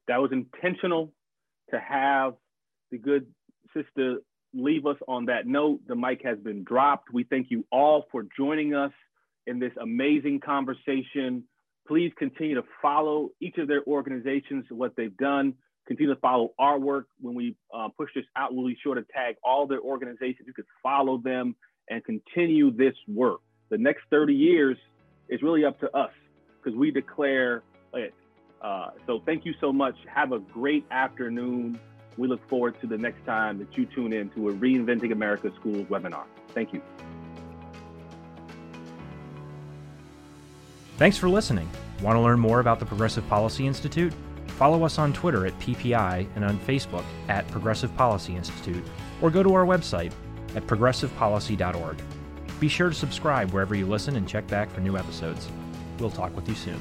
That 0.07 0.17
was 0.17 0.31
intentional 0.31 1.13
to 1.69 1.79
have 1.79 2.33
the 2.89 2.97
good 2.97 3.27
sister 3.73 4.17
leave 4.53 4.85
us 4.85 4.97
on 5.07 5.25
that 5.25 5.47
note. 5.47 5.79
The 5.87 5.95
mic 5.95 6.21
has 6.25 6.39
been 6.39 6.63
dropped. 6.63 7.13
We 7.13 7.23
thank 7.23 7.51
you 7.51 7.65
all 7.71 8.05
for 8.11 8.25
joining 8.35 8.73
us 8.73 8.91
in 9.47 9.59
this 9.59 9.71
amazing 9.79 10.39
conversation 10.39 11.43
Please 11.87 12.11
continue 12.17 12.55
to 12.55 12.63
follow 12.81 13.29
each 13.39 13.57
of 13.57 13.67
their 13.67 13.83
organizations, 13.85 14.65
what 14.69 14.95
they've 14.95 15.15
done. 15.17 15.53
Continue 15.87 16.13
to 16.13 16.19
follow 16.21 16.53
our 16.59 16.79
work. 16.79 17.07
When 17.19 17.33
we 17.35 17.55
uh, 17.73 17.89
push 17.97 18.09
this 18.15 18.25
out, 18.35 18.53
we'll 18.53 18.67
be 18.67 18.77
sure 18.81 18.95
to 18.95 19.03
tag 19.13 19.35
all 19.43 19.67
their 19.67 19.81
organizations. 19.81 20.47
You 20.47 20.53
could 20.53 20.65
follow 20.83 21.17
them 21.17 21.55
and 21.89 22.03
continue 22.05 22.71
this 22.71 22.93
work. 23.07 23.41
The 23.69 23.77
next 23.77 24.03
30 24.09 24.33
years 24.33 24.77
is 25.29 25.41
really 25.41 25.65
up 25.65 25.79
to 25.79 25.95
us 25.97 26.11
because 26.61 26.77
we 26.77 26.91
declare 26.91 27.63
it. 27.93 28.13
Uh, 28.61 28.91
so 29.07 29.21
thank 29.25 29.45
you 29.45 29.53
so 29.59 29.73
much. 29.73 29.95
Have 30.13 30.33
a 30.33 30.39
great 30.39 30.85
afternoon. 30.91 31.79
We 32.17 32.27
look 32.27 32.47
forward 32.49 32.79
to 32.81 32.87
the 32.87 32.97
next 32.97 33.25
time 33.25 33.57
that 33.59 33.75
you 33.77 33.85
tune 33.85 34.13
in 34.13 34.29
to 34.31 34.49
a 34.49 34.53
Reinventing 34.53 35.11
America 35.11 35.51
Schools 35.59 35.87
webinar. 35.87 36.25
Thank 36.49 36.73
you. 36.73 36.81
Thanks 41.01 41.17
for 41.17 41.29
listening. 41.29 41.67
Want 42.03 42.15
to 42.15 42.19
learn 42.19 42.39
more 42.39 42.59
about 42.59 42.77
the 42.77 42.85
Progressive 42.85 43.27
Policy 43.27 43.65
Institute? 43.65 44.13
Follow 44.49 44.83
us 44.83 44.99
on 44.99 45.13
Twitter 45.13 45.47
at 45.47 45.59
PPI 45.59 46.27
and 46.35 46.45
on 46.45 46.59
Facebook 46.59 47.03
at 47.27 47.47
Progressive 47.47 47.91
Policy 47.97 48.35
Institute, 48.35 48.83
or 49.19 49.31
go 49.31 49.41
to 49.41 49.51
our 49.55 49.65
website 49.65 50.13
at 50.55 50.67
progressivepolicy.org. 50.67 51.97
Be 52.59 52.67
sure 52.67 52.89
to 52.89 52.95
subscribe 52.95 53.49
wherever 53.49 53.73
you 53.73 53.87
listen 53.87 54.15
and 54.15 54.29
check 54.29 54.45
back 54.45 54.69
for 54.69 54.81
new 54.81 54.95
episodes. 54.95 55.49
We'll 55.97 56.11
talk 56.11 56.35
with 56.35 56.47
you 56.47 56.53
soon. 56.53 56.79